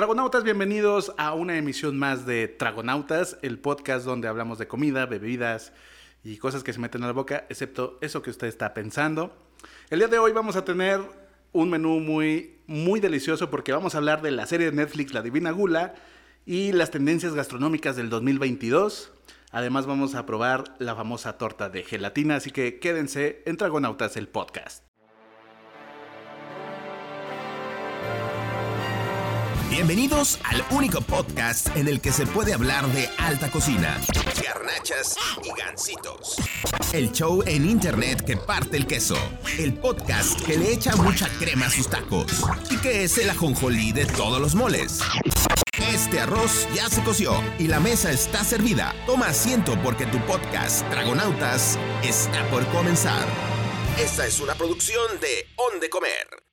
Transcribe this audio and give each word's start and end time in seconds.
Tragonautas, 0.00 0.44
bienvenidos 0.44 1.12
a 1.18 1.34
una 1.34 1.58
emisión 1.58 1.98
más 1.98 2.24
de 2.24 2.48
Tragonautas, 2.48 3.36
el 3.42 3.58
podcast 3.58 4.06
donde 4.06 4.28
hablamos 4.28 4.56
de 4.56 4.66
comida, 4.66 5.04
bebidas 5.04 5.74
y 6.24 6.38
cosas 6.38 6.64
que 6.64 6.72
se 6.72 6.78
meten 6.78 7.02
a 7.02 7.08
la 7.08 7.12
boca, 7.12 7.44
excepto 7.50 7.98
eso 8.00 8.22
que 8.22 8.30
usted 8.30 8.46
está 8.46 8.72
pensando. 8.72 9.36
El 9.90 9.98
día 9.98 10.08
de 10.08 10.18
hoy 10.18 10.32
vamos 10.32 10.56
a 10.56 10.64
tener 10.64 11.02
un 11.52 11.68
menú 11.68 12.00
muy, 12.00 12.62
muy 12.66 12.98
delicioso 12.98 13.50
porque 13.50 13.72
vamos 13.72 13.94
a 13.94 13.98
hablar 13.98 14.22
de 14.22 14.30
la 14.30 14.46
serie 14.46 14.70
de 14.70 14.76
Netflix 14.76 15.12
La 15.12 15.20
Divina 15.20 15.50
Gula 15.50 15.94
y 16.46 16.72
las 16.72 16.90
tendencias 16.90 17.34
gastronómicas 17.34 17.94
del 17.94 18.08
2022. 18.08 19.12
Además 19.50 19.84
vamos 19.84 20.14
a 20.14 20.24
probar 20.24 20.76
la 20.78 20.96
famosa 20.96 21.36
torta 21.36 21.68
de 21.68 21.82
gelatina, 21.82 22.36
así 22.36 22.52
que 22.52 22.78
quédense 22.78 23.42
en 23.44 23.58
Tragonautas, 23.58 24.16
el 24.16 24.28
podcast. 24.28 24.89
Bienvenidos 29.80 30.38
al 30.44 30.62
único 30.76 31.00
podcast 31.00 31.74
en 31.74 31.88
el 31.88 32.02
que 32.02 32.12
se 32.12 32.26
puede 32.26 32.52
hablar 32.52 32.86
de 32.88 33.08
alta 33.16 33.50
cocina, 33.50 33.98
garnachas 34.44 35.16
y 35.42 35.58
gansitos. 35.58 36.36
El 36.92 37.10
show 37.12 37.42
en 37.46 37.66
internet 37.66 38.22
que 38.22 38.36
parte 38.36 38.76
el 38.76 38.86
queso. 38.86 39.16
El 39.58 39.72
podcast 39.72 40.38
que 40.42 40.58
le 40.58 40.74
echa 40.74 40.94
mucha 40.96 41.30
crema 41.38 41.64
a 41.64 41.70
sus 41.70 41.88
tacos. 41.88 42.44
Y 42.68 42.76
que 42.76 43.04
es 43.04 43.16
el 43.16 43.30
ajonjolí 43.30 43.92
de 43.92 44.04
todos 44.04 44.38
los 44.38 44.54
moles. 44.54 45.00
Este 45.88 46.20
arroz 46.20 46.68
ya 46.74 46.90
se 46.90 47.02
coció 47.02 47.42
y 47.58 47.66
la 47.66 47.80
mesa 47.80 48.12
está 48.12 48.44
servida. 48.44 48.94
Toma 49.06 49.28
asiento 49.28 49.80
porque 49.82 50.04
tu 50.04 50.18
podcast, 50.26 50.86
Dragonautas, 50.90 51.78
está 52.04 52.46
por 52.50 52.66
comenzar. 52.66 53.26
Esta 53.98 54.26
es 54.26 54.40
una 54.40 54.54
producción 54.56 55.18
de 55.22 55.46
On 55.56 55.80
de 55.80 55.88
Comer. 55.88 56.49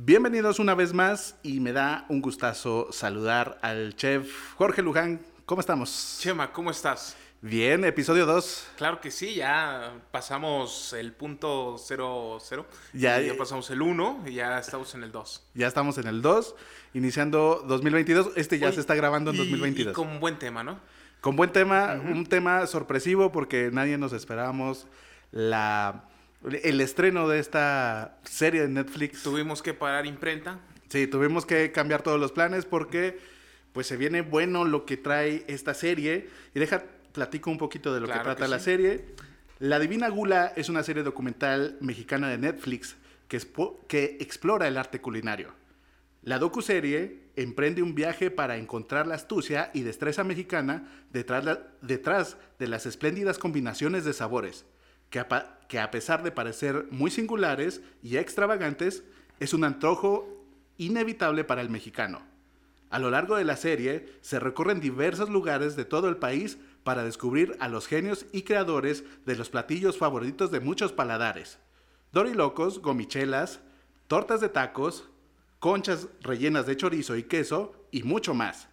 Bienvenidos 0.00 0.60
una 0.60 0.76
vez 0.76 0.94
más 0.94 1.34
y 1.42 1.58
me 1.58 1.72
da 1.72 2.06
un 2.08 2.20
gustazo 2.22 2.86
saludar 2.92 3.58
al 3.62 3.96
chef 3.96 4.30
Jorge 4.54 4.80
Luján. 4.80 5.20
¿Cómo 5.44 5.60
estamos? 5.60 6.18
Chema, 6.20 6.52
¿cómo 6.52 6.70
estás? 6.70 7.16
Bien, 7.42 7.84
episodio 7.84 8.24
2. 8.24 8.68
Claro 8.76 9.00
que 9.00 9.10
sí, 9.10 9.34
ya 9.34 9.92
pasamos 10.12 10.92
el 10.92 11.12
punto 11.14 11.76
00. 11.78 12.64
Ya- 12.92 13.20
Ya, 13.20 13.32
ya 13.32 13.36
pasamos 13.36 13.68
el 13.70 13.82
1 13.82 14.22
y 14.28 14.34
ya 14.34 14.60
estamos 14.60 14.94
en 14.94 15.02
el 15.02 15.10
2. 15.10 15.44
Ya 15.54 15.66
estamos 15.66 15.98
en 15.98 16.06
el 16.06 16.22
2, 16.22 16.54
iniciando 16.94 17.64
2022. 17.66 18.30
Este 18.36 18.60
ya 18.60 18.66
Oye, 18.68 18.74
se 18.76 18.80
está 18.82 18.94
grabando 18.94 19.30
en 19.32 19.36
y- 19.36 19.38
2022. 19.40 19.92
Y 19.92 19.94
con 19.96 20.20
buen 20.20 20.38
tema, 20.38 20.62
¿no? 20.62 20.78
Con 21.20 21.34
buen 21.34 21.50
tema, 21.50 21.94
un 21.94 22.24
tema 22.24 22.64
sorpresivo 22.68 23.32
porque 23.32 23.70
nadie 23.72 23.98
nos 23.98 24.12
esperábamos 24.12 24.86
la, 25.32 26.04
el 26.44 26.80
estreno 26.80 27.28
de 27.28 27.38
esta 27.38 28.18
serie 28.24 28.62
de 28.62 28.68
Netflix. 28.68 29.22
Tuvimos 29.22 29.62
que 29.62 29.74
parar 29.74 30.06
imprenta. 30.06 30.60
Sí, 30.88 31.06
tuvimos 31.06 31.44
que 31.46 31.72
cambiar 31.72 32.02
todos 32.02 32.18
los 32.20 32.32
planes 32.32 32.64
porque 32.64 33.18
pues 33.72 33.86
se 33.86 33.96
viene 33.96 34.22
bueno 34.22 34.64
lo 34.64 34.86
que 34.86 34.96
trae 34.96 35.44
esta 35.48 35.74
serie. 35.74 36.28
Y 36.54 36.60
deja, 36.60 36.84
platico 37.12 37.50
un 37.50 37.58
poquito 37.58 37.92
de 37.92 38.00
lo 38.00 38.06
Claro 38.06 38.20
que 38.20 38.24
trata 38.24 38.44
que 38.44 38.50
la 38.50 38.58
sí. 38.58 38.64
serie. 38.66 39.04
La 39.58 39.78
Divina 39.78 40.08
Gula 40.08 40.52
es 40.56 40.68
una 40.68 40.82
serie 40.82 41.02
documental 41.02 41.76
mexicana 41.80 42.28
de 42.28 42.38
Netflix 42.38 42.96
que, 43.26 43.40
que 43.88 44.16
explora 44.20 44.68
el 44.68 44.76
arte 44.76 45.00
culinario. 45.00 45.52
La 46.22 46.38
docuserie 46.38 47.20
emprende 47.36 47.82
un 47.82 47.94
viaje 47.94 48.30
para 48.30 48.56
encontrar 48.56 49.06
la 49.06 49.14
astucia 49.16 49.70
y 49.74 49.82
destreza 49.82 50.24
mexicana 50.24 50.88
detrás, 51.12 51.44
la- 51.44 51.62
detrás 51.82 52.36
de 52.58 52.68
las 52.68 52.86
espléndidas 52.86 53.38
combinaciones 53.38 54.04
de 54.04 54.12
sabores, 54.12 54.64
que 55.10 55.20
a, 55.20 55.90
pesar 55.90 56.22
de 56.22 56.30
parecer 56.30 56.86
muy 56.90 57.10
singulares 57.10 57.80
y 58.02 58.16
extravagantes, 58.16 59.02
es 59.40 59.54
un 59.54 59.64
antojo 59.64 60.44
inevitable 60.76 61.44
para 61.44 61.62
el 61.62 61.70
mexicano. 61.70 62.22
A 62.90 62.98
lo 62.98 63.10
largo 63.10 63.36
de 63.36 63.44
la 63.44 63.56
serie 63.56 64.08
se 64.22 64.40
recorren 64.40 64.80
diversos 64.80 65.28
lugares 65.28 65.76
de 65.76 65.84
todo 65.84 66.08
el 66.08 66.16
país 66.16 66.58
para 66.84 67.04
descubrir 67.04 67.56
a 67.60 67.68
los 67.68 67.86
genios 67.86 68.26
y 68.32 68.42
creadores 68.42 69.04
de 69.26 69.36
los 69.36 69.50
platillos 69.50 69.98
favoritos 69.98 70.50
de 70.50 70.60
muchos 70.60 70.92
paladares. 70.92 71.58
Dorilocos, 72.12 72.80
gomichelas, 72.80 73.60
tortas 74.06 74.40
de 74.40 74.48
tacos, 74.48 75.08
conchas 75.58 76.08
rellenas 76.22 76.66
de 76.66 76.76
chorizo 76.76 77.16
y 77.16 77.24
queso 77.24 77.74
y 77.90 78.04
mucho 78.04 78.32
más. 78.32 78.68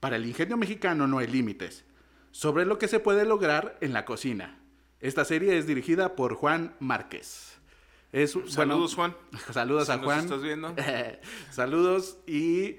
Para 0.00 0.16
el 0.16 0.26
ingenio 0.26 0.56
mexicano 0.56 1.06
no 1.06 1.18
hay 1.18 1.26
límites. 1.26 1.84
Sobre 2.30 2.64
lo 2.64 2.78
que 2.78 2.88
se 2.88 2.98
puede 2.98 3.24
lograr 3.24 3.76
en 3.80 3.92
la 3.92 4.04
cocina. 4.04 4.58
Esta 5.04 5.26
serie 5.26 5.58
es 5.58 5.66
dirigida 5.66 6.16
por 6.16 6.32
Juan 6.34 6.74
Márquez. 6.80 7.58
Es, 8.10 8.32
bueno, 8.32 8.50
Saludos, 8.50 8.94
Juan. 8.94 9.14
Saludos 9.52 9.84
Si 9.84 9.92
a 9.92 9.96
nos 9.96 10.04
Juan. 10.06 10.20
estás 10.20 10.42
viendo. 10.42 10.74
Saludos 11.50 12.16
y 12.26 12.78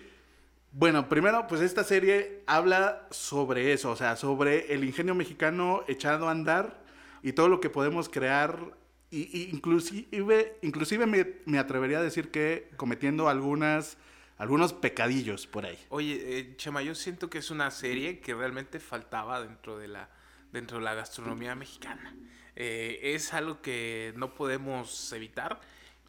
bueno, 0.71 1.07
primero 1.07 1.45
pues 1.47 1.61
esta 1.61 1.83
serie 1.83 2.41
habla 2.47 3.07
sobre 3.11 3.73
eso, 3.73 3.91
o 3.91 3.95
sea, 3.95 4.15
sobre 4.15 4.73
el 4.73 4.83
ingenio 4.83 5.13
mexicano 5.13 5.83
echado 5.87 6.27
a 6.27 6.31
andar 6.31 6.83
y 7.21 7.33
todo 7.33 7.47
lo 7.47 7.59
que 7.59 7.69
podemos 7.69 8.09
crear 8.09 8.75
y, 9.11 9.29
y 9.31 9.51
inclusive 9.51 10.57
inclusive 10.63 11.05
me, 11.05 11.33
me 11.45 11.59
atrevería 11.59 11.99
a 11.99 12.01
decir 12.01 12.31
que 12.31 12.71
cometiendo 12.75 13.29
algunas 13.29 13.97
algunos 14.39 14.73
pecadillos 14.73 15.45
por 15.45 15.67
ahí. 15.67 15.77
Oye, 15.89 16.39
eh, 16.39 16.55
Chema, 16.57 16.81
yo 16.81 16.95
siento 16.95 17.29
que 17.29 17.37
es 17.37 17.51
una 17.51 17.69
serie 17.69 18.19
que 18.19 18.33
realmente 18.33 18.79
faltaba 18.79 19.41
dentro 19.41 19.77
de 19.77 19.89
la, 19.89 20.09
dentro 20.55 20.77
de 20.77 20.85
la 20.85 20.93
gastronomía 20.93 21.53
mexicana. 21.53 22.15
Eh, 22.55 22.99
es 23.13 23.33
algo 23.33 23.61
que 23.61 24.13
no 24.15 24.33
podemos 24.33 25.11
evitar 25.11 25.59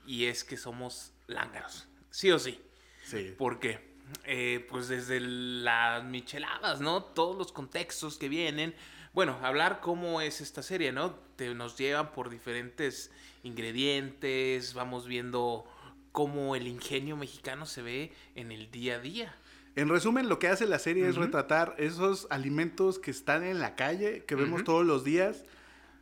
y 0.07 0.27
es 0.27 0.45
que 0.45 0.57
somos 0.57 1.13
lángaros, 1.27 1.89
sí 2.11 2.31
o 2.31 2.39
sí. 2.39 2.61
Sí. 3.05 3.35
¿Por 3.37 3.59
qué? 3.59 3.97
Eh, 4.25 4.65
pues 4.71 4.87
desde 4.87 5.19
las 5.21 6.05
micheladas, 6.05 6.81
¿no? 6.81 7.03
Todos 7.03 7.37
los 7.37 7.51
contextos 7.51 8.19
que 8.19 8.29
vienen. 8.29 8.75
Bueno, 9.13 9.39
hablar 9.43 9.81
cómo 9.81 10.21
es 10.21 10.41
esta 10.41 10.63
serie, 10.63 10.93
¿no? 10.93 11.15
Te, 11.35 11.53
nos 11.55 11.77
llevan 11.77 12.13
por 12.13 12.31
diferentes 12.31 13.11
ingredientes, 13.43 14.75
vamos 14.75 15.07
viendo 15.09 15.65
cómo 16.13 16.55
el 16.55 16.69
ingenio 16.69 17.17
mexicano 17.17 17.67
se 17.67 17.83
ve 17.83 18.13
en 18.37 18.53
el 18.53 18.71
día 18.71 18.97
a 18.97 18.99
día. 19.01 19.37
En 19.77 19.91
resumen, 19.91 20.29
lo 20.29 20.39
que 20.39 20.49
hace 20.49 20.67
la 20.67 20.79
serie 20.79 21.07
es 21.07 21.17
retratar 21.17 21.75
esos 21.79 22.27
alimentos 22.31 22.99
que 22.99 23.11
están 23.11 23.45
en 23.45 23.59
la 23.59 23.77
calle, 23.77 24.25
que 24.25 24.35
vemos 24.35 24.61
Ujú. 24.63 24.65
todos 24.65 24.87
los 24.87 25.05
días 25.05 25.45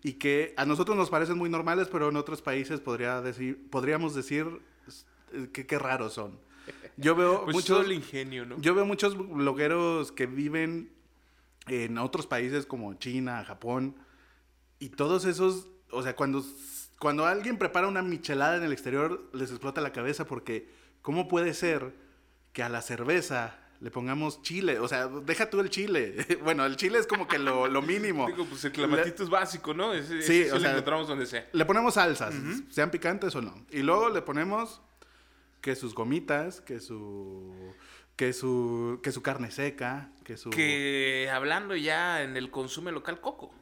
y 0.03 0.15
que 0.15 0.55
a 0.57 0.65
nosotros 0.65 0.97
nos 0.97 1.11
parecen 1.11 1.37
muy 1.37 1.51
normales, 1.51 1.89
pero 1.91 2.09
en 2.09 2.17
otros 2.17 2.41
países 2.41 2.81
podría 2.81 3.21
decir, 3.21 3.69
podríamos 3.71 4.15
decir 4.15 4.47
eh, 5.33 5.49
que 5.53 5.67
qué 5.67 5.79
raros 5.79 6.13
son. 6.15 6.39
Yo 6.97 7.17
veo 7.17 7.43
Pues 7.45 7.57
muchos 7.57 7.85
el 7.85 7.93
ingenio, 7.93 8.47
¿no? 8.47 8.61
yo 8.61 8.75
veo 8.77 8.87
muchos 8.87 9.17
blogueros 9.17 10.13
que 10.13 10.27
viven 10.27 10.93
en 11.67 11.99
otros 11.99 12.27
países 12.29 12.67
como 12.67 12.95
China, 12.95 13.45
Japón 13.45 13.97
y 14.79 14.91
todos 14.91 15.25
esos, 15.25 15.67
o 15.91 16.03
sea, 16.03 16.15
cuando 16.15 16.45
cuando 17.01 17.27
alguien 17.27 17.59
prepara 17.59 17.89
una 17.89 18.03
michelada 18.03 18.57
en 18.57 18.63
el 18.63 18.73
exterior 18.73 19.29
les 19.33 19.51
explota 19.51 19.81
la 19.81 19.93
cabeza 19.93 20.27
porque 20.27 20.69
cómo 21.03 21.27
puede 21.27 21.53
ser 21.55 21.93
que 22.53 22.63
a 22.63 22.69
la 22.69 22.83
cerveza 22.83 23.59
le 23.85 23.91
pongamos 23.91 24.41
chile, 24.41 24.79
o 24.79 24.89
sea, 24.89 25.09
deja 25.09 25.51
tú 25.51 25.61
el 25.61 25.69
chile. 25.69 26.17
bueno, 26.43 26.65
el 26.65 26.77
chile 26.77 26.99
es 26.99 27.07
como 27.07 27.29
que 27.29 27.39
lo, 27.39 27.69
lo 27.69 27.83
mínimo. 27.83 28.27
Digo, 28.29 28.47
pues 28.47 28.65
el 28.65 28.73
clamatito 28.73 29.23
es 29.23 29.29
básico, 29.29 29.75
¿no? 29.75 29.93
Ese, 29.93 30.23
Sí, 30.23 30.41
ese 30.41 30.53
o 30.53 30.55
lo 30.55 30.61
sea, 30.63 30.71
encontramos 30.71 31.07
donde 31.07 31.27
sea. 31.27 31.47
Le 31.53 31.67
ponemos 31.67 31.93
salsas, 31.95 32.35
sean 32.71 32.91
picantes 32.91 33.37
o 33.37 33.43
no. 33.43 33.55
Y 33.71 33.81
luego 33.83 34.09
le 34.09 34.23
ponemos 34.23 34.81
que 35.61 35.77
sus 35.77 35.95
gomitas, 35.95 36.63
que 36.63 36.81
su 36.81 37.53
que 38.17 38.33
su 38.33 39.01
que 39.03 39.13
su 39.13 39.21
carne 39.21 39.51
seca, 39.51 40.11
que 40.25 40.39
su 40.39 40.49
Que 40.49 41.29
hablando 41.31 41.77
ya 41.77 42.23
en 42.23 42.39
el 42.39 42.51
consumo 42.51 42.91
local, 42.91 43.21
coco. 43.21 43.53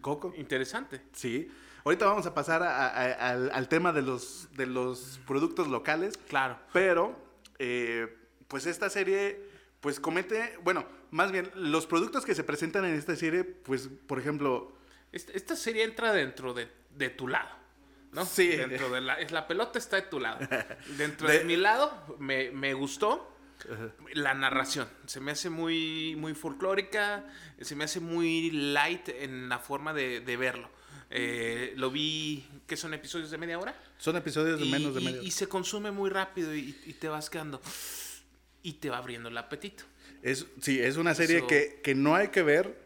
coco. 0.00 0.32
Interesante. 0.36 1.00
Sí. 1.12 1.50
Ahorita 1.84 2.06
vamos 2.06 2.26
a 2.26 2.34
pasar 2.34 2.62
a- 2.62 2.86
a- 2.86 3.30
al, 3.30 3.50
al 3.52 3.68
tema 3.68 3.92
de 3.92 4.02
los, 4.02 4.48
de 4.56 4.66
los 4.66 5.18
productos 5.26 5.66
locales, 5.68 6.16
Claro. 6.28 6.56
pero 6.72 7.16
eh, 7.58 8.16
pues 8.48 8.66
esta 8.66 8.90
serie 8.90 9.40
pues 9.86 10.00
comete, 10.00 10.58
bueno, 10.64 10.84
más 11.12 11.30
bien 11.30 11.48
los 11.54 11.86
productos 11.86 12.24
que 12.26 12.34
se 12.34 12.42
presentan 12.42 12.84
en 12.86 12.94
esta 12.96 13.14
serie, 13.14 13.44
pues 13.44 13.88
por 14.08 14.18
ejemplo, 14.18 14.72
Esta, 15.12 15.54
serie 15.54 15.84
entra 15.84 16.12
dentro 16.12 16.52
de, 16.54 16.66
de 16.90 17.08
tu 17.10 17.28
lado, 17.28 17.50
¿no? 18.10 18.26
Sí. 18.26 18.48
Dentro 18.48 18.90
de 18.90 19.00
la, 19.00 19.14
es 19.20 19.30
la 19.30 19.46
pelota 19.46 19.78
está 19.78 19.94
de 19.94 20.02
tu 20.02 20.18
lado. 20.18 20.40
Dentro 20.98 21.28
De- 21.28 21.38
de, 21.38 21.44
mi 21.44 21.56
lado 21.56 22.16
me, 22.18 22.50
me 22.50 22.74
gustó 22.74 23.32
la 24.14 24.34
narración. 24.34 24.88
Se 25.06 25.20
me 25.20 25.30
hace 25.30 25.50
muy, 25.50 26.16
muy 26.18 26.34
folclórica, 26.34 27.24
se 27.60 27.76
me 27.76 27.84
hace 27.84 28.00
muy 28.00 28.50
light 28.50 29.08
en 29.10 29.48
la 29.48 29.60
forma 29.60 29.94
de, 29.94 30.18
de 30.18 30.36
verlo. 30.36 30.68
Eh, 31.10 31.74
lo 31.76 31.92
vi, 31.92 32.44
que 32.66 32.76
son 32.76 32.92
episodios 32.92 33.30
de 33.30 33.38
media 33.38 33.56
hora. 33.60 33.72
son 33.98 34.16
episodios 34.16 34.58
de 34.58 34.66
Y, 34.66 34.68
menos 34.72 34.96
de 34.96 35.00
y- 35.00 35.04
medio. 35.04 35.22
y 35.22 35.30
se 35.30 35.46
consume 35.48 35.92
muy 35.92 36.10
rápido 36.10 36.52
y, 36.56 36.76
y 36.86 36.92
te 36.94 37.08
vas 37.08 37.30
quedando. 37.30 37.60
Y 38.66 38.74
te 38.74 38.90
va 38.90 38.98
abriendo 38.98 39.28
el 39.28 39.38
apetito. 39.38 39.84
Es, 40.22 40.46
sí, 40.60 40.80
es 40.80 40.96
una 40.96 41.14
serie 41.14 41.38
Eso- 41.38 41.46
que, 41.46 41.80
que 41.84 41.94
no 41.94 42.16
hay 42.16 42.28
que 42.28 42.42
ver 42.42 42.76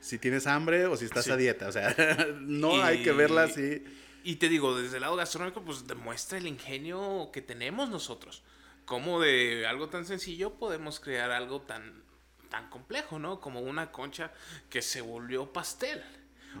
si 0.00 0.18
tienes 0.18 0.46
hambre 0.46 0.86
o 0.86 0.96
si 0.96 1.06
estás 1.06 1.24
Sí. 1.24 1.30
a 1.32 1.36
dieta. 1.36 1.66
O 1.68 1.72
sea, 1.72 1.94
no 2.40 2.76
Y- 2.76 2.80
hay 2.80 3.02
que 3.02 3.10
verla 3.12 3.42
así. 3.44 3.82
Y 4.22 4.36
te 4.36 4.48
digo, 4.48 4.78
desde 4.78 4.96
el 4.96 5.00
lado 5.02 5.16
gastronómico, 5.16 5.62
pues 5.62 5.86
demuestra 5.88 6.38
el 6.38 6.46
ingenio 6.46 7.30
que 7.32 7.42
tenemos 7.42 7.90
nosotros. 7.90 8.42
cómo 8.84 9.18
de 9.20 9.66
algo 9.66 9.88
tan 9.88 10.04
sencillo 10.04 10.54
podemos 10.54 11.00
crear 11.00 11.30
algo 11.32 11.62
tan, 11.62 12.02
tan 12.50 12.68
complejo, 12.70 13.18
¿no? 13.18 13.40
Como 13.40 13.60
una 13.60 13.90
concha 13.90 14.30
que 14.70 14.82
se 14.82 15.00
volvió 15.00 15.52
pastel. 15.52 16.00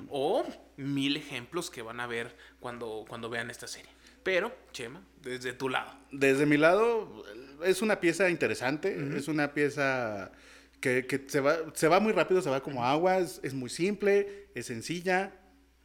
O 0.08 0.44
mil 0.78 1.16
ejemplos 1.16 1.70
que 1.70 1.82
van 1.82 2.00
a 2.00 2.06
ver 2.06 2.36
cuando, 2.60 3.04
cuando 3.06 3.28
vean 3.30 3.50
esta 3.50 3.66
serie. 3.68 3.90
Pero, 4.24 4.56
Chema, 4.72 5.02
desde 5.22 5.52
tu 5.52 5.68
lado. 5.68 5.94
Desde 6.10 6.46
mi 6.46 6.56
lado, 6.56 7.24
es 7.64 7.82
una 7.82 8.00
pieza 8.00 8.30
interesante, 8.30 8.96
es 9.16 9.28
una 9.28 9.52
pieza 9.54 10.32
que, 10.80 11.06
que 11.06 11.24
se, 11.28 11.40
va, 11.40 11.56
se 11.74 11.88
va 11.88 12.00
muy 12.00 12.12
rápido, 12.12 12.42
se 12.42 12.50
va 12.50 12.62
como 12.62 12.84
agua, 12.84 13.18
es, 13.18 13.40
es 13.42 13.54
muy 13.54 13.70
simple, 13.70 14.48
es 14.54 14.66
sencilla, 14.66 15.32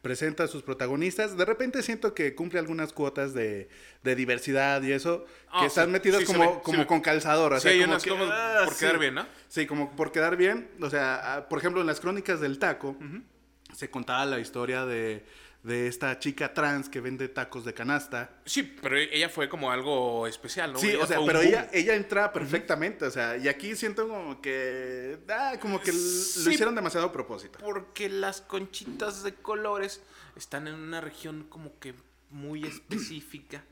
presenta 0.02 0.44
a 0.44 0.48
sus 0.48 0.62
protagonistas. 0.62 1.36
De 1.36 1.44
repente 1.44 1.82
siento 1.82 2.14
que 2.14 2.34
cumple 2.34 2.58
algunas 2.58 2.92
cuotas 2.92 3.34
de, 3.34 3.68
de 4.02 4.14
diversidad 4.14 4.82
y 4.82 4.92
eso, 4.92 5.24
Ah, 5.50 5.60
que 5.60 5.66
están 5.66 5.86
sí, 5.86 5.92
metidas 5.92 6.20
sí 6.20 6.26
como, 6.26 6.56
ve, 6.56 6.60
como 6.62 6.78
ve. 6.78 6.86
con 6.86 7.00
calzador. 7.00 7.52
o 7.52 7.56
Sí, 7.56 7.62
sea, 7.62 7.72
hay 7.72 7.80
como 7.80 7.92
unas 7.92 8.02
que, 8.02 8.10
como 8.10 8.24
ah, 8.30 8.62
por 8.64 8.76
quedar 8.76 8.98
bien, 8.98 9.14
¿no? 9.14 9.26
Sí, 9.48 9.66
como 9.66 9.96
por 9.96 10.12
quedar 10.12 10.36
bien. 10.36 10.70
O 10.80 10.88
sea, 10.90 11.34
ah, 11.34 11.48
por 11.48 11.58
ejemplo, 11.58 11.80
en 11.80 11.86
las 11.86 12.00
crónicas 12.00 12.40
del 12.40 12.58
taco, 12.58 12.96
se 13.74 13.90
contaba 13.90 14.24
la 14.26 14.38
historia 14.40 14.84
de, 14.86 15.24
de 15.62 15.88
esta 15.88 16.18
chica 16.18 16.54
trans 16.54 16.88
que 16.88 17.00
vende 17.00 17.28
tacos 17.28 17.64
de 17.66 17.74
canasta. 17.74 18.30
Sí, 18.46 18.62
pero 18.80 18.96
ella 18.96 19.28
fue 19.28 19.48
como 19.48 19.70
algo 19.70 20.26
especial, 20.26 20.72
¿no? 20.72 20.78
Sí, 20.78 20.88
Ella 20.90 21.04
o 21.04 21.06
sea, 21.06 21.18
pero 21.26 21.40
ella, 21.42 21.68
ella 21.72 21.94
entra 21.94 22.32
perfectamente, 22.32 23.04
o 23.04 23.10
sea, 23.10 23.36
y 23.36 23.46
aquí 23.46 23.76
siento 23.76 24.08
como 24.08 24.40
que, 24.40 25.18
ah, 25.28 25.56
como 25.60 25.80
que 25.80 25.92
Sí. 25.92 26.44
lo 26.44 26.50
hicieron 26.52 26.74
demasiado 26.74 27.06
a 27.08 27.12
propósito. 27.12 27.58
Porque 27.58 28.08
las 28.08 28.40
conchitas 28.40 29.22
de 29.22 29.34
colores 29.34 30.00
están 30.36 30.66
en 30.66 30.74
una 30.74 31.00
región 31.02 31.44
como 31.48 31.78
que 31.78 31.94
muy 32.30 32.64
específica 32.64 33.62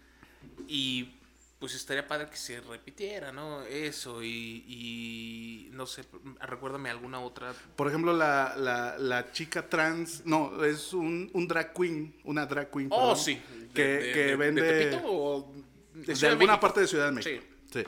y 0.67 1.15
pues 1.59 1.75
estaría 1.75 2.07
padre 2.07 2.29
que 2.31 2.37
se 2.37 2.61
repitiera, 2.61 3.33
¿no? 3.33 3.63
Eso 3.63 4.23
y, 4.23 4.65
y 4.69 5.71
no 5.73 5.87
sé, 5.87 6.05
recuérdame 6.41 6.89
alguna 6.91 7.21
otra. 7.21 7.53
Por 7.75 7.89
ejemplo, 7.89 8.13
la, 8.13 8.55
la, 8.57 8.97
la 8.99 9.33
chica 9.33 9.69
trans, 9.69 10.25
no, 10.25 10.65
es 10.65 10.93
un, 10.93 11.31
un 11.35 11.49
drag 11.49 11.73
queen, 11.75 12.15
una 12.25 12.47
drag 12.47 12.71
queen. 12.71 12.89
Oh, 12.93 12.99
perdón, 12.99 13.17
sí. 13.17 13.43
Que, 13.75 13.83
de- 13.83 14.13
que 14.13 14.21
de- 14.27 14.37
vende... 14.37 14.63
¿De 14.63 15.01
o 15.05 15.53
de, 15.95 16.13
alguna 16.29 16.53
México? 16.53 16.61
parte 16.61 16.81
de 16.81 16.87
Ciudad 16.87 17.07
de 17.07 17.13
México. 17.13 17.45
Sí. 17.73 17.85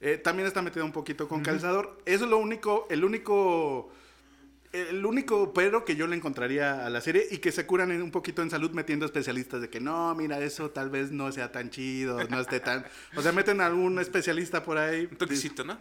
Eh, 0.00 0.18
también 0.18 0.46
está 0.46 0.60
metida 0.60 0.84
un 0.84 0.92
poquito 0.92 1.26
con 1.26 1.42
calzador. 1.42 1.96
Eso 2.04 2.24
es 2.24 2.30
lo 2.30 2.36
único, 2.36 2.86
el 2.90 3.04
único, 3.04 3.90
el 4.74 5.06
único 5.06 5.52
pero 5.54 5.84
que 5.84 5.96
yo 5.96 6.06
le 6.06 6.16
encontraría 6.16 6.84
a 6.84 6.90
la 6.90 7.00
serie 7.00 7.26
y 7.30 7.38
que 7.38 7.52
se 7.52 7.64
curan 7.66 7.90
en- 7.92 8.02
un 8.02 8.10
poquito 8.10 8.42
en 8.42 8.50
salud 8.50 8.70
metiendo 8.72 9.06
especialistas 9.06 9.60
de 9.60 9.70
que 9.70 9.80
no, 9.80 10.14
mira, 10.14 10.40
eso 10.40 10.70
tal 10.70 10.90
vez 10.90 11.10
no 11.12 11.30
sea 11.32 11.52
tan 11.52 11.70
chido, 11.70 12.22
no 12.24 12.40
esté 12.40 12.60
tan... 12.60 12.84
O 13.16 13.22
sea, 13.22 13.32
meten 13.32 13.60
a 13.60 13.66
algún 13.66 13.98
especialista 13.98 14.62
por 14.64 14.78
ahí. 14.78 15.08
Un 15.10 15.16
toquecito, 15.16 15.64
¿no? 15.64 15.78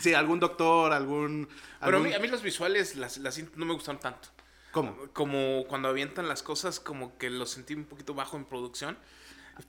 Sí, 0.00 0.14
algún 0.14 0.38
doctor, 0.40 0.92
algún... 0.92 1.48
Pero 1.84 1.98
a 1.98 2.00
mí, 2.00 2.12
a 2.12 2.18
mí 2.18 2.28
los 2.28 2.42
visuales 2.42 2.96
las, 2.96 3.18
las 3.18 3.38
no 3.56 3.64
me 3.66 3.74
gustaron 3.74 4.00
tanto. 4.00 4.28
¿Cómo? 4.72 4.94
Como 5.14 5.64
cuando 5.68 5.88
avientan 5.88 6.28
las 6.28 6.42
cosas, 6.42 6.80
como 6.80 7.16
que 7.16 7.30
lo 7.30 7.46
sentí 7.46 7.72
un 7.74 7.84
poquito 7.84 8.12
bajo 8.12 8.36
en 8.36 8.44
producción. 8.44 8.98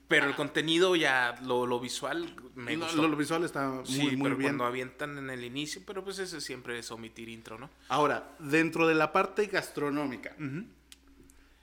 Pero 0.06 0.26
el 0.26 0.34
contenido 0.34 0.96
ya, 0.96 1.38
lo, 1.44 1.66
lo 1.66 1.80
visual, 1.80 2.34
me 2.54 2.76
Lo- 2.76 2.84
gustó. 2.84 3.02
Lo, 3.02 3.08
lo 3.08 3.16
visual 3.16 3.44
está 3.44 3.68
muy, 3.68 3.86
sí, 3.86 4.02
muy 4.16 4.24
pero 4.24 4.36
bien. 4.36 4.50
cuando 4.50 4.64
avientan 4.66 5.16
en 5.16 5.30
el 5.30 5.44
inicio, 5.44 5.82
pero 5.86 6.04
pues 6.04 6.18
eso 6.18 6.40
siempre 6.42 6.78
es 6.78 6.90
omitir 6.90 7.28
intro, 7.30 7.58
¿no? 7.58 7.70
Ahora, 7.88 8.34
dentro 8.38 8.86
de 8.86 8.94
la 8.94 9.12
parte 9.12 9.46
gastronómica, 9.46 10.34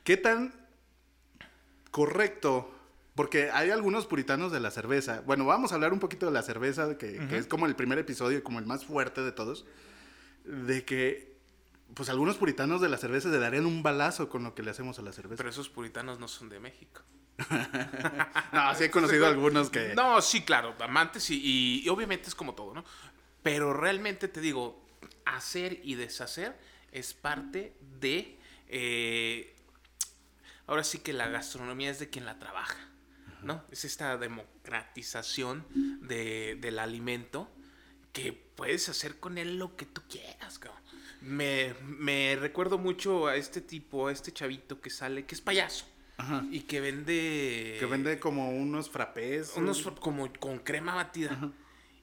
¿qué 0.04 0.18
tan 0.18 0.54
correcto? 1.92 2.72
Porque 3.16 3.50
hay 3.52 3.70
algunos 3.70 4.06
puritanos 4.08 4.52
de 4.52 4.60
la 4.60 4.72
cerveza. 4.72 5.22
Bueno, 5.26 5.46
vamos 5.46 5.72
a 5.72 5.76
hablar 5.76 5.94
un 5.94 6.00
poquito 6.00 6.26
de 6.26 6.32
la 6.34 6.42
cerveza, 6.42 6.98
que, 6.98 7.26
que 7.30 7.38
es 7.38 7.48
como 7.48 7.66
el 7.66 7.76
primer 7.76 7.98
episodio, 7.98 8.44
como 8.44 8.60
el 8.60 8.66
más 8.66 8.84
fuerte 8.86 9.22
de 9.22 9.32
todos. 9.32 9.66
De 10.44 10.84
que, 10.84 11.34
pues 11.94 12.10
algunos 12.10 12.36
puritanos 12.36 12.82
de 12.82 12.90
la 12.90 12.98
cerveza 12.98 13.30
le 13.30 13.40
darían 13.40 13.66
un 13.66 13.84
balazo 13.84 14.28
con 14.30 14.44
lo 14.44 14.54
que 14.54 14.64
le 14.64 14.72
hacemos 14.72 15.00
a 15.00 15.02
la 15.02 15.14
cerveza. 15.14 15.38
Pero 15.38 15.50
esos 15.50 15.70
puritanos 15.70 16.20
no 16.20 16.28
son 16.28 16.50
de 16.50 16.60
México. 16.60 17.02
no, 18.54 18.76
sí 18.76 18.86
he 18.86 18.92
conocido 18.92 19.28
algunos 19.28 19.70
que... 19.70 19.94
No, 19.96 20.22
sí, 20.22 20.42
claro, 20.44 20.76
amantes 20.80 21.30
y, 21.30 21.36
y- 21.36 21.82
y 21.86 21.90
obviamente 21.90 22.30
es 22.30 22.36
como 22.36 22.54
todo, 22.56 22.74
¿no? 22.74 22.84
Pero 23.44 23.74
realmente 23.74 24.28
te 24.28 24.42
digo, 24.42 24.84
hacer 25.26 25.80
y 25.84 25.96
deshacer 25.96 26.58
es 26.92 27.14
parte 27.14 27.74
de... 28.00 28.38
eh, 28.70 29.54
ahora 30.68 30.84
sí 30.84 31.00
que 31.00 31.14
la 31.14 31.28
gastronomía 31.28 31.92
es 31.92 32.00
de 32.00 32.10
quien 32.10 32.26
la 32.26 32.40
trabaja, 32.40 32.78
¿no? 33.44 33.64
Es 33.72 33.86
esta 33.86 34.18
democratización 34.18 35.66
de- 36.08 36.58
del 36.60 36.80
alimento 36.80 37.52
que 38.14 38.32
puedes 38.34 38.88
hacer 38.88 39.20
con 39.20 39.38
él 39.38 39.60
lo 39.60 39.76
que 39.76 39.86
tú 39.86 40.02
quieras, 40.10 40.58
cabrón. 40.58 40.82
Me, 41.22 41.74
me 41.82 42.38
recuerdo 42.40 42.78
mucho 42.78 43.28
a 43.28 43.36
este 43.36 43.60
tipo, 43.62 44.08
a 44.08 44.12
este 44.12 44.32
chavito 44.32 44.80
que 44.80 44.90
sale, 44.90 45.26
que 45.26 45.36
es 45.36 45.42
payaso. 45.42 45.86
Ajá. 46.18 46.46
Y 46.52 46.62
que 46.62 46.80
vende... 46.82 47.78
Que 47.80 47.86
vende 47.86 48.20
como 48.20 48.50
unos 48.50 48.90
frappés. 48.90 49.54
unos 49.56 49.82
como 50.00 50.32
con 50.34 50.60
crema 50.60 50.96
batida. 50.96 51.52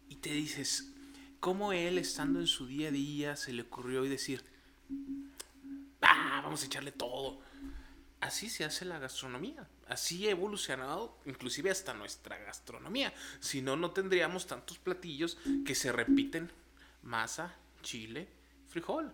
Y 0.08 0.16
te 0.16 0.30
dices, 0.30 0.92
¿cómo 1.40 1.72
él 1.72 1.98
estando 1.98 2.40
en 2.40 2.46
su 2.46 2.66
día 2.66 2.88
a 2.88 2.92
día 2.92 3.36
se 3.36 3.52
le 3.52 3.62
ocurrió 3.62 4.04
y 4.04 4.08
decir, 4.08 4.44
ah, 6.02 6.40
vamos 6.44 6.62
a 6.62 6.66
echarle 6.66 6.92
todo? 6.92 7.40
Así 8.20 8.48
se 8.48 8.64
hace 8.64 8.84
la 8.84 8.98
gastronomía. 8.98 9.66
Así 9.88 10.28
ha 10.28 10.30
evolucionado 10.30 11.18
inclusive 11.26 11.70
hasta 11.70 11.92
nuestra 11.94 12.38
gastronomía. 12.38 13.12
Si 13.40 13.62
no, 13.62 13.76
no 13.76 13.90
tendríamos 13.90 14.46
tantos 14.46 14.78
platillos 14.78 15.38
que 15.66 15.74
se 15.74 15.90
repiten. 15.90 16.50
Masa, 17.02 17.56
chile, 17.82 18.28
frijol. 18.68 19.12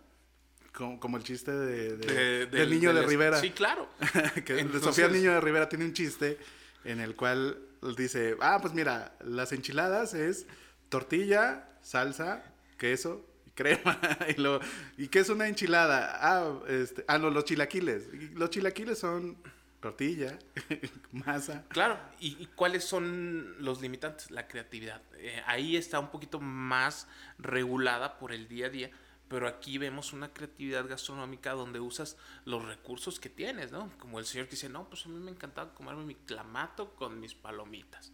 Como, 0.79 1.01
como 1.01 1.17
el 1.17 1.25
chiste 1.25 1.51
de, 1.51 1.97
de- 1.97 2.07
De- 2.07 2.47
del 2.47 2.51
del- 2.51 2.71
niño 2.71 2.95
de 2.95 3.01
del- 3.01 3.09
Rivera. 3.09 3.41
Sí, 3.41 3.51
claro. 3.51 3.89
que 4.47 4.55
de 4.55 4.61
Entonces- 4.61 4.85
Sofía 4.85 5.09
Niño 5.09 5.33
de 5.33 5.41
Rivera 5.41 5.69
tiene 5.69 5.85
un 5.85 5.93
chiste 5.93 6.39
en 6.85 7.01
el 7.01 7.17
cual 7.17 7.59
dice, 7.97 8.37
ah, 8.41 8.59
pues 8.63 8.73
mira, 8.75 9.17
las 9.25 9.51
enchiladas 9.51 10.15
es 10.15 10.47
tortilla, 10.89 11.69
salsa, 11.83 12.45
queso 12.79 13.27
y 13.47 13.51
crema. 13.51 13.99
y, 14.37 14.41
lo, 14.41 14.61
¿Y 14.97 15.09
qué 15.09 15.19
es 15.19 15.29
una 15.31 15.49
enchilada? 15.49 16.17
Ah, 16.21 16.61
este, 16.69 17.05
ah, 17.09 17.19
no, 17.19 17.31
los 17.31 17.45
chilaquiles. 17.45 18.05
Los 18.35 18.51
chilaquiles 18.51 18.99
son 19.01 19.37
tortilla, 19.81 20.39
masa. 21.13 21.65
Claro, 21.71 21.99
¿Y, 22.21 22.37
y 22.41 22.47
cuáles 22.55 22.85
son 22.85 23.57
los 23.63 23.81
limitantes? 23.81 24.31
La 24.31 24.47
creatividad. 24.47 25.03
Eh, 25.17 25.43
ahí 25.47 25.77
está 25.77 25.99
un 25.99 26.11
poquito 26.13 26.39
más 26.41 27.09
regulada 27.39 28.19
por 28.19 28.33
el 28.33 28.47
día 28.49 28.67
a 28.67 28.71
día, 28.71 28.91
pero 29.29 29.47
aquí 29.47 29.79
vemos 29.79 30.13
una 30.13 30.33
creatividad 30.33 30.89
gastronómica 30.89 31.53
donde 31.53 31.81
usas 31.81 32.17
los 32.45 32.65
recursos 32.65 33.21
que 33.21 33.29
tienes, 33.29 33.71
¿no? 33.73 33.91
Como 33.99 34.19
el 34.19 34.27
señor 34.27 34.47
que 34.47 34.53
dice, 34.53 34.69
no, 34.69 34.89
pues 34.89 35.07
a 35.07 35.09
mí 35.09 35.19
me 35.19 35.31
encantaba 35.31 35.75
comerme 35.75 36.05
mi 36.05 36.15
clamato 36.15 36.95
con 36.95 37.21
mis 37.21 37.35
palomitas. 37.35 38.13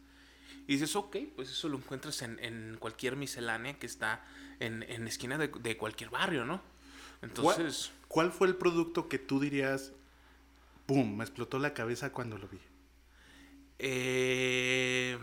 Y 0.67 0.75
dices, 0.75 0.97
ok, 0.97 1.17
pues 1.37 1.51
eso 1.51 1.69
lo 1.69 1.77
encuentras 1.77 2.23
en, 2.23 2.39
en 2.43 2.77
cualquier 2.79 3.17
miscelánea 3.17 3.79
que 3.79 3.87
está 3.87 4.25
en, 4.61 4.83
en 4.85 5.07
esquina 5.07 5.37
de, 5.39 5.49
de 5.49 5.77
cualquier 5.77 6.11
barrio, 6.11 6.45
¿no? 6.45 6.63
Entonces, 7.23 7.93
¿Cuál, 8.09 8.31
¿Cuál 8.31 8.33
fue 8.33 8.47
el 8.49 8.57
producto 8.57 9.09
que 9.09 9.19
tú 9.19 9.41
dirías, 9.41 9.93
pum, 10.87 11.17
me 11.17 11.25
explotó 11.25 11.59
la 11.59 11.75
cabeza 11.75 12.13
cuando 12.13 12.39
lo 12.39 12.49
vi? 12.49 12.59
eh, 13.79 15.19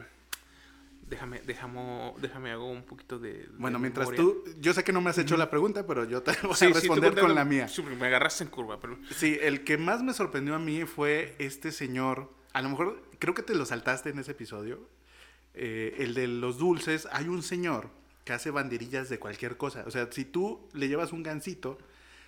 déjame, 1.11 1.41
déjame, 1.45 2.13
déjame 2.19 2.51
hago 2.51 2.71
un 2.71 2.83
poquito 2.83 3.19
de... 3.19 3.33
de 3.33 3.47
Bueno, 3.59 3.77
mientras 3.77 4.09
memoria. 4.09 4.33
tú, 4.43 4.43
yo 4.59 4.73
sé 4.73 4.83
que 4.83 4.91
no 4.91 5.01
me 5.01 5.11
has 5.11 5.17
hecho 5.19 5.37
la 5.37 5.51
pregunta, 5.51 5.85
pero 5.85 6.05
yo 6.05 6.23
te 6.23 6.31
voy 6.43 6.55
Sí, 6.55 6.65
a 6.65 6.67
sí, 6.69 6.73
responder 6.73 7.13
con 7.19 7.35
la 7.35 7.45
mía. 7.45 7.67
Sí, 7.67 7.83
me 7.83 8.07
agarraste 8.07 8.43
en 8.45 8.49
curva, 8.49 8.79
pero... 8.79 8.97
Sí, 9.15 9.37
el 9.41 9.63
que 9.63 9.77
más 9.77 10.01
me 10.01 10.13
sorprendió 10.13 10.55
a 10.55 10.59
mí 10.59 10.85
fue 10.85 11.35
este 11.37 11.71
señor. 11.71 12.31
A 12.53 12.63
lo 12.63 12.69
mejor 12.69 13.03
creo 13.19 13.35
que 13.35 13.43
te 13.43 13.53
lo 13.53 13.65
saltaste 13.65 14.09
en 14.09 14.17
ese 14.19 14.31
episodio. 14.31 14.87
eh, 15.53 15.95
el 15.99 16.13
de 16.15 16.27
los 16.27 16.57
dulces. 16.57 17.07
Hay 17.11 17.27
un 17.27 17.43
señor 17.43 17.89
que 18.23 18.33
hace 18.33 18.49
banderillas 18.51 19.09
de 19.09 19.19
cualquier 19.19 19.57
cosa. 19.57 19.83
O 19.85 19.91
sea, 19.91 20.07
si 20.11 20.23
tú 20.25 20.67
le 20.73 20.87
llevas 20.87 21.11
un 21.11 21.23
gansito, 21.23 21.77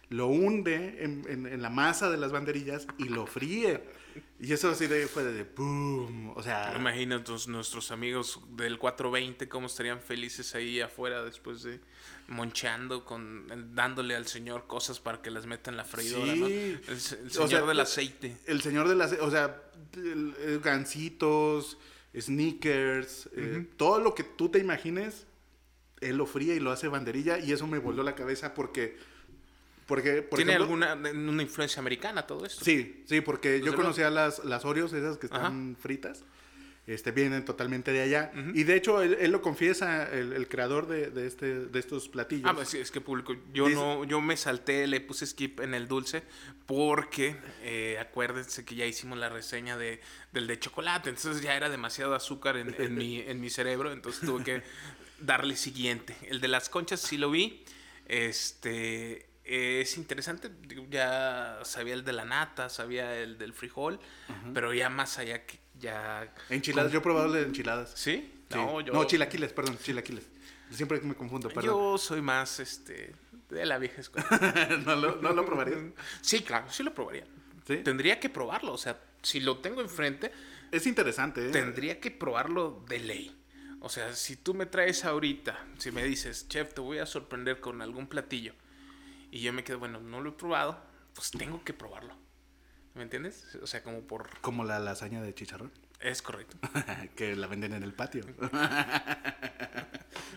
lo 0.09 0.27
hunde 0.27 1.03
en, 1.03 1.23
en- 1.29 1.47
en 1.47 1.61
la 1.61 1.69
masa 1.69 2.09
de 2.11 2.17
las 2.17 2.31
banderillas 2.33 2.85
y 2.97 3.05
lo 3.05 3.25
fríe. 3.25 3.81
Y 4.39 4.51
eso 4.53 4.69
así 4.69 4.87
de, 4.87 5.07
fue 5.07 5.23
de 5.23 5.43
boom. 5.43 6.33
O 6.35 6.43
sea, 6.43 6.73
Imagina 6.75 7.23
nuestros 7.47 7.91
amigos 7.91 8.39
del 8.55 8.77
420 8.77 9.47
cómo 9.49 9.67
estarían 9.67 9.99
felices 10.01 10.53
ahí 10.55 10.81
afuera 10.81 11.23
después 11.23 11.63
de 11.63 11.79
moncheando, 12.27 13.05
con, 13.05 13.47
dándole 13.75 14.15
al 14.15 14.27
señor 14.27 14.65
cosas 14.67 14.99
para 14.99 15.21
que 15.21 15.29
las 15.31 15.45
meta 15.45 15.69
en 15.71 15.77
la 15.77 15.83
freidora, 15.85 16.33
Sí. 16.33 16.39
¿no? 16.39 16.45
El, 16.47 16.53
el 16.87 16.95
O 16.95 16.99
señor 16.99 17.49
sea, 17.49 17.61
del 17.61 17.79
aceite. 17.79 18.37
el 18.47 18.61
señor 18.61 18.87
de 18.87 18.95
las, 18.95 19.13
o 19.13 19.29
sea, 19.31 19.61
el- 19.95 20.59
gancitos, 20.63 21.77
sneakers, 22.19 23.29
eh, 23.35 23.67
todo 23.77 23.99
lo 23.99 24.13
que 24.15 24.23
tú 24.23 24.49
te 24.49 24.59
imagines, 24.59 25.25
él 26.01 26.17
lo 26.17 26.25
fría 26.25 26.53
y 26.55 26.59
lo 26.59 26.71
hace 26.71 26.87
banderilla 26.87 27.39
y 27.39 27.51
eso 27.51 27.67
me 27.67 27.77
voló 27.79 28.03
la 28.03 28.15
cabeza 28.15 28.53
porque, 28.53 28.97
porque, 29.85 30.21
por 30.21 30.37
¿Tiene 30.37 30.53
ejemplo- 30.53 30.85
alguna 30.85 31.11
una 31.11 31.43
influencia 31.43 31.79
americana 31.79 32.25
todo 32.27 32.45
esto? 32.45 32.63
Sí, 32.63 33.03
sí, 33.07 33.21
porque 33.21 33.61
yo 33.63 33.75
conocía 33.75 34.09
las, 34.09 34.43
las 34.45 34.65
Oreos, 34.65 34.93
esas 34.93 35.17
que 35.17 35.25
están 35.27 35.71
Ajá. 35.73 35.81
fritas. 35.81 36.23
este, 36.85 37.11
vienen 37.11 37.45
totalmente 37.45 37.93
de 37.93 38.01
allá. 38.01 38.33
Y 38.53 38.63
de 38.65 38.75
hecho, 38.75 39.01
él, 39.01 39.15
él 39.21 39.31
lo 39.31 39.41
confiesa, 39.41 40.03
el, 40.11 40.33
el 40.33 40.49
creador 40.49 40.85
de, 40.87 41.11
de 41.11 41.27
este, 41.27 41.61
de 41.67 41.79
estos 41.79 42.09
platillos. 42.09 42.43
Ah, 42.45 42.53
pues 42.53 42.73
es 42.73 42.91
que 42.91 42.99
público. 42.99 43.33
Yo 43.53 43.67
Dice- 43.69 43.79
no, 43.79 44.03
yo 44.03 44.19
me 44.19 44.35
salté, 44.35 44.85
le 44.87 44.99
puse 44.99 45.25
skip 45.25 45.61
en 45.61 45.73
el 45.75 45.87
dulce 45.87 46.23
porque 46.65 47.37
eh, 47.61 47.97
acuérdense 48.01 48.65
que 48.65 48.75
ya 48.75 48.85
hicimos 48.85 49.17
la 49.17 49.29
reseña 49.29 49.77
de, 49.77 50.01
del 50.33 50.45
de 50.45 50.59
chocolate, 50.59 51.09
entonces 51.09 51.41
ya 51.41 51.55
era 51.55 51.69
demasiado 51.69 52.15
azúcar 52.15 52.57
en, 52.57 52.75
en 52.77 52.95
mi, 52.95 53.19
en 53.21 53.39
mi 53.39 53.49
cerebro, 53.49 53.93
entonces 53.93 54.19
tuve 54.27 54.43
que 54.43 54.61
darle 55.19 55.55
siguiente. 55.55 56.17
El 56.27 56.41
de 56.41 56.49
las 56.49 56.67
conchas 56.67 56.99
sí 56.99 57.17
lo 57.17 57.31
vi, 57.31 57.63
este 58.07 59.25
eh, 59.45 59.81
es 59.81 59.97
interesante, 59.97 60.49
ya 60.89 61.59
sabía 61.63 61.93
el 61.93 62.03
de 62.03 62.13
la 62.13 62.25
nata, 62.25 62.69
sabía 62.69 63.15
el 63.17 63.37
del 63.37 63.53
frijol, 63.53 63.99
pero 64.53 64.73
ya 64.73 64.89
más 64.89 65.17
allá 65.19 65.45
que 65.45 65.59
ya... 65.79 66.33
Enchiladas, 66.49 66.91
yo 66.91 66.99
he 66.99 67.01
probado 67.01 67.31
de 67.31 67.43
enchiladas. 67.43 67.91
¿Sí? 67.95 68.31
Sí. 68.49 68.57
No, 68.57 68.81
yo... 68.81 68.93
No, 68.93 69.05
chilaquiles, 69.05 69.51
perdón, 69.51 69.77
chilaquiles. 69.77 70.27
Siempre 70.71 71.01
me 71.01 71.15
confundo, 71.15 71.49
perdón. 71.49 71.65
Yo 71.65 71.97
soy 71.97 72.21
más, 72.21 72.59
este, 72.59 73.13
de 73.49 73.65
la 73.65 73.77
vieja 73.77 74.01
escuela. 74.01 74.27
no, 74.85 74.95
lo, 74.95 75.15
no 75.17 75.33
lo 75.33 75.45
probaría. 75.45 75.77
Sí, 76.21 76.41
claro, 76.41 76.71
sí 76.71 76.83
lo 76.83 76.93
probaría. 76.93 77.25
¿Sí? 77.67 77.77
Tendría 77.77 78.19
que 78.19 78.29
probarlo, 78.29 78.73
o 78.73 78.77
sea, 78.77 78.99
si 79.21 79.39
lo 79.39 79.57
tengo 79.59 79.81
enfrente, 79.81 80.31
Es 80.71 80.85
interesante, 80.87 81.47
¿eh? 81.47 81.51
tendría 81.51 81.99
que 81.99 82.11
probarlo 82.11 82.83
de 82.87 82.99
ley. 82.99 83.39
O 83.79 83.89
sea, 83.89 84.13
si 84.13 84.37
tú 84.37 84.53
me 84.53 84.65
traes 84.65 85.03
ahorita, 85.03 85.65
si 85.77 85.91
me 85.91 86.03
dices, 86.03 86.47
chef, 86.47 86.73
te 86.73 86.81
voy 86.81 86.99
a 86.99 87.05
sorprender 87.05 87.59
con 87.59 87.81
algún 87.81 88.07
platillo, 88.07 88.53
y 89.35 89.41
yo 89.41 89.51
me 89.53 89.63
quedo, 89.63 89.79
bueno, 89.79 89.99
no 89.99 90.21
lo 90.21 90.29
he 90.29 90.33
probado, 90.33 90.79
pues 91.15 91.31
tengo 91.31 91.63
que 91.63 91.73
probarlo. 91.73 92.15
¿Me 92.93 93.01
entiendes? 93.01 93.55
O 93.61 93.65
sea, 93.67 93.81
como 93.81 94.01
por... 94.01 94.29
Como 94.41 94.63
la 94.63 94.77
lasaña 94.79 95.21
de 95.23 95.33
chicharrón. 95.33 95.71
Es 95.99 96.21
correcto. 96.21 96.55
que 97.15 97.35
la 97.35 97.47
venden 97.47 97.73
en 97.73 97.81
el 97.83 97.93
patio. 97.93 98.23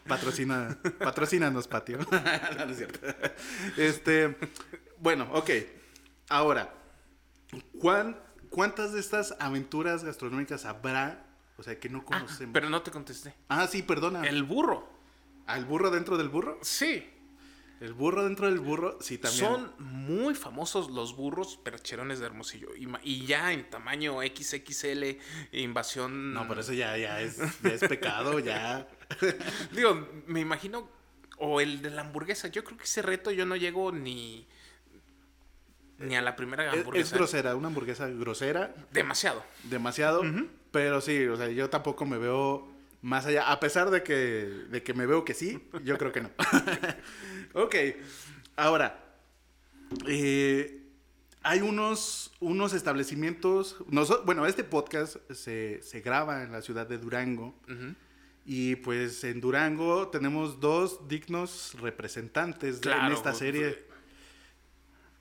Patrocina, 0.08 0.78
patrocínanos, 1.00 1.66
patio. 1.68 1.98
no, 2.58 2.66
no 2.66 2.70
es 2.72 2.76
cierto. 2.78 3.00
Este, 3.76 4.36
bueno, 4.98 5.28
ok. 5.32 5.50
Ahora, 6.28 6.72
¿cuán- 7.80 8.18
¿cuántas 8.50 8.92
de 8.92 9.00
estas 9.00 9.34
aventuras 9.40 10.04
gastronómicas 10.04 10.64
habrá? 10.64 11.26
O 11.58 11.62
sea, 11.62 11.78
que 11.80 11.88
no 11.88 11.98
Ah, 12.00 12.04
conocemos. 12.04 12.52
pero 12.54 12.70
no 12.70 12.82
te 12.82 12.90
contesté. 12.92 13.34
Ah, 13.48 13.66
sí, 13.66 13.82
perdona. 13.82 14.26
El 14.26 14.44
burro. 14.44 14.88
¿Al 15.46 15.64
burro 15.64 15.90
dentro 15.90 16.16
del 16.16 16.28
burro? 16.28 16.58
Sí. 16.62 17.10
El 17.80 17.92
burro 17.92 18.24
dentro 18.24 18.46
del 18.46 18.58
burro, 18.58 18.96
sí, 19.00 19.18
también. 19.18 19.44
Son 19.44 19.72
muy 19.78 20.34
famosos 20.34 20.90
los 20.90 21.14
burros 21.14 21.58
percherones 21.58 22.18
de 22.20 22.26
Hermosillo. 22.26 22.68
Y, 23.02 23.26
ya 23.26 23.52
en 23.52 23.68
tamaño 23.68 24.20
XXL, 24.22 25.18
invasión. 25.52 26.32
No, 26.32 26.48
pero 26.48 26.62
eso 26.62 26.72
ya, 26.72 26.96
ya, 26.96 27.20
es, 27.20 27.36
ya 27.62 27.70
es 27.70 27.80
pecado, 27.80 28.38
ya. 28.38 28.88
Digo, 29.72 30.08
me 30.26 30.40
imagino. 30.40 30.88
O 31.38 31.60
el 31.60 31.82
de 31.82 31.90
la 31.90 32.00
hamburguesa. 32.00 32.48
Yo 32.48 32.64
creo 32.64 32.78
que 32.78 32.84
ese 32.84 33.02
reto 33.02 33.30
yo 33.30 33.44
no 33.44 33.56
llego 33.56 33.92
ni. 33.92 34.46
Ni 35.98 36.16
a 36.16 36.22
la 36.22 36.34
primera 36.34 36.64
Es, 36.66 36.72
es 36.72 36.78
hamburguesa. 36.78 37.16
grosera, 37.16 37.56
una 37.56 37.68
hamburguesa 37.68 38.08
grosera, 38.08 38.74
Demasiado. 38.92 39.44
demasiado. 39.64 40.22
Pero 40.70 41.00
sí, 41.02 41.26
o 41.26 41.36
sea, 41.36 41.48
yo 41.48 41.68
tampoco 41.70 42.04
me 42.06 42.16
veo 42.18 42.68
más 43.06 43.24
allá. 43.26 43.50
A 43.52 43.60
pesar 43.60 43.90
de 43.90 44.02
que, 44.02 44.14
de 44.68 44.82
que 44.82 44.92
me 44.92 45.06
veo 45.06 45.24
que 45.24 45.32
sí, 45.32 45.62
yo 45.84 45.96
creo 45.96 46.10
que 46.10 46.22
no. 46.22 46.30
ok, 47.54 47.74
ahora, 48.56 49.14
eh, 50.08 50.82
hay 51.42 51.60
unos, 51.60 52.32
unos 52.40 52.72
establecimientos. 52.72 53.76
noso- 53.88 54.24
bueno, 54.24 54.44
este 54.46 54.64
podcast 54.64 55.18
se, 55.30 55.80
se 55.82 56.00
graba 56.00 56.42
en 56.42 56.50
la 56.50 56.62
ciudad 56.62 56.86
de 56.88 56.98
Durango. 56.98 57.54
Y 58.44 58.76
pues 58.76 59.22
en 59.24 59.40
Durango 59.40 60.08
tenemos 60.08 60.58
dos 60.60 61.06
dignos 61.08 61.74
representantes 61.80 62.80
de- 62.80 62.90
en 62.92 63.12
esta 63.12 63.30
pues, 63.30 63.38
serie. 63.38 63.84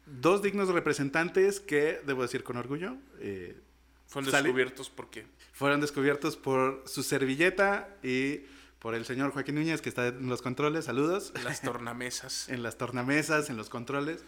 Dos 0.07 0.41
dignos 0.41 0.69
representantes 0.69 1.59
que, 1.59 1.99
debo 2.05 2.21
decir 2.23 2.43
con 2.43 2.57
orgullo, 2.57 2.97
eh, 3.19 3.59
Fueron 4.07 4.31
descubiertos 4.31 4.89
porque. 4.89 5.25
Fueron 5.55 5.79
descubiertos 5.79 6.35
por 6.35 6.83
su 6.85 7.01
servilleta 7.01 7.97
y 8.03 8.41
por 8.79 8.93
el 8.93 9.05
señor 9.05 9.31
Joaquín 9.31 9.55
Núñez, 9.55 9.81
que 9.81 9.87
está 9.87 10.07
en 10.07 10.27
los 10.27 10.41
controles. 10.41 10.85
Saludos. 10.85 11.31
Las 11.45 11.61
tornamesas. 11.61 12.49
En 12.49 12.61
las 12.61 12.77
tornamesas, 12.77 13.49
en 13.49 13.55
los 13.55 13.69
controles. 13.69 14.25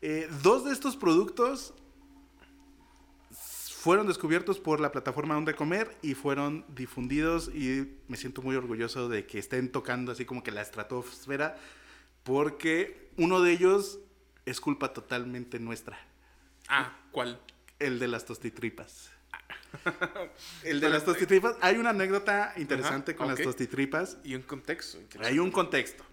Eh, 0.00 0.26
dos 0.42 0.64
de 0.64 0.72
estos 0.72 0.96
productos 0.96 1.74
fueron 3.30 4.06
descubiertos 4.06 4.58
por 4.58 4.80
la 4.80 4.90
plataforma 4.90 5.34
Donde 5.34 5.54
Comer 5.54 5.94
y 6.00 6.14
fueron 6.14 6.64
difundidos 6.74 7.48
y 7.54 7.98
me 8.08 8.16
siento 8.16 8.40
muy 8.40 8.56
orgulloso 8.56 9.10
de 9.10 9.26
que 9.26 9.38
estén 9.38 9.70
tocando 9.70 10.12
así 10.12 10.24
como 10.24 10.42
que 10.42 10.50
la 10.50 10.62
estratosfera 10.62 11.56
porque 12.22 13.10
uno 13.18 13.42
de 13.42 13.52
ellos 13.52 13.98
es 14.46 14.60
culpa 14.62 14.94
totalmente 14.94 15.58
nuestra. 15.58 15.98
Ah, 16.68 16.96
¿cuál? 17.12 17.38
El 17.78 17.98
de 17.98 18.08
las 18.08 18.24
tostitripas. 18.24 19.10
El 20.64 20.80
de 20.80 20.88
las 20.88 21.04
tostitripas. 21.04 21.56
Hay 21.60 21.76
una 21.76 21.90
anécdota 21.90 22.52
interesante 22.56 23.12
Ajá, 23.12 23.18
con 23.18 23.30
ok. 23.30 23.38
las 23.38 23.44
tostitripas. 23.44 24.18
Y 24.24 24.34
un 24.34 24.42
contexto. 24.42 24.98
Hay 25.20 25.38
un 25.38 25.50
contexto. 25.50 26.04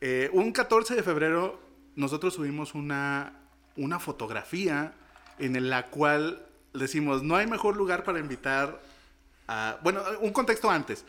Eh, 0.00 0.30
un 0.32 0.52
14 0.52 0.94
de 0.94 1.02
febrero 1.02 1.60
nosotros 1.96 2.34
subimos 2.34 2.74
una, 2.74 3.32
una 3.76 3.98
fotografía 3.98 4.94
en 5.40 5.68
la 5.68 5.86
cual 5.86 6.46
decimos, 6.72 7.22
no 7.22 7.34
hay 7.34 7.46
mejor 7.46 7.76
lugar 7.76 8.04
para 8.04 8.20
invitar 8.20 8.80
a... 9.48 9.78
Bueno, 9.82 10.02
un 10.20 10.32
contexto 10.32 10.70
antes. 10.70 11.04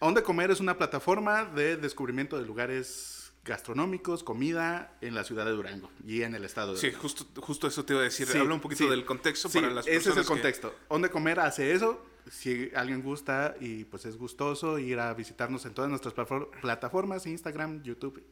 Donde 0.00 0.22
Comer 0.22 0.50
es 0.50 0.60
una 0.60 0.78
plataforma 0.78 1.44
de 1.44 1.76
descubrimiento 1.76 2.38
de 2.38 2.46
lugares 2.46 3.19
gastronómicos, 3.44 4.22
comida 4.22 4.96
en 5.00 5.14
la 5.14 5.24
ciudad 5.24 5.44
de 5.46 5.52
Durango 5.52 5.90
y 6.06 6.22
en 6.22 6.34
el 6.34 6.44
estado 6.44 6.74
de 6.74 6.78
Sí, 6.80 6.92
justo, 6.92 7.26
justo 7.40 7.66
eso 7.66 7.84
te 7.84 7.94
iba 7.94 8.00
a 8.02 8.04
decir. 8.04 8.26
Sí, 8.26 8.38
Habla 8.38 8.54
un 8.54 8.60
poquito 8.60 8.84
sí. 8.84 8.90
del 8.90 9.04
contexto 9.04 9.48
Sí, 9.48 9.58
para 9.60 9.72
las 9.72 9.86
ese 9.86 9.94
personas. 9.94 10.16
es 10.16 10.18
el 10.18 10.22
que- 10.24 10.28
contexto. 10.42 10.74
Donde 10.88 11.10
Comer 11.10 11.40
hace 11.40 11.72
eso. 11.72 12.04
Si 12.30 12.70
alguien 12.74 13.02
gusta 13.02 13.56
y 13.60 13.84
pues 13.84 14.04
es 14.04 14.16
gustoso 14.16 14.78
ir 14.78 15.00
a 15.00 15.12
visitarnos 15.14 15.64
en 15.64 15.72
todas 15.74 15.88
nuestras 15.90 16.14
plataformas, 16.60 17.26
Instagram, 17.26 17.82
YouTube 17.82 18.22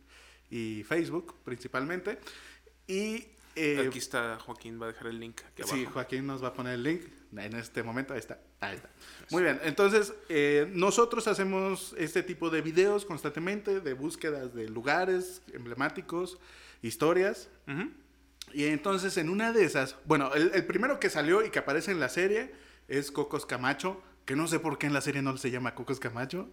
y 0.50 0.84
Facebook 0.84 1.34
principalmente. 1.42 2.18
Y 2.86 3.26
eh, 3.56 3.86
Aquí 3.88 3.98
está 3.98 4.38
Joaquín, 4.38 4.80
va 4.80 4.86
a 4.86 4.88
dejar 4.92 5.08
el 5.08 5.18
link 5.18 5.40
aquí 5.50 5.62
abajo. 5.62 5.76
sí, 5.76 5.84
Joaquín 5.86 6.26
nos 6.26 6.44
va 6.44 6.48
a 6.48 6.52
poner 6.54 6.74
el 6.74 6.82
link 6.82 7.02
en 7.36 7.54
este 7.56 7.82
momento. 7.82 8.14
Ahí 8.14 8.20
está. 8.20 8.38
Ahí 8.60 8.76
está. 8.76 8.88
Muy 9.30 9.42
bien. 9.42 9.60
Entonces, 9.64 10.14
eh, 10.28 10.70
nosotros 10.72 11.26
hacemos 11.28 11.94
este 11.98 12.22
tipo 12.22 12.50
de 12.50 12.62
videos 12.62 13.04
constantemente 13.04 13.80
de 13.80 13.92
búsquedas 13.92 14.54
de 14.54 14.68
lugares 14.68 15.42
emblemáticos, 15.52 16.38
historias. 16.82 17.48
Y 18.54 18.64
entonces 18.64 19.18
en 19.18 19.28
una 19.28 19.52
de 19.52 19.64
esas, 19.64 19.96
bueno, 20.06 20.32
el, 20.34 20.52
el 20.54 20.64
primero 20.64 20.98
que 20.98 21.10
salió 21.10 21.44
y 21.44 21.50
que 21.50 21.58
aparece 21.58 21.90
en 21.90 22.00
la 22.00 22.08
serie 22.08 22.54
es 22.88 23.10
Cocos 23.10 23.44
Camacho, 23.44 24.02
que 24.24 24.36
no 24.36 24.48
sé 24.48 24.58
por 24.58 24.78
qué 24.78 24.86
en 24.86 24.94
la 24.94 25.02
serie 25.02 25.20
no 25.20 25.36
se 25.36 25.50
llama 25.50 25.74
Cocos 25.74 26.00
Camacho. 26.00 26.48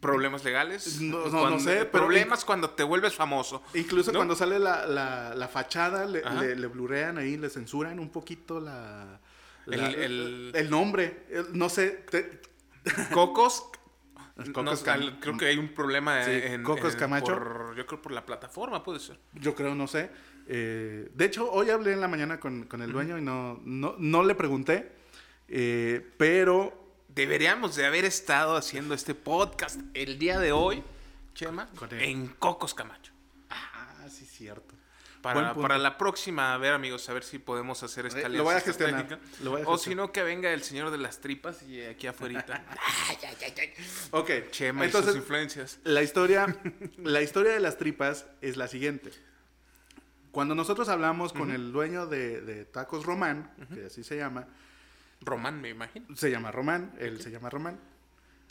Problemas 0.00 0.42
legales. 0.44 1.00
No, 1.00 1.26
no, 1.28 1.58
sé, 1.60 1.84
pero- 1.84 1.90
Problemas 2.04 2.44
cuando 2.44 2.70
te 2.70 2.82
vuelves 2.82 3.14
famoso. 3.14 3.62
incluso 3.74 4.12
¿No? 4.12 4.18
cuando 4.18 4.34
sale 4.34 4.58
la, 4.58 4.86
la- 4.86 5.34
la 5.34 5.48
fachada, 5.48 6.06
le, 6.06 6.22
le, 6.40 6.56
le 6.56 6.66
blurean 6.68 7.18
ahí, 7.18 7.36
le 7.36 7.50
censuran 7.50 7.98
un 7.98 8.08
poquito 8.10 8.60
la, 8.60 9.20
la- 9.66 9.76
El- 9.90 9.94
el- 9.96 10.52
el 10.54 10.70
nombre. 10.70 11.26
El- 11.30 11.56
no 11.58 11.68
sé, 11.68 12.04
te- 12.10 12.40
Cocos. 13.12 13.64
Cocos 14.54 14.84
no, 14.86 15.20
creo 15.20 15.36
que 15.36 15.46
hay 15.48 15.58
un 15.58 15.74
problema 15.74 16.24
Sí, 16.24 16.30
en, 16.32 16.62
Cocos 16.62 16.94
en- 16.94 16.98
Camacho. 16.98 17.34
por- 17.34 17.74
yo 17.76 17.84
creo 17.86 18.00
por 18.00 18.12
la 18.12 18.24
plataforma, 18.24 18.82
puede 18.82 19.00
ser. 19.00 19.18
yo 19.34 19.54
creo, 19.54 19.74
no 19.74 19.86
sé. 19.86 20.10
Eh, 20.46 21.10
de 21.14 21.24
hecho, 21.26 21.50
hoy 21.52 21.68
hablé 21.68 21.92
en 21.92 22.00
la 22.00 22.08
mañana 22.08 22.40
con, 22.40 22.64
con 22.64 22.80
el 22.80 22.90
dueño 22.90 23.18
y 23.18 23.20
no, 23.22 23.60
no, 23.64 23.96
no 23.98 24.22
le 24.24 24.34
pregunté, 24.34 24.92
eh, 25.46 26.04
pero 26.16 26.89
Deberíamos 27.14 27.74
de 27.76 27.86
haber 27.86 28.04
estado 28.04 28.56
haciendo 28.56 28.94
este 28.94 29.14
podcast 29.14 29.80
el 29.94 30.18
día 30.18 30.38
de 30.38 30.52
hoy, 30.52 30.82
Chema, 31.34 31.68
en 31.92 32.28
Cocos 32.28 32.72
Camacho. 32.74 33.12
Ah, 33.50 34.06
sí, 34.08 34.24
cierto. 34.24 34.74
Para, 35.20 35.54
para 35.54 35.76
la 35.76 35.98
próxima, 35.98 36.54
a 36.54 36.58
ver 36.58 36.72
amigos, 36.72 37.06
a 37.10 37.12
ver 37.12 37.24
si 37.24 37.38
podemos 37.38 37.82
hacer 37.82 38.06
escaleras. 38.06 38.32
lo 38.32 38.44
voy 38.44 38.54
a 38.54 38.60
gestionar, 38.60 39.18
lo 39.42 39.50
voy 39.50 39.60
a 39.62 39.64
O 39.66 39.72
gestionar. 39.72 39.78
si 39.80 39.94
no, 39.94 40.12
que 40.12 40.22
venga 40.22 40.50
el 40.52 40.62
señor 40.62 40.90
de 40.90 40.96
las 40.98 41.20
tripas 41.20 41.62
y 41.62 41.82
aquí 41.82 42.06
afuera. 42.06 42.42
Ok, 44.12 44.30
Chema 44.50 44.84
y 44.84 44.86
entonces 44.86 45.12
sus 45.12 45.20
influencias. 45.20 45.78
la 45.84 46.02
historia, 46.02 46.56
la 46.98 47.20
historia 47.20 47.52
de 47.52 47.60
las 47.60 47.76
tripas 47.76 48.26
es 48.40 48.56
la 48.56 48.66
siguiente. 48.68 49.10
Cuando 50.30 50.54
nosotros 50.54 50.88
hablamos 50.88 51.32
con 51.32 51.50
el 51.50 51.72
dueño 51.72 52.06
de, 52.06 52.40
de 52.40 52.64
Tacos 52.64 53.04
Román, 53.04 53.52
que 53.74 53.86
así 53.86 54.04
se 54.04 54.16
llama, 54.16 54.46
Román, 55.20 55.60
me 55.60 55.68
imagino. 55.68 56.14
se 56.16 56.30
llama 56.30 56.50
Román, 56.50 56.94
él 56.98 57.20
se 57.20 57.30
llama 57.30 57.50
Román, 57.50 57.78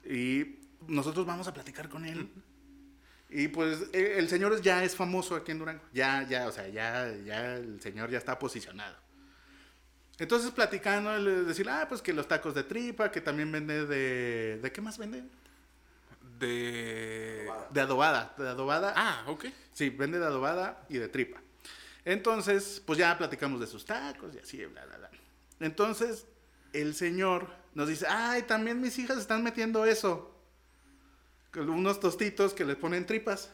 y 0.05 0.59
nosotros 0.87 1.25
vamos 1.25 1.47
a 1.47 1.53
platicar 1.53 1.89
con 1.89 2.05
él. 2.05 2.29
Y 3.29 3.47
pues 3.47 3.89
eh, 3.93 4.15
el 4.17 4.27
señor 4.27 4.59
ya 4.61 4.83
es 4.83 4.95
famoso 4.95 5.35
aquí 5.35 5.51
en 5.51 5.59
Durango, 5.59 5.83
ya, 5.93 6.27
ya, 6.27 6.47
o 6.47 6.51
sea, 6.51 6.67
ya, 6.67 7.15
ya 7.23 7.55
el 7.55 7.79
señor 7.79 8.09
ya 8.09 8.17
está 8.17 8.39
posicionado. 8.39 8.95
Entonces 10.17 10.51
platicando, 10.51 11.17
le 11.17 11.43
decir, 11.43 11.69
ah, 11.69 11.85
pues 11.87 12.01
que 12.01 12.11
los 12.11 12.27
tacos 12.27 12.53
de 12.53 12.63
tripa, 12.63 13.09
que 13.09 13.21
también 13.21 13.51
vende 13.51 13.85
de... 13.85 14.59
¿De 14.61 14.71
qué 14.71 14.81
más 14.81 14.97
vende? 14.97 15.23
De... 16.39 17.49
De 17.69 17.81
adobada, 17.81 18.33
de 18.37 18.49
adobada. 18.49 18.93
Ah, 18.97 19.23
ok. 19.27 19.45
Sí, 19.71 19.89
vende 19.89 20.19
de 20.19 20.25
adobada 20.25 20.85
y 20.89 20.97
de 20.97 21.07
tripa. 21.07 21.39
Entonces, 22.03 22.81
pues 22.85 22.99
ya 22.99 23.17
platicamos 23.17 23.61
de 23.61 23.67
sus 23.67 23.85
tacos 23.85 24.35
y 24.35 24.39
así, 24.39 24.65
bla, 24.65 24.85
bla, 24.85 24.97
bla. 24.97 25.09
Entonces, 25.61 26.25
el 26.73 26.95
señor 26.95 27.49
nos 27.73 27.87
dice, 27.87 28.05
ay, 28.07 28.43
también 28.43 28.81
mis 28.81 28.97
hijas 28.99 29.17
están 29.17 29.43
metiendo 29.43 29.85
eso. 29.85 30.35
Con 31.51 31.69
unos 31.69 31.99
tostitos 31.99 32.53
que 32.53 32.65
les 32.65 32.75
ponen 32.75 33.05
tripas. 33.05 33.51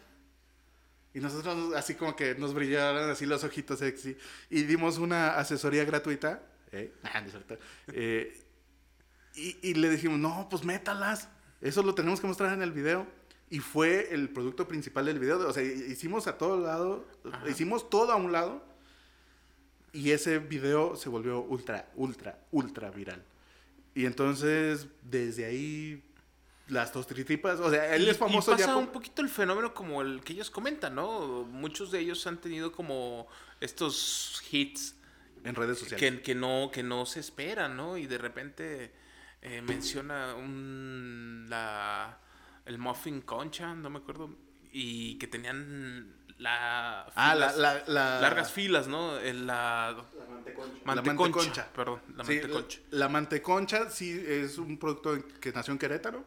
Y 1.13 1.19
nosotros 1.19 1.74
así 1.75 1.95
como 1.95 2.15
que 2.15 2.36
nos 2.36 2.53
brillaron 2.53 3.10
así 3.10 3.25
los 3.25 3.43
ojitos 3.43 3.79
sexy. 3.79 4.17
Y 4.50 4.63
dimos 4.63 4.98
una 4.98 5.38
asesoría 5.38 5.86
gratuita. 5.86 6.41
¿eh? 6.72 6.93
Ah. 7.03 7.24
Eh, 7.88 8.41
y, 9.34 9.57
y 9.62 9.74
le 9.75 9.89
dijimos, 9.89 10.19
no, 10.19 10.48
pues 10.50 10.63
métalas. 10.63 11.29
Eso 11.62 11.84
lo 11.84 11.95
tenemos 11.95 12.19
que 12.19 12.27
mostrar 12.27 12.53
en 12.53 12.62
el 12.62 12.72
video. 12.72 13.07
Y 13.50 13.60
fue 13.60 14.13
el 14.13 14.29
producto 14.29 14.67
principal 14.67 15.05
del 15.05 15.19
video. 15.19 15.48
O 15.48 15.53
sea, 15.53 15.63
hicimos 15.63 16.27
a 16.27 16.38
todo 16.38 16.60
lado, 16.60 17.05
hicimos 17.48 17.89
todo 17.89 18.12
a 18.12 18.15
un 18.15 18.31
lado. 18.31 18.63
Y 19.95 20.11
ese 20.11 20.39
video 20.39 20.95
se 20.95 21.07
volvió 21.07 21.41
ultra, 21.41 21.89
ultra, 21.95 22.39
ultra 22.51 22.91
viral. 22.91 23.23
Y 23.93 24.05
entonces, 24.05 24.87
desde 25.01 25.45
ahí, 25.45 26.03
las 26.67 26.91
tostritipas, 26.91 27.59
o 27.61 27.69
sea, 27.69 27.95
él 27.95 28.07
es 28.07 28.17
famoso 28.17 28.51
y 28.51 28.55
pasa 28.55 28.67
ya 28.67 28.75
un 28.75 28.87
poquito 28.87 29.21
el 29.21 29.29
fenómeno 29.29 29.73
como 29.73 30.01
el 30.01 30.21
que 30.21 30.33
ellos 30.33 30.49
comentan, 30.49 30.95
¿no? 30.95 31.43
Muchos 31.45 31.91
de 31.91 31.99
ellos 31.99 32.27
han 32.27 32.41
tenido 32.41 32.71
como 32.73 33.27
estos 33.61 34.43
hits 34.51 34.95
en 35.45 35.55
redes 35.55 35.79
sociales. 35.79 36.11
que, 36.11 36.21
que 36.21 36.35
no 36.35 36.71
que 36.73 36.83
no 36.83 37.05
se 37.05 37.21
esperan, 37.21 37.77
¿no? 37.77 37.97
Y 37.97 38.05
de 38.07 38.17
repente 38.17 38.91
eh, 39.41 39.61
menciona 39.61 40.35
un 40.35 41.45
la 41.47 42.19
el 42.65 42.79
muffin 42.79 43.21
concha, 43.21 43.75
no 43.75 43.89
me 43.89 43.99
acuerdo, 43.99 44.35
y 44.71 45.17
que 45.19 45.27
tenían 45.27 46.15
la 46.38 47.04
Ah, 47.15 47.34
la, 47.36 47.51
la, 47.54 47.84
la- 47.88 48.20
largas 48.22 48.51
filas, 48.51 48.88
¿no? 48.88 49.20
La 49.20 49.96
La 49.96 49.96
manteconcha, 50.86 50.86
manteconcha. 50.86 51.68
perdón, 51.74 52.01
la 52.15 52.24
Sí, 52.25 52.34
manteconcha. 52.39 52.80
La, 52.92 53.00
la 53.00 53.10
manteconcha 53.10 53.89
sí 53.89 54.24
es 54.27 54.58
un 54.58 54.77
producto 54.77 55.18
que 55.39 55.51
nació 55.51 55.72
en 55.74 55.80
Querétaro 55.80 56.25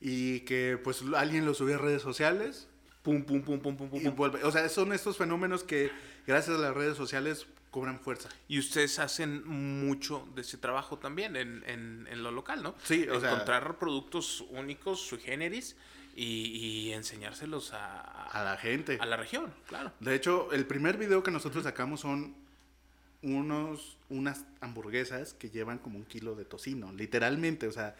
y 0.00 0.40
que 0.40 0.78
pues 0.82 1.02
alguien 1.16 1.46
lo 1.46 1.54
subió 1.54 1.76
a 1.76 1.78
redes 1.78 2.02
sociales 2.02 2.68
Pum 3.02 3.22
pum 3.22 3.42
pum 3.42 3.60
pum 3.60 3.76
pum 3.76 3.90
pum. 3.90 4.00
y 4.00 4.04
pum. 4.04 4.16
vuelve. 4.16 4.42
O 4.44 4.50
sea, 4.50 4.66
son 4.70 4.92
estos 4.94 5.18
fenómenos 5.18 5.62
que 5.62 5.90
gracias 6.26 6.56
a 6.56 6.58
las 6.60 6.72
redes 6.74 6.96
sociales 6.96 7.46
cobran 7.70 8.00
fuerza. 8.00 8.30
Y 8.48 8.58
ustedes 8.58 8.98
hacen 8.98 9.46
mucho 9.46 10.26
de 10.34 10.40
ese 10.40 10.56
trabajo 10.56 10.98
también 10.98 11.36
en, 11.36 11.62
en, 11.66 12.06
en 12.10 12.22
lo 12.22 12.30
local, 12.30 12.62
¿no? 12.62 12.74
Sí, 12.82 13.06
o 13.08 13.20
sea- 13.20 13.32
Encontrar 13.32 13.76
productos 13.78 14.42
únicos, 14.50 15.00
sui 15.00 15.18
generis, 15.18 15.76
y, 16.14 16.88
y 16.88 16.92
enseñárselos 16.92 17.72
a, 17.72 18.00
A 18.28 18.44
la 18.44 18.56
gente. 18.56 18.98
a 19.00 19.06
la 19.06 19.16
región, 19.16 19.52
claro. 19.66 19.92
De 20.00 20.14
hecho, 20.14 20.52
el 20.52 20.66
primer 20.66 20.96
video 20.96 21.22
que 21.22 21.30
nosotros 21.30 21.64
sacamos 21.64 22.00
son 22.00 22.34
unos, 23.22 23.96
unas 24.10 24.44
hamburguesas 24.60 25.34
que 25.34 25.50
llevan 25.50 25.78
como 25.78 25.98
un 25.98 26.04
kilo 26.04 26.34
de 26.34 26.44
tocino, 26.44 26.92
literalmente, 26.92 27.66
o 27.66 27.72
sea, 27.72 27.96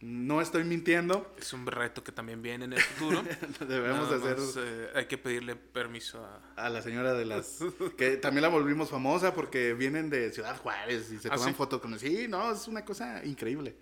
no 0.00 0.40
estoy 0.40 0.62
mintiendo, 0.62 1.34
Es 1.38 1.52
un 1.52 1.66
reto 1.66 2.04
que 2.04 2.12
también 2.12 2.40
viene 2.40 2.66
en 2.66 2.72
el 2.74 2.80
futuro. 2.80 3.24
debemos 3.68 4.10
Nada 4.10 4.16
hacer 4.16 4.38
más, 4.38 4.54
eh, 4.56 4.90
hay 4.94 5.06
que 5.06 5.18
pedirle 5.18 5.56
permiso 5.56 6.24
a... 6.24 6.66
a 6.66 6.70
la 6.70 6.82
señora 6.82 7.14
de 7.14 7.24
las 7.24 7.58
que 7.96 8.16
también 8.16 8.42
la 8.42 8.48
volvimos 8.48 8.90
famosa 8.90 9.34
porque 9.34 9.74
vienen 9.74 10.08
de 10.08 10.30
Ciudad 10.32 10.56
Juárez 10.58 11.10
y 11.10 11.18
se 11.18 11.28
¿Ah, 11.28 11.34
toman 11.34 11.48
sí? 11.48 11.54
fotos 11.54 11.80
con 11.80 11.98
sí, 11.98 12.26
no, 12.28 12.52
es 12.52 12.68
una 12.68 12.84
cosa 12.84 13.24
increíble. 13.24 13.74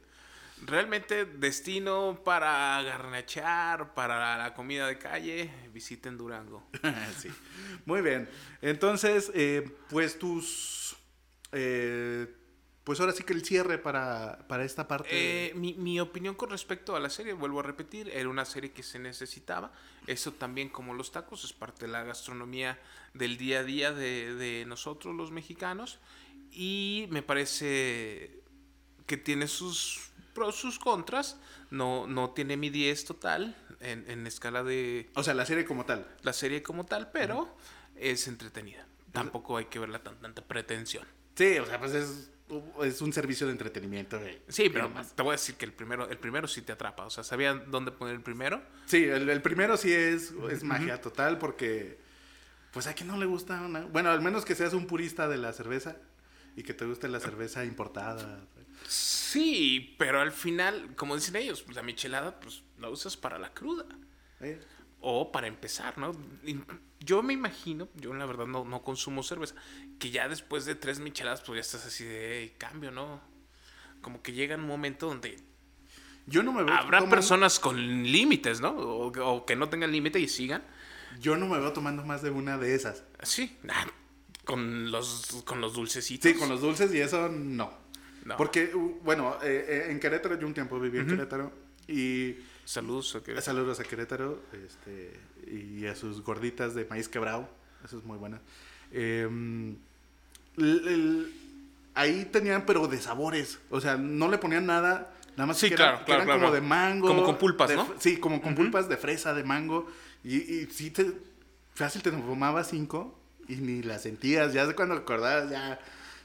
Realmente 0.64 1.26
destino 1.26 2.20
para 2.24 2.82
garnachar, 2.82 3.94
para 3.94 4.38
la 4.38 4.54
comida 4.54 4.86
de 4.86 4.98
calle, 4.98 5.50
visiten 5.72 6.16
Durango. 6.16 6.66
sí. 7.18 7.28
Muy 7.84 8.00
bien. 8.00 8.28
Entonces, 8.62 9.30
eh, 9.34 9.70
pues 9.90 10.18
tus 10.18 10.96
eh, 11.52 12.26
pues 12.86 13.00
ahora 13.00 13.12
sí 13.12 13.24
que 13.24 13.32
el 13.32 13.44
cierre 13.44 13.78
para, 13.78 14.46
para 14.46 14.64
esta 14.64 14.86
parte. 14.86 15.08
Eh, 15.10 15.52
mi, 15.54 15.74
mi 15.74 15.98
opinión 15.98 16.36
con 16.36 16.50
respecto 16.50 16.94
a 16.94 17.00
la 17.00 17.10
serie, 17.10 17.32
vuelvo 17.32 17.58
a 17.58 17.64
repetir, 17.64 18.08
era 18.10 18.28
una 18.28 18.44
serie 18.44 18.70
que 18.70 18.84
se 18.84 19.00
necesitaba. 19.00 19.72
Eso 20.06 20.30
también 20.30 20.68
como 20.68 20.94
los 20.94 21.10
tacos 21.10 21.42
es 21.42 21.52
parte 21.52 21.86
de 21.86 21.92
la 21.92 22.04
gastronomía 22.04 22.78
del 23.12 23.38
día 23.38 23.58
a 23.58 23.64
día 23.64 23.92
de, 23.92 24.36
de 24.36 24.64
nosotros 24.66 25.16
los 25.16 25.32
mexicanos. 25.32 25.98
Y 26.52 27.08
me 27.10 27.22
parece 27.22 28.40
que 29.06 29.16
tiene 29.16 29.48
sus 29.48 30.05
pros, 30.36 30.54
sus 30.54 30.78
contras. 30.78 31.38
No, 31.70 32.06
no 32.06 32.30
tiene 32.30 32.56
mi 32.56 32.70
10 32.70 33.04
total 33.06 33.56
en, 33.80 34.08
en 34.08 34.26
escala 34.26 34.62
de 34.62 35.10
o 35.14 35.22
sea, 35.24 35.34
la 35.34 35.46
serie 35.46 35.64
como 35.64 35.84
tal. 35.84 36.06
la 36.22 36.32
serie 36.32 36.62
como 36.62 36.84
tal, 36.84 37.10
pero 37.10 37.56
es 37.96 38.28
entretenida. 38.28 38.86
Tampoco 39.12 39.56
hay 39.56 39.64
que 39.64 39.78
verla 39.78 39.98
tan 40.02 40.20
tanta 40.20 40.42
pretensión. 40.42 41.06
Sí, 41.34 41.58
o 41.58 41.66
sea, 41.66 41.78
pues 41.80 41.94
es, 41.94 42.30
es 42.84 43.00
un 43.00 43.12
servicio 43.12 43.46
de 43.46 43.52
entretenimiento. 43.52 44.18
güey. 44.20 44.38
Sí, 44.48 44.68
pero 44.68 44.92
te 45.14 45.22
voy 45.22 45.30
a 45.30 45.32
decir 45.32 45.54
que 45.54 45.64
el 45.64 45.72
primero, 45.72 46.08
el 46.08 46.18
primero 46.18 46.46
sí 46.46 46.60
te 46.62 46.72
atrapa. 46.72 47.06
O 47.06 47.10
sea, 47.10 47.24
¿sabían 47.24 47.70
dónde 47.70 47.92
poner 47.92 48.14
el 48.14 48.22
primero? 48.22 48.62
Sí, 48.84 49.04
el, 49.04 49.28
el 49.28 49.42
primero 49.42 49.76
sí 49.78 49.92
es, 49.92 50.34
es 50.50 50.62
magia 50.62 51.00
total 51.00 51.38
porque, 51.38 51.98
pues 52.72 52.86
a 52.86 52.94
quien 52.94 53.08
no 53.08 53.16
le 53.16 53.26
gusta 53.26 53.60
una... 53.62 53.80
Bueno, 53.86 54.10
al 54.10 54.20
menos 54.20 54.44
que 54.44 54.54
seas 54.54 54.74
un 54.74 54.86
purista 54.86 55.28
de 55.28 55.38
la 55.38 55.52
cerveza 55.52 55.96
y 56.56 56.62
que 56.62 56.74
te 56.74 56.84
guste 56.84 57.08
la 57.08 57.20
cerveza 57.20 57.64
importada. 57.64 58.40
Sí, 59.36 59.94
pero 59.98 60.20
al 60.20 60.32
final, 60.32 60.94
como 60.96 61.14
dicen 61.14 61.36
ellos, 61.36 61.62
pues, 61.62 61.76
la 61.76 61.82
michelada 61.82 62.40
pues 62.40 62.62
la 62.78 62.88
usas 62.88 63.16
para 63.18 63.38
la 63.38 63.52
cruda. 63.52 63.84
¿eh? 64.40 64.58
O 65.00 65.30
para 65.30 65.46
empezar, 65.46 65.98
¿no? 65.98 66.12
Yo 67.00 67.22
me 67.22 67.34
imagino, 67.34 67.88
yo 67.96 68.14
la 68.14 68.24
verdad 68.24 68.46
no, 68.46 68.64
no 68.64 68.82
consumo 68.82 69.22
cerveza, 69.22 69.54
que 69.98 70.10
ya 70.10 70.26
después 70.28 70.64
de 70.64 70.74
tres 70.74 70.98
micheladas 71.00 71.42
pues 71.42 71.56
ya 71.56 71.60
estás 71.60 71.86
así 71.86 72.04
de 72.04 72.42
"Ey, 72.44 72.54
cambio, 72.56 72.90
¿no? 72.90 73.20
Como 74.00 74.22
que 74.22 74.32
llega 74.32 74.56
un 74.56 74.66
momento 74.66 75.06
donde 75.08 75.36
Yo 76.26 76.42
no 76.42 76.52
me 76.52 76.64
veo 76.64 76.74
habrá 76.74 76.98
tomando- 77.00 77.10
personas 77.14 77.60
con 77.60 77.76
límites, 78.04 78.60
¿no? 78.62 78.70
O, 78.70 79.08
o 79.34 79.44
que 79.46 79.54
no 79.54 79.68
tengan 79.68 79.92
límite 79.92 80.18
y 80.18 80.28
sigan. 80.28 80.64
Yo 81.20 81.36
no 81.36 81.46
me 81.46 81.58
veo 81.58 81.72
tomando 81.74 82.04
más 82.04 82.22
de 82.22 82.30
una 82.30 82.56
de 82.58 82.74
esas. 82.74 83.04
Sí, 83.22 83.56
ah, 83.68 83.86
con 84.44 84.90
los, 84.90 85.42
con 85.44 85.60
los 85.60 85.74
dulcecitos. 85.74 86.30
Sí, 86.32 86.38
con 86.38 86.48
los 86.48 86.60
dulces 86.62 86.92
y 86.94 87.00
eso 87.00 87.28
no. 87.28 87.84
No. 88.26 88.36
Porque, 88.36 88.74
uh, 88.74 89.00
bueno, 89.04 89.36
eh, 89.42 89.64
eh, 89.68 89.90
en 89.90 90.00
Querétaro, 90.00 90.38
yo 90.38 90.46
un 90.46 90.52
tiempo 90.54 90.78
viví 90.80 90.98
en 90.98 91.06
Querétaro 91.06 91.52
y 91.86 92.36
Saludos. 92.64 93.14
a 93.14 93.22
que- 93.22 93.40
saludos 93.40 93.78
a 93.78 93.84
Querétaro 93.84 94.42
este, 94.52 95.12
y 95.48 95.86
a 95.86 95.94
sus 95.94 96.22
gorditas 96.22 96.74
de 96.74 96.84
maíz 96.86 97.08
quebrado. 97.08 97.48
Eso 97.84 97.98
es 97.98 98.04
muy 98.04 98.18
buena. 98.18 98.40
Eh, 98.90 99.28
el- 100.56 100.88
el- 100.88 101.32
ahí 101.94 102.24
tenían, 102.32 102.66
pero 102.66 102.88
de 102.88 102.98
sabores. 103.00 103.60
O 103.70 103.80
sea, 103.80 103.96
no 103.96 104.28
le 104.28 104.38
ponían 104.38 104.66
nada. 104.66 105.12
Nada 105.36 105.46
más 105.46 105.58
Sí, 105.58 105.68
que 105.68 105.76
claro, 105.76 105.92
eran, 105.98 106.04
claro, 106.06 106.22
eran 106.22 106.26
claro, 106.26 106.40
como 106.40 106.54
de 106.54 106.60
mango. 106.62 107.06
Como 107.08 107.22
con 107.24 107.36
pulpas, 107.38 107.68
de- 107.68 107.76
¿no? 107.76 107.94
Sí, 108.00 108.16
como 108.16 108.40
con 108.42 108.54
pulpas 108.54 108.88
de 108.88 108.96
fresa, 108.96 109.34
de 109.34 109.44
mango. 109.44 109.86
Y, 110.24 110.36
y 110.38 110.66
sí, 110.72 110.90
te, 110.90 111.12
fácil 111.74 112.02
te 112.02 112.10
tomabas 112.10 112.68
cinco 112.70 113.16
y 113.46 113.56
ni 113.56 113.82
las 113.82 114.02
sentías. 114.02 114.52
Ya 114.52 114.72
cuando 114.74 114.94
acordabas, 114.96 115.48
ya, 115.50 115.78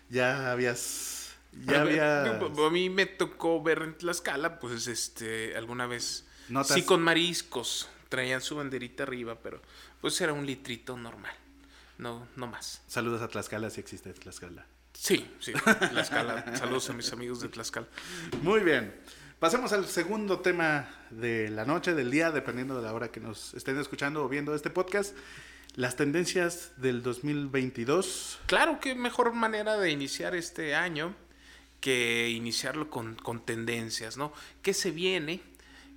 ya 0.09 0.51
habías... 0.51 1.19
Ya 1.51 1.79
A 1.79 1.81
había... 1.81 2.39
mí 2.71 2.89
me 2.89 3.05
tocó 3.05 3.61
ver 3.61 3.81
en 3.81 3.97
Tlaxcala, 3.97 4.59
pues, 4.59 4.87
este, 4.87 5.55
alguna 5.57 5.85
vez. 5.87 6.25
Notas. 6.49 6.75
Sí, 6.75 6.83
con 6.83 7.01
mariscos. 7.01 7.89
Traían 8.09 8.41
su 8.41 8.55
banderita 8.57 9.03
arriba, 9.03 9.37
pero 9.41 9.61
pues 10.01 10.19
era 10.19 10.33
un 10.33 10.45
litrito 10.45 10.97
normal. 10.97 11.33
No, 11.97 12.27
no 12.35 12.47
más. 12.47 12.81
Saludos 12.87 13.21
a 13.21 13.27
Tlaxcala, 13.27 13.69
si 13.69 13.79
existe 13.79 14.11
Tlaxcala. 14.13 14.65
Sí, 14.93 15.29
sí. 15.39 15.53
Tlaxcala. 15.53 16.55
Saludos 16.57 16.89
a 16.89 16.93
mis 16.93 17.11
amigos 17.13 17.39
de 17.41 17.47
Tlaxcala. 17.47 17.87
Muy 18.41 18.61
bien. 18.61 18.93
Pasemos 19.39 19.71
al 19.73 19.87
segundo 19.87 20.39
tema 20.39 20.87
de 21.09 21.49
la 21.49 21.65
noche, 21.65 21.93
del 21.93 22.11
día, 22.11 22.31
dependiendo 22.31 22.75
de 22.75 22.83
la 22.83 22.93
hora 22.93 23.11
que 23.11 23.19
nos 23.19 23.53
estén 23.53 23.79
escuchando 23.79 24.23
o 24.23 24.29
viendo 24.29 24.53
este 24.53 24.69
podcast. 24.69 25.15
Las 25.75 25.95
tendencias 25.95 26.73
del 26.77 27.01
2022. 27.01 28.39
Claro, 28.45 28.79
qué 28.81 28.93
mejor 28.93 29.33
manera 29.33 29.77
de 29.77 29.89
iniciar 29.89 30.35
este 30.35 30.75
año 30.75 31.15
que 31.81 32.29
iniciarlo 32.29 32.89
con, 32.89 33.15
con 33.15 33.45
tendencias, 33.45 34.15
¿no? 34.15 34.31
¿Qué 34.61 34.73
se 34.73 34.91
viene? 34.91 35.41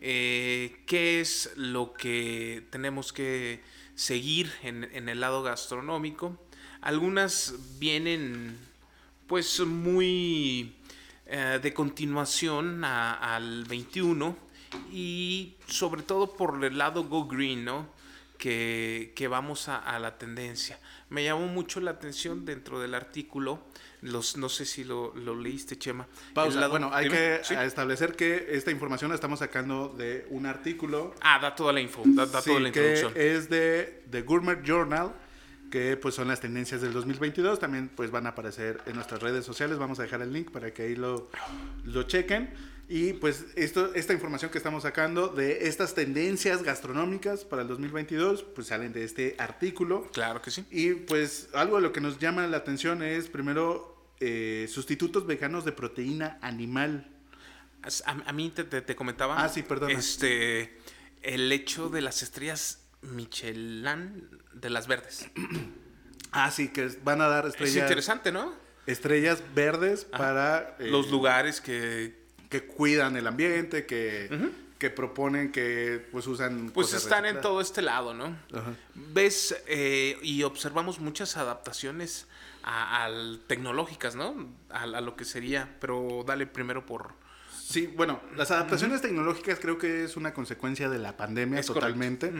Eh, 0.00 0.82
¿Qué 0.86 1.20
es 1.20 1.52
lo 1.56 1.94
que 1.94 2.66
tenemos 2.70 3.12
que 3.12 3.60
seguir 3.94 4.52
en, 4.62 4.84
en 4.92 5.08
el 5.08 5.20
lado 5.20 5.42
gastronómico? 5.42 6.36
Algunas 6.80 7.54
vienen 7.78 8.58
pues 9.26 9.60
muy 9.60 10.74
eh, 11.26 11.58
de 11.62 11.72
continuación 11.72 12.84
a- 12.84 13.36
al 13.36 13.64
21 13.64 14.36
y 14.92 15.54
sobre 15.66 16.02
todo 16.02 16.34
por 16.36 16.62
el 16.64 16.76
lado 16.76 17.04
Go 17.04 17.26
Green, 17.26 17.64
¿no? 17.64 17.88
Que, 18.48 19.14
que 19.16 19.26
vamos 19.26 19.70
a, 19.70 19.78
a 19.78 19.98
la 19.98 20.18
tendencia. 20.18 20.78
Me 21.08 21.24
llamó 21.24 21.46
mucho 21.46 21.80
la 21.80 21.92
atención 21.92 22.44
dentro 22.44 22.78
del 22.78 22.92
artículo, 22.94 23.64
los, 24.02 24.36
no 24.36 24.50
sé 24.50 24.66
si 24.66 24.84
lo, 24.84 25.14
lo 25.16 25.34
leíste, 25.34 25.78
Chema. 25.78 26.06
Pausa. 26.34 26.60
Lado- 26.60 26.72
bueno, 26.72 26.90
hay 26.92 27.04
dime. 27.04 27.16
que 27.16 27.40
Sí. 27.42 27.54
establecer 27.54 28.16
que 28.16 28.48
esta 28.50 28.70
información 28.70 29.08
la 29.08 29.14
estamos 29.14 29.38
sacando 29.38 29.88
de 29.96 30.26
un 30.28 30.44
artículo 30.44 31.14
Ah, 31.22 31.38
da 31.40 31.54
toda 31.54 31.72
la 31.72 31.80
info, 31.80 32.02
da, 32.04 32.26
da 32.26 32.42
Sí, 32.42 32.50
toda 32.50 32.60
la 32.60 32.70
que 32.70 32.92
introducción. 32.96 33.12
es 33.16 33.48
de 33.48 34.04
The 34.10 34.20
Gourmet 34.20 34.62
Journal, 34.62 35.14
que 35.70 35.96
pues 35.96 36.14
son 36.14 36.28
las 36.28 36.42
tendencias 36.42 36.82
del 36.82 36.92
2022. 36.92 37.58
También 37.58 37.88
pues 37.88 38.10
van 38.10 38.26
a 38.26 38.30
aparecer 38.30 38.82
en 38.84 38.96
nuestras 38.96 39.22
redes 39.22 39.46
sociales. 39.46 39.78
Vamos 39.78 39.98
a 40.00 40.02
dejar 40.02 40.20
el 40.20 40.34
link 40.34 40.50
para 40.50 40.74
que 40.74 40.82
ahí 40.82 40.96
lo, 40.96 41.30
lo 41.84 42.02
chequen. 42.02 42.52
Y 42.88 43.14
pues 43.14 43.46
esto, 43.56 43.94
esta 43.94 44.12
información 44.12 44.50
que 44.50 44.58
estamos 44.58 44.82
sacando 44.82 45.28
de 45.28 45.68
estas 45.68 45.94
tendencias 45.94 46.62
gastronómicas 46.62 47.44
para 47.44 47.62
el 47.62 47.68
2022, 47.68 48.42
pues 48.42 48.66
salen 48.66 48.92
de 48.92 49.04
este 49.04 49.36
artículo. 49.38 50.10
Claro 50.12 50.42
que 50.42 50.50
sí. 50.50 50.66
Y 50.70 50.92
pues 50.94 51.48
algo 51.54 51.76
de 51.76 51.82
lo 51.82 51.92
que 51.92 52.00
nos 52.00 52.18
llama 52.18 52.46
la 52.46 52.58
atención 52.58 53.02
es 53.02 53.28
primero 53.28 54.12
eh, 54.20 54.66
sustitutos 54.70 55.26
veganos 55.26 55.64
de 55.64 55.72
proteína 55.72 56.38
animal. 56.42 57.10
A, 58.06 58.10
a 58.28 58.32
mí 58.32 58.50
te, 58.50 58.64
te- 58.64 58.82
te 58.82 58.94
comentaba. 58.96 59.42
Ah, 59.42 59.48
sí, 59.48 59.62
perdona. 59.62 59.92
Este, 59.94 60.76
el 61.22 61.50
hecho 61.52 61.88
de 61.88 62.02
las 62.02 62.22
estrellas 62.22 62.80
Michelin 63.02 64.28
de 64.52 64.70
las 64.70 64.86
verdes. 64.86 65.28
Ah, 66.36 66.50
sí, 66.50 66.66
que 66.70 66.88
van 67.04 67.20
a 67.20 67.28
dar 67.28 67.44
Es 67.46 67.50
estrellas, 67.52 67.76
interesante, 67.76 68.32
¿no? 68.32 68.52
estrellas 68.86 69.40
verdes 69.54 70.04
para... 70.04 70.74
eh, 70.80 70.88
Los 70.88 71.08
lugares 71.08 71.60
que 71.60 72.23
que 72.54 72.66
cuidan 72.66 73.16
el 73.16 73.26
ambiente, 73.26 73.84
que, 73.84 74.30
que 74.78 74.88
proponen 74.88 75.50
que 75.50 76.06
pues 76.12 76.28
usan... 76.28 76.70
pues 76.70 76.86
cosas 76.86 77.02
están 77.02 77.26
en 77.26 77.40
todo 77.40 77.60
este 77.60 77.82
lado, 77.82 78.14
¿no? 78.14 78.26
Ajá. 78.52 78.74
Ves 78.94 79.56
eh, 79.66 80.16
y 80.22 80.44
observamos 80.44 81.00
muchas 81.00 81.36
adaptaciones 81.36 82.28
a, 82.62 83.10
tecnológicas, 83.48 84.14
¿no? 84.14 84.46
A, 84.70 84.82
a 84.84 85.00
lo 85.00 85.16
que 85.16 85.24
sería, 85.24 85.68
pero 85.80 86.22
dale 86.24 86.46
primero 86.46 86.86
por... 86.86 87.14
Sí, 87.50 87.88
bueno, 87.88 88.20
las 88.36 88.52
adaptaciones 88.52 89.02
tecnológicas 89.02 89.58
creo 89.58 89.76
que 89.76 90.04
es 90.04 90.16
una 90.16 90.32
consecuencia 90.32 90.88
de 90.88 91.00
la 91.00 91.16
pandemia 91.16 91.58
Es 91.58 91.66
totalmente, 91.66 92.32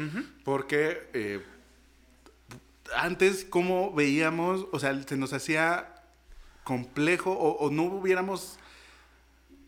porque 0.45 1.09
eh, 1.13 1.45
antes 2.95 3.45
como 3.45 3.93
veíamos, 3.93 4.67
o 4.71 4.79
sea, 4.79 4.97
se 5.03 5.17
nos 5.17 5.33
hacía 5.33 5.93
complejo 6.63 7.33
o, 7.33 7.57
o 7.57 7.71
no 7.73 7.83
hubiéramos 7.83 8.61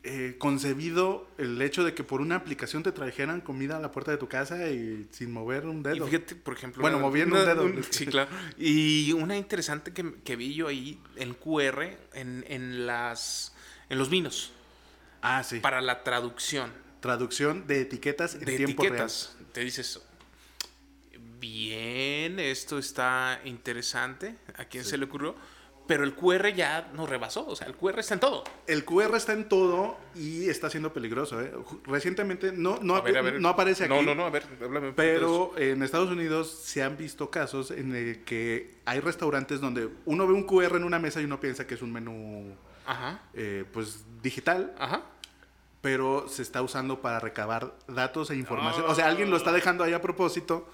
eh, 0.09 0.37
concebido 0.39 1.29
el 1.39 1.61
hecho 1.61 1.83
de 1.85 1.93
que 1.95 2.05
por 2.05 2.21
una 2.21 2.37
aplicación 2.37 2.83
te 2.83 2.93
trajeran 2.93 3.41
comida 3.41 3.77
a 3.77 3.81
la 3.81 3.91
puerta 3.91 4.11
de 4.13 4.17
tu 4.19 4.29
casa 4.29 4.69
y 4.71 5.07
sin 5.11 5.33
mover 5.33 5.67
un 5.67 5.81
Y 5.81 5.83
dedo. 5.83 6.07
fíjate, 6.07 6.37
por 6.37 6.55
ejemplo... 6.55 6.81
Bueno, 6.81 6.99
una- 6.99 7.07
moviendo 7.07 7.37
un 7.37 7.45
dedo. 7.45 7.83
sí, 7.91 8.07
claro. 8.07 8.31
Y 8.57 9.13
una 9.13 9.37
interesante 9.37 9.93
que, 9.93 10.15
que 10.25 10.37
vi 10.37 10.55
yo 10.55 10.69
ahí, 10.69 11.01
en 11.17 11.35
QR, 11.35 11.83
en, 12.15 12.45
en 12.49 12.87
las... 12.87 13.53
En 13.89 13.99
los 13.99 14.09
vinos, 14.11 14.53
Ah, 15.23 15.43
sí. 15.43 15.59
para 15.61 15.81
la 15.81 16.03
traducción 16.05 16.71
Traducción 17.01 17.67
de 17.67 17.81
etiquetas 17.83 18.35
en 18.35 18.41
de 18.45 18.57
tiempo 18.57 18.83
etiquetas. 18.83 19.37
Te 19.53 19.61
dices, 19.61 20.01
bien, 21.41 22.39
esto 22.39 22.79
está 22.79 23.41
interesante, 23.45 24.37
¿a 24.57 24.65
quién 24.65 24.85
se 24.85 24.97
le 24.99 25.05
ocurrió? 25.05 25.35
Pero 25.87 26.03
el 26.03 26.15
QR 26.15 26.49
ya 26.53 26.91
nos 26.95 27.09
rebasó, 27.09 27.47
o 27.47 27.55
sea, 27.55 27.69
el 27.69 27.75
QR 27.77 28.01
está 28.01 28.15
en 28.15 28.21
todo. 28.21 28.43
El 28.67 28.85
QR 28.85 29.15
está 29.15 29.33
en 29.33 29.49
todo 29.49 29.97
y 30.17 30.49
está 30.49 30.69
siendo 30.69 30.93
peligroso. 30.93 31.41
¿eh? 31.41 31.53
Recientemente 31.85 32.51
no, 32.51 32.79
no, 32.83 32.97
A 32.97 33.03
ver, 33.03 33.17
a 33.19 33.23
ver. 33.23 33.41
no 33.41 33.49
aparece 33.49 33.85
aquí. 33.85 33.95
No, 33.95 34.03
no, 34.03 34.15
no, 34.15 34.25
a 34.27 34.31
ver, 34.31 34.45
háblame. 34.63 34.93
Pero 34.93 35.53
en 35.57 35.83
Estados 35.85 36.11
Unidos 36.11 36.51
se 36.65 36.83
han 36.83 36.97
visto 36.97 37.31
casos 37.31 37.71
en 37.71 37.95
el 37.95 38.25
que 38.25 38.75
hay 38.85 38.99
restaurantes 39.01 39.61
donde 39.61 39.89
uno 40.07 40.27
ve 40.27 40.35
un 40.35 40.43
QR 40.45 40.75
en 40.77 40.85
una 40.85 40.99
mesa 40.99 41.21
y 41.21 41.25
uno 41.25 41.39
piensa 41.39 41.67
que 41.67 41.75
es 41.75 41.83
un 41.83 41.93
menú 41.93 42.57
Ajá, 42.85 43.21
eh, 43.35 43.65
pues 43.73 44.05
digital, 44.23 44.75
ajá. 44.79 45.03
pero 45.81 46.29
se 46.29 46.43
está 46.43 46.63
usando 46.63 47.01
para 47.01 47.21
recabar 47.21 47.75
datos 47.87 48.31
e 48.31 48.37
información. 48.37 48.85
O 48.89 48.95
sea, 48.95 49.07
alguien 49.07 49.31
lo 49.31 49.37
está 49.37 49.53
dejando 49.53 49.85
ahí 49.85 49.93
a 49.93 50.01
propósito 50.01 50.69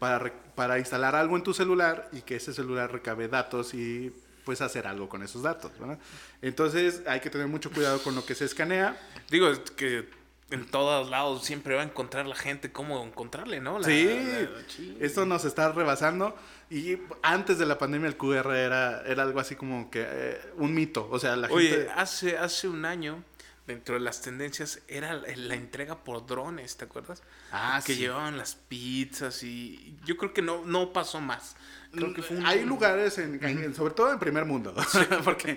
para, 0.00 0.32
para 0.54 0.78
instalar 0.78 1.14
algo 1.14 1.36
en 1.36 1.42
tu 1.44 1.54
celular 1.54 2.08
y 2.12 2.22
que 2.22 2.36
ese 2.36 2.52
celular 2.52 2.92
recabe 2.92 3.28
datos 3.28 3.74
y 3.74 4.12
pues 4.48 4.62
hacer 4.62 4.86
algo 4.86 5.10
con 5.10 5.22
esos 5.22 5.42
datos. 5.42 5.70
¿verdad? 5.78 5.98
Entonces 6.40 7.02
hay 7.06 7.20
que 7.20 7.28
tener 7.28 7.48
mucho 7.48 7.70
cuidado 7.70 8.02
con 8.02 8.14
lo 8.14 8.24
que 8.24 8.34
se 8.34 8.46
escanea. 8.46 8.98
Digo, 9.30 9.52
que 9.76 10.08
en 10.50 10.64
todos 10.70 11.10
lados 11.10 11.44
siempre 11.44 11.74
va 11.74 11.82
a 11.82 11.84
encontrar 11.84 12.24
la 12.24 12.34
gente 12.34 12.72
cómo 12.72 13.04
encontrarle, 13.04 13.60
¿no? 13.60 13.78
La- 13.78 13.84
sí, 13.84 14.06
la- 14.06 14.48
sí. 14.66 14.96
esto 15.00 15.26
nos 15.26 15.44
está 15.44 15.70
rebasando. 15.72 16.34
Y 16.70 16.96
antes 17.20 17.58
de 17.58 17.66
la 17.66 17.76
pandemia 17.76 18.08
el 18.08 18.16
QR 18.16 18.56
era, 18.56 19.02
era 19.02 19.22
algo 19.22 19.38
así 19.38 19.54
como 19.54 19.90
que 19.90 20.06
eh, 20.08 20.40
un 20.56 20.72
mito. 20.72 21.06
O 21.10 21.18
sea, 21.18 21.36
la 21.36 21.48
Oye, 21.48 21.68
gente... 21.68 21.90
hace, 21.94 22.38
hace 22.38 22.68
un 22.68 22.86
año, 22.86 23.22
dentro 23.68 23.94
de 23.94 24.00
las 24.00 24.20
tendencias, 24.22 24.80
era 24.88 25.14
la 25.14 25.54
entrega 25.54 26.02
por 26.02 26.26
drones, 26.26 26.76
¿te 26.76 26.86
acuerdas? 26.86 27.22
Ah, 27.52 27.80
que 27.86 27.94
sí. 27.94 28.00
llevaban 28.00 28.36
las 28.36 28.56
pizzas 28.56 29.42
y 29.44 29.94
yo 30.04 30.16
creo 30.16 30.32
que 30.32 30.42
no, 30.42 30.64
no 30.64 30.92
pasó 30.92 31.20
más. 31.20 31.54
Creo 31.92 32.12
que 32.12 32.22
fue 32.22 32.36
un... 32.38 32.44
Hay 32.46 32.64
lugares, 32.64 33.16
en, 33.18 33.42
en- 33.44 33.74
sobre 33.74 33.94
todo 33.94 34.12
en 34.12 34.18
primer 34.18 34.44
mundo, 34.44 34.74
porque 35.24 35.54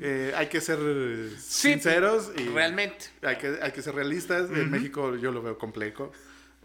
eh, 0.00 0.32
hay 0.36 0.48
que 0.48 0.60
ser 0.60 0.78
Sí, 1.38 1.70
sinceros 1.72 2.30
y 2.36 2.48
Realmente. 2.48 3.06
hay 3.22 3.36
que, 3.36 3.58
hay 3.62 3.72
que 3.72 3.82
ser 3.82 3.94
realistas. 3.94 4.50
En 4.50 4.70
México 4.70 5.16
yo 5.16 5.32
lo 5.32 5.42
veo 5.42 5.58
complejo, 5.58 6.12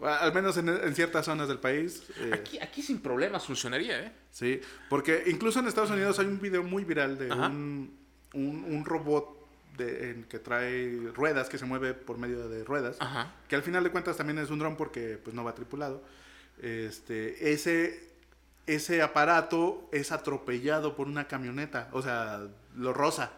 al 0.00 0.32
menos 0.34 0.56
en, 0.58 0.68
en 0.68 0.94
ciertas 0.94 1.24
zonas 1.26 1.48
del 1.48 1.58
país. 1.58 2.02
eh, 2.18 2.30
Aquí, 2.34 2.58
aquí 2.60 2.82
sin 2.82 3.00
problemas 3.00 3.46
funcionaría, 3.46 4.00
¿eh? 4.00 4.12
Sí, 4.30 4.60
porque 4.88 5.24
incluso 5.26 5.60
en 5.60 5.66
Estados 5.68 5.90
Unidos 5.90 6.18
hay 6.18 6.26
un 6.26 6.40
video 6.40 6.62
muy 6.62 6.84
viral 6.84 7.18
de 7.18 7.32
un, 7.32 7.96
un 8.34 8.84
robot 8.84 9.41
de, 9.76 10.10
en 10.10 10.24
que 10.24 10.38
trae 10.38 11.10
ruedas, 11.14 11.48
que 11.48 11.58
se 11.58 11.64
mueve 11.64 11.94
por 11.94 12.18
medio 12.18 12.48
de 12.48 12.64
ruedas, 12.64 12.96
Ajá. 13.00 13.32
que 13.48 13.56
al 13.56 13.62
final 13.62 13.84
de 13.84 13.90
cuentas 13.90 14.16
también 14.16 14.38
es 14.38 14.50
un 14.50 14.58
dron 14.58 14.76
porque 14.76 15.18
pues 15.22 15.34
no 15.34 15.44
va 15.44 15.54
tripulado. 15.54 16.02
Este, 16.60 17.52
ese, 17.52 18.10
ese 18.66 19.02
aparato 19.02 19.88
es 19.92 20.12
atropellado 20.12 20.94
por 20.94 21.06
una 21.06 21.26
camioneta, 21.28 21.88
o 21.92 22.02
sea, 22.02 22.46
lo 22.76 22.92
roza. 22.92 23.30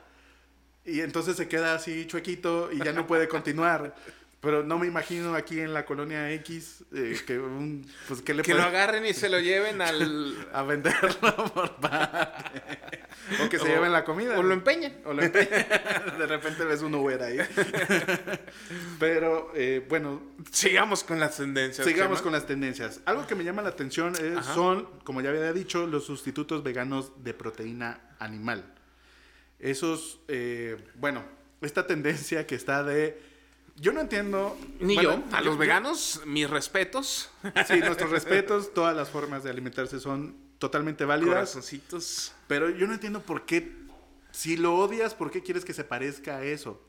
Y 0.85 1.01
entonces 1.01 1.37
se 1.37 1.49
queda 1.49 1.75
así 1.75 2.07
chuequito 2.07 2.71
y 2.71 2.79
ya 2.79 2.93
no 2.93 3.07
puede 3.07 3.29
continuar. 3.29 3.95
Pero 4.45 4.63
no 4.63 4.79
me 4.79 4.87
imagino 4.87 5.35
aquí 5.35 5.59
en 5.61 5.73
la 5.73 5.85
colonia 5.87 6.31
X 6.33 6.85
eh, 6.95 7.17
que 7.27 7.39
un, 7.39 7.85
pues 8.07 8.21
que 8.23 8.35
le 8.35 8.43
Que 8.43 8.53
puede- 8.53 8.63
lo 8.63 8.69
agarren 8.69 9.07
y 9.07 9.15
se 9.15 9.29
lo 9.29 9.41
lleven 9.41 9.81
al... 9.81 10.49
a 10.53 10.63
venderlo 10.63 11.35
por 11.55 11.77
parte. 11.77 12.71
O 13.45 13.49
que 13.49 13.59
se 13.59 13.65
O- 13.65 13.67
lleven 13.69 13.91
la 13.93 14.05
comida. 14.05 14.39
O 14.39 14.43
lo 14.43 14.53
empeñen. 14.53 15.01
O 15.07 15.13
lo 15.15 15.23
empeñan. 15.23 15.67
De 16.19 16.27
repente 16.27 16.65
ves 16.65 16.83
un 16.83 16.95
Uber 16.95 17.23
ahí. 17.23 17.39
Pero 18.99 19.51
eh, 19.55 19.85
bueno, 19.89 20.23
Sigamos 20.51 21.05
con 21.05 21.19
las 21.21 21.37
tendencias. 21.37 21.87
sigamos 21.87 22.23
con 22.23 22.33
las 22.33 22.47
tendencias. 22.47 23.01
Algo 23.07 23.27
que 23.27 23.35
me 23.35 23.45
llama 23.45 23.63
la 23.63 23.71
atención 23.71 24.15
es- 24.15 24.45
son, 24.47 24.87
como 25.05 25.21
ya 25.21 25.31
había 25.31 25.53
dicho, 25.53 25.87
los 25.87 26.05
sustitutos 26.05 26.63
veganos 26.63 27.25
de 27.25 27.35
proteína 27.35 28.01
animal. 28.19 28.65
Esos, 29.59 30.21
eh, 30.29 30.77
bueno, 30.97 31.25
esta 31.63 31.87
tendencia 31.87 32.47
que 32.47 32.55
está 32.55 32.83
de... 32.85 33.34
Yo 33.77 33.93
no 33.93 34.01
entiendo... 34.01 34.57
Ni 34.81 34.95
bueno, 34.95 35.25
yo. 35.31 35.37
A 35.37 35.41
los 35.41 35.59
veganos, 35.59 36.23
mis 36.27 36.49
respetos. 36.49 37.31
Sí, 37.67 37.81
nuestros 37.81 38.11
respetos, 38.11 38.73
todas 38.73 38.97
las 38.97 39.09
formas 39.09 39.43
de 39.43 39.51
alimentarse 39.51 40.01
son 40.01 40.37
totalmente 40.59 41.05
válidas. 41.05 41.35
Corazoncitos. 41.35 42.33
Pero 42.47 42.71
yo 42.71 42.87
no 42.87 42.95
entiendo 42.95 43.21
por 43.21 43.45
qué, 43.47 43.73
si 44.31 44.57
lo 44.57 44.77
odias, 44.77 45.15
¿por 45.15 45.31
qué 45.31 45.43
quieres 45.43 45.65
que 45.65 45.73
se 45.73 45.85
parezca 45.85 46.37
a 46.37 46.45
eso? 46.45 46.81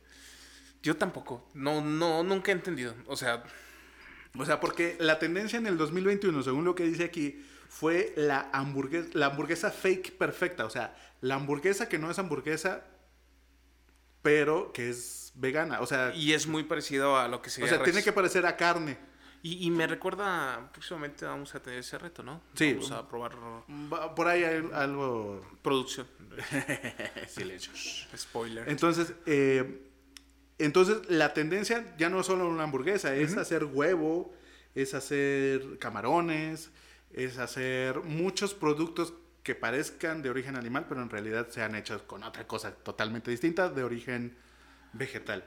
Yo 0.84 0.96
tampoco. 0.96 1.48
No, 1.54 1.82
no, 1.82 2.24
nunca 2.24 2.52
he 2.52 2.56
entendido. 2.56 2.94
O 3.08 3.18
sea, 3.18 3.44
O 4.38 4.46
sea, 4.46 4.60
porque 4.60 4.98
la 5.00 5.18
tendencia 5.18 5.58
en 5.58 5.66
el 5.66 5.78
2021, 5.78 6.44
según 6.44 6.66
lo 6.66 6.76
que 6.76 6.84
dice 6.84 7.06
aquí, 7.06 7.44
fue 7.70 8.14
la 8.16 8.50
hamburguesa, 8.54 9.10
la 9.14 9.28
hamburguesa 9.28 9.72
fake 9.72 10.18
perfecta. 10.18 10.66
O 10.66 10.70
sea, 10.70 10.96
la 11.22 11.36
hamburguesa 11.36 11.90
que 11.90 11.98
no 11.98 12.12
es 12.12 12.20
hamburguesa, 12.20 12.86
pero 14.22 14.72
que 14.74 14.90
es 14.90 15.25
vegana. 15.36 15.82
O 15.82 15.86
sea, 15.86 16.14
y 16.16 16.34
es 16.34 16.48
muy 16.48 16.64
parecido 16.64 17.18
a 17.18 17.28
lo 17.28 17.42
que 17.42 17.50
o 17.50 17.52
sería. 17.52 17.70
sea 17.70 17.84
tiene 17.84 18.04
que 18.04 18.12
parecer 18.12 18.46
a 18.46 18.56
carne. 18.56 18.98
Y, 19.42 19.68
y 19.68 19.70
me 19.70 19.86
recuerda, 19.86 20.72
próximamente 20.72 21.24
vamos 21.24 21.54
a 21.54 21.62
tener 21.62 21.80
ese 21.80 22.00
reto, 22.00 22.24
¿no? 22.24 22.42
Sí. 22.56 22.74
Vamos 22.74 22.92
a 22.92 23.08
probar 23.08 23.34
Por 24.16 24.28
ahí 24.28 24.44
hay 24.44 24.68
algo... 24.74 25.46
producción. 25.62 26.08
Silencios. 27.28 28.08
Spoiler. 28.18 28.68
Entonces, 28.68 29.14
eh, 29.28 29.92
entonces 30.58 30.98
la 31.10 31.34
tendencia 31.34 31.96
ya 31.98 32.10
no 32.10 32.22
es 32.22 32.26
solo 32.26 32.50
una 32.50 32.64
hamburguesa, 32.64 33.14
es 33.14 33.38
hacer 33.38 33.66
huevo, 33.66 34.34
es 34.74 34.96
hacer 34.96 35.78
camarones, 35.78 36.72
es 37.14 37.38
hacer 37.38 38.00
muchos 38.02 38.56
productos 38.56 39.14
que 39.44 39.54
parezcan 39.54 40.24
de 40.24 40.32
origen 40.32 40.56
animal, 40.56 40.88
pero 40.90 41.04
en 41.04 41.10
realidad 41.10 41.50
sean 41.50 41.76
hechos 41.76 42.02
con 42.02 42.24
otra 42.24 42.48
cosa 42.48 42.74
totalmente 42.74 43.30
distinta, 43.30 43.70
de 43.70 43.84
origen 43.84 44.36
vegetal. 44.98 45.44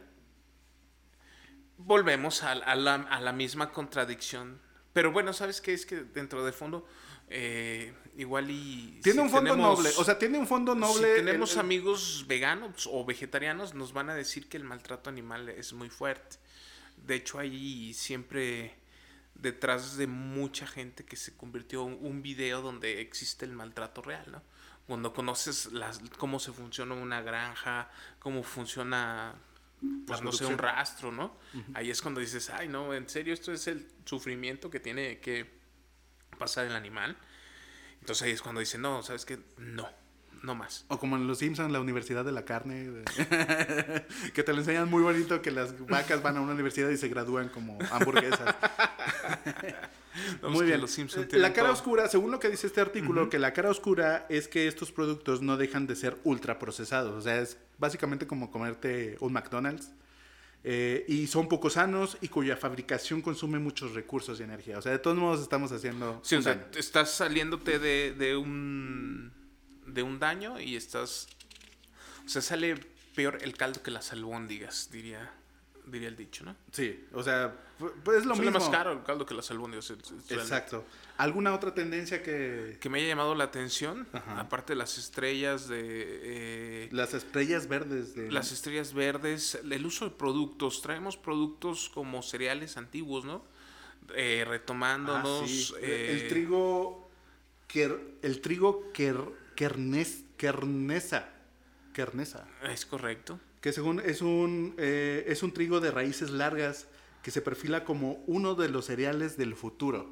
Volvemos 1.76 2.42
a, 2.42 2.52
a 2.52 2.74
la, 2.74 2.94
a 2.94 3.20
la 3.20 3.32
misma 3.32 3.70
contradicción 3.72 4.60
Pero 4.92 5.12
bueno, 5.12 5.32
¿sabes 5.32 5.60
qué? 5.60 5.72
Es 5.74 5.86
que 5.86 5.96
dentro 6.02 6.44
del 6.44 6.52
fondo, 6.52 6.86
eh, 7.28 7.92
igual 8.16 8.50
y... 8.50 8.98
Tiene 9.02 9.18
si 9.20 9.24
un 9.26 9.30
fondo 9.30 9.52
tenemos- 9.52 9.78
noble, 9.78 9.90
o 9.96 10.04
sea, 10.04 10.18
tiene 10.18 10.38
un 10.38 10.46
fondo 10.48 10.74
noble. 10.74 11.08
Si 11.08 11.14
tenemos 11.24 11.52
el- 11.52 11.58
el- 11.58 11.60
amigos 11.64 12.24
veganos 12.26 12.88
o 12.90 13.04
vegetarianos, 13.04 13.74
nos 13.74 13.92
van 13.92 14.10
a 14.10 14.14
decir 14.14 14.48
que 14.48 14.56
el 14.56 14.64
maltrato 14.64 15.08
animal 15.08 15.48
es 15.50 15.72
muy 15.72 15.88
fuerte. 15.88 16.36
De 16.96 17.14
hecho, 17.14 17.38
hay 17.38 17.94
siempre 17.94 18.74
detrás 19.36 19.96
de 19.96 20.08
mucha 20.08 20.66
gente 20.66 21.04
que 21.04 21.14
se 21.14 21.36
convirtió 21.36 21.86
en 21.86 21.96
un 22.04 22.22
video 22.22 22.60
donde 22.60 23.00
existe 23.00 23.44
el 23.44 23.52
maltrato 23.52 24.02
real, 24.02 24.24
¿no? 24.32 24.42
Cuando 24.88 25.12
conoces 25.12 25.66
las, 25.72 26.00
cómo 26.16 26.40
se 26.40 26.50
funciona 26.50 26.94
una 26.94 27.20
granja, 27.22 27.88
cómo 28.18 28.42
funciona, 28.42 29.34
pues 30.06 30.22
no 30.22 30.32
sé, 30.32 30.46
un 30.46 30.58
rastro, 30.58 31.12
¿no? 31.12 31.36
Ahí 31.74 31.90
es 31.90 32.02
cuando 32.02 32.20
dices, 32.20 32.48
ay, 32.50 32.68
no, 32.68 32.92
en 32.94 33.08
serio, 33.08 33.32
esto 33.34 33.52
es 33.52 33.68
el 33.68 33.86
sufrimiento 34.06 34.70
que 34.70 34.80
tiene 34.80 35.20
que 35.20 35.48
pasar 36.38 36.66
el 36.66 36.74
animal. 36.74 37.16
Entonces 38.00 38.22
ahí 38.22 38.30
es 38.32 38.40
cuando 38.42 38.60
dicen, 38.60 38.80
no, 38.80 39.02
¿sabes 39.02 39.26
qué? 39.26 39.38
No, 39.58 39.86
no 40.42 40.54
más. 40.54 40.86
O 40.88 40.98
como 40.98 41.16
en 41.16 41.26
Los 41.26 41.38
Simpsons, 41.40 41.70
la 41.70 41.80
Universidad 41.80 42.24
de 42.24 42.32
la 42.32 42.46
Carne, 42.46 42.88
de- 42.88 44.06
que 44.34 44.42
te 44.42 44.52
lo 44.54 44.60
enseñan 44.60 44.88
muy 44.88 45.02
bonito 45.02 45.42
que 45.42 45.50
las 45.50 45.78
vacas 45.86 46.22
van 46.22 46.38
a 46.38 46.40
una 46.40 46.54
universidad 46.54 46.88
y 46.88 46.96
se 46.96 47.08
gradúan 47.08 47.50
como 47.50 47.76
hamburguesas. 47.92 48.54
Muy 50.42 50.66
bien. 50.66 50.80
los 50.80 50.90
Simpson 50.90 51.28
la 51.32 51.52
cara 51.52 51.68
todo. 51.68 51.74
oscura, 51.76 52.08
según 52.08 52.30
lo 52.30 52.40
que 52.40 52.48
dice 52.48 52.66
este 52.66 52.80
artículo, 52.80 53.28
que 53.30 53.38
la 53.38 53.52
cara 53.52 53.70
oscura 53.70 54.26
es 54.28 54.48
que 54.48 54.66
estos 54.66 54.90
productos 54.92 55.42
no 55.42 55.56
dejan 55.56 55.86
de 55.86 55.94
ser 55.96 56.18
ultra 56.24 56.58
procesados. 56.58 57.14
O 57.14 57.20
sea, 57.20 57.40
es 57.40 57.58
básicamente 57.78 58.26
como 58.26 58.50
comerte 58.50 59.16
un 59.20 59.32
McDonald's. 59.32 59.92
eh, 60.64 61.04
y 61.08 61.28
son 61.28 61.48
poco 61.48 61.70
sanos 61.70 62.18
y 62.20 62.28
cuya 62.28 62.56
fabricación 62.56 63.22
consume 63.22 63.58
muchos 63.60 63.94
recursos 63.94 64.40
y 64.40 64.42
energía. 64.42 64.78
O 64.78 64.82
sea, 64.82 64.90
de 64.92 64.98
todos 64.98 65.16
modos 65.16 65.40
estamos 65.40 65.70
haciendo 65.70 66.20
Sí, 66.22 66.34
o 66.34 66.42
sea, 66.42 66.54
daño. 66.54 66.66
estás 66.76 67.12
saliéndote 67.12 67.78
de, 67.78 68.12
de 68.12 68.36
un 68.36 69.32
de 69.86 70.02
un 70.02 70.18
daño 70.18 70.58
y 70.60 70.76
estás 70.76 71.28
o 72.26 72.28
sea, 72.28 72.42
sale 72.42 72.74
peor 73.14 73.38
el 73.42 73.56
caldo 73.56 73.82
que 73.82 73.90
las 73.90 74.12
albóndigas, 74.12 74.90
diría 74.90 75.32
diría 75.90 76.08
el 76.08 76.16
dicho, 76.16 76.44
¿no? 76.44 76.54
Sí, 76.72 77.06
o 77.12 77.22
sea, 77.22 77.54
pu- 77.78 77.92
pues 78.04 78.18
es 78.18 78.26
lo 78.26 78.34
Sale 78.34 78.50
mismo. 78.50 78.60
más 78.60 78.68
caro 78.70 78.92
el 78.92 79.02
caldo 79.02 79.24
que 79.26 79.34
las 79.34 79.50
albóndigas. 79.50 79.90
Exacto. 80.30 80.84
¿Alguna 81.16 81.52
otra 81.54 81.74
tendencia 81.74 82.22
que 82.22 82.76
Que 82.80 82.88
me 82.88 82.98
haya 82.98 83.08
llamado 83.08 83.34
la 83.34 83.44
atención, 83.44 84.06
Ajá. 84.12 84.40
aparte 84.40 84.72
de 84.74 84.76
las 84.76 84.98
estrellas 84.98 85.68
de 85.68 85.80
eh, 85.84 86.88
las 86.92 87.12
estrellas 87.14 87.66
verdes 87.68 88.14
de 88.14 88.30
las 88.30 88.52
estrellas 88.52 88.92
verdes, 88.94 89.58
el 89.68 89.84
uso 89.86 90.04
de 90.04 90.10
productos. 90.12 90.80
Traemos 90.82 91.16
productos 91.16 91.88
como 91.88 92.22
cereales 92.22 92.76
antiguos, 92.76 93.24
¿no? 93.24 93.44
Eh, 94.14 94.44
Ah, 94.46 94.50
retomándonos. 94.50 95.48
sí. 95.50 95.74
eh, 95.82 96.20
el 96.22 96.28
trigo 96.28 97.10
quer- 97.68 98.00
el 98.22 98.40
trigo 98.40 98.92
quer, 98.92 99.16
kernesa 99.54 101.28
Es 102.62 102.86
correcto. 102.86 103.40
Que 103.60 103.72
según 103.72 104.00
es 104.00 104.22
un 104.22 104.74
eh, 104.78 105.24
es 105.28 105.42
un 105.42 105.52
trigo 105.52 105.80
de 105.80 105.90
raíces 105.90 106.30
largas 106.30 106.86
que 107.22 107.30
se 107.30 107.42
perfila 107.42 107.84
como 107.84 108.22
uno 108.26 108.54
de 108.54 108.68
los 108.68 108.86
cereales 108.86 109.36
del 109.36 109.54
futuro. 109.56 110.10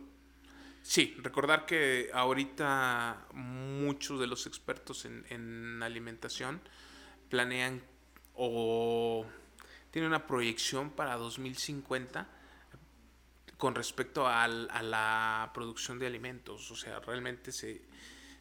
Sí, 0.83 1.17
recordar 1.23 1.67
que 1.67 2.11
ahorita 2.13 3.27
muchos 3.33 4.21
de 4.21 4.27
los 4.29 4.47
expertos 4.47 5.05
en, 5.05 5.25
en 5.31 5.83
alimentación 5.83 6.61
planean 7.29 7.83
o 8.35 9.27
tienen 9.91 10.09
una 10.11 10.27
proyección 10.27 10.91
para 10.91 11.17
2050 11.17 12.29
con 13.57 13.75
respecto 13.75 14.27
al- 14.29 14.69
a 14.71 14.83
la 14.83 15.51
producción 15.55 15.99
de 15.99 16.07
alimentos. 16.07 16.71
O 16.71 16.77
sea, 16.77 17.01
realmente 17.01 17.53
se, 17.53 17.83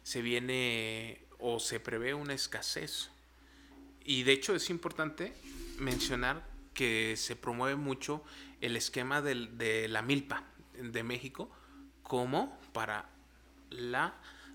se 0.02 0.22
viene 0.22 1.24
o 1.38 1.58
se 1.58 1.80
prevé 1.80 2.14
una 2.14 2.34
escasez. 2.34 3.10
Y 4.06 4.22
de 4.22 4.32
hecho 4.32 4.54
es 4.54 4.70
importante 4.70 5.34
mencionar 5.78 6.46
que 6.72 7.16
se 7.16 7.36
promueve 7.36 7.76
mucho 7.76 8.22
el 8.60 8.76
esquema 8.76 9.20
de 9.20 9.88
la 9.88 10.00
milpa 10.00 10.44
de 10.74 11.02
México 11.02 11.50
como 12.02 12.58
para 12.72 13.10
la 13.70 14.14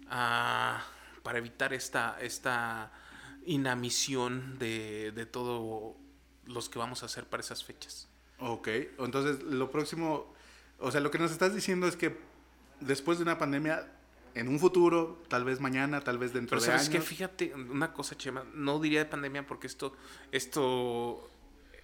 ah, 0.09 0.83
para 1.23 1.37
evitar 1.39 1.73
esta 1.73 2.17
esta 2.21 2.91
inamisión 3.45 4.57
de, 4.57 5.11
de 5.11 5.25
todos 5.25 5.95
los 6.45 6.69
que 6.69 6.79
vamos 6.79 7.03
a 7.03 7.07
hacer 7.07 7.25
para 7.25 7.41
esas 7.41 7.63
fechas. 7.63 8.07
Ok, 8.39 8.67
entonces 8.99 9.43
lo 9.43 9.69
próximo, 9.69 10.33
o 10.79 10.91
sea, 10.91 11.01
lo 11.01 11.11
que 11.11 11.19
nos 11.19 11.31
estás 11.31 11.53
diciendo 11.53 11.87
es 11.87 11.95
que 11.95 12.17
después 12.79 13.17
de 13.17 13.23
una 13.23 13.37
pandemia, 13.37 13.87
en 14.35 14.47
un 14.47 14.59
futuro, 14.59 15.21
tal 15.27 15.43
vez 15.43 15.59
mañana, 15.59 16.01
tal 16.01 16.17
vez 16.17 16.33
dentro 16.33 16.57
Pero 16.57 16.61
de 16.61 16.67
sabes 16.67 16.87
años. 16.89 16.93
que 16.95 17.01
fíjate 17.01 17.53
una 17.53 17.93
cosa, 17.93 18.15
Chema, 18.17 18.43
no 18.53 18.79
diría 18.79 18.99
de 18.99 19.05
pandemia 19.05 19.45
porque 19.45 19.67
esto, 19.67 19.95
esto, 20.31 21.29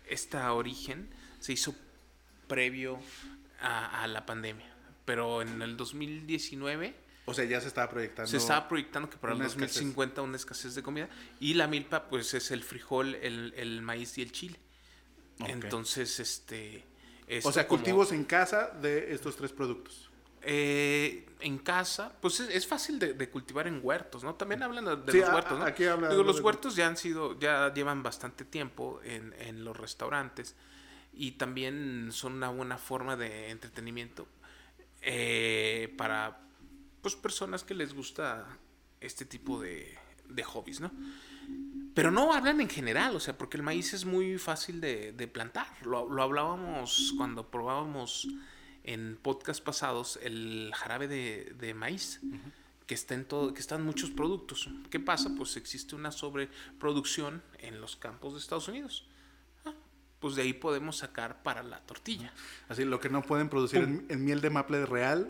esta 0.07 0.53
origen 0.53 1.09
se 1.39 1.53
hizo 1.53 1.75
previo 2.47 2.99
a, 3.61 4.03
a 4.03 4.07
la 4.07 4.25
pandemia. 4.25 4.73
Pero 5.05 5.41
en 5.41 5.61
el 5.61 5.77
2019 5.77 6.93
O 7.25 7.33
sea, 7.33 7.45
ya 7.45 7.59
se 7.61 7.67
estaba 7.67 7.89
proyectando. 7.89 8.29
se 8.29 8.37
estaba 8.37 8.67
proyectando 8.67 9.09
que 9.09 9.17
para 9.17 9.33
el 9.33 9.37
una 9.39 9.47
escasez. 9.47 9.75
2050 9.75 10.21
una 10.21 10.35
escasez 10.37 10.75
de 10.75 10.83
comida. 10.83 11.09
Y 11.39 11.53
la 11.55 11.67
milpa, 11.67 12.07
pues 12.09 12.33
es 12.33 12.51
el 12.51 12.63
frijol, 12.63 13.15
el, 13.15 13.53
el 13.57 13.81
maíz 13.81 14.17
y 14.17 14.21
el 14.21 14.31
chile. 14.31 14.59
Entonces, 15.39 16.19
este. 16.19 16.83
O 17.43 17.51
sea, 17.51 17.67
como- 17.67 17.79
cultivos 17.79 18.11
en 18.11 18.23
casa 18.23 18.67
de 18.81 19.13
estos 19.13 19.35
tres 19.35 19.51
productos. 19.51 20.06
Eh, 20.49 21.25
en 21.41 21.57
casa, 21.59 22.13
pues 22.21 22.39
es, 22.39 22.49
es 22.49 22.65
fácil 22.65 22.99
de, 22.99 23.13
de 23.13 23.29
cultivar 23.29 23.67
en 23.67 23.81
huertos, 23.83 24.23
¿no? 24.23 24.35
También 24.35 24.63
hablan 24.63 24.85
de, 25.05 25.11
Sí, 25.11 25.19
los 25.19 25.29
a- 25.29 25.35
huertos, 25.35 25.59
¿no? 25.59 25.65
aquí 25.65 25.83
Digo, 25.83 26.23
los 26.23 26.39
huertos 26.39 26.75
ya 26.77 26.87
han 26.87 26.95
sido, 26.95 27.37
ya 27.37 27.73
llevan 27.73 28.01
bastante 28.01 28.45
tiempo 28.45 29.01
en, 29.03 29.33
en 29.39 29.65
los 29.65 29.75
restaurantes 29.75 30.55
y 31.13 31.31
también 31.33 32.09
son 32.13 32.33
una 32.35 32.49
buena 32.49 32.77
forma 32.77 33.17
de 33.17 33.49
entretenimiento 33.49 34.25
eh, 35.01 35.93
para 35.97 36.39
pues 37.01 37.15
personas 37.15 37.63
que 37.65 37.73
les 37.73 37.93
gusta 37.93 38.47
este 39.01 39.25
tipo 39.25 39.59
de, 39.59 39.97
de 40.29 40.43
hobbies, 40.43 40.79
¿no? 40.79 40.91
Pero 41.93 42.09
no 42.11 42.33
hablan 42.33 42.61
en 42.61 42.69
general, 42.69 43.15
o 43.15 43.19
sea, 43.19 43.37
porque 43.37 43.57
el 43.57 43.63
maíz 43.63 43.93
es 43.93 44.05
muy 44.05 44.37
fácil 44.37 44.79
de, 44.79 45.11
de 45.13 45.27
plantar. 45.27 45.67
Lo, 45.85 46.09
lo 46.09 46.23
hablábamos 46.23 47.13
cuando 47.17 47.49
probábamos 47.49 48.27
en 48.87 49.17
podcast 49.21 49.63
pasados 49.63 50.17
el 50.23 50.71
jarabe 50.73 51.07
de, 51.07 51.53
de 51.59 51.73
maíz, 51.73 52.21
que 52.87 52.95
está 52.95 53.13
en 53.13 53.25
todo, 53.25 53.53
que 53.53 53.59
están 53.59 53.83
muchos 53.83 54.09
productos. 54.09 54.69
¿Qué 54.89 54.99
pasa? 54.99 55.31
Pues 55.37 55.57
existe 55.57 55.93
una 55.93 56.11
sobreproducción 56.11 57.43
en 57.59 57.81
los 57.81 57.97
campos 57.97 58.33
de 58.33 58.39
Estados 58.39 58.69
Unidos. 58.69 59.05
Ah, 59.65 59.73
pues 60.21 60.35
de 60.35 60.43
ahí 60.43 60.53
podemos 60.53 60.97
sacar 60.97 61.43
para 61.43 61.63
la 61.63 61.81
tortilla. 61.81 62.33
Así, 62.69 62.85
lo 62.85 63.01
que 63.01 63.09
no 63.09 63.21
pueden 63.21 63.49
producir 63.49 63.83
en, 63.83 64.05
en 64.07 64.23
miel 64.23 64.39
de 64.39 64.49
maple 64.49 64.85
real, 64.85 65.27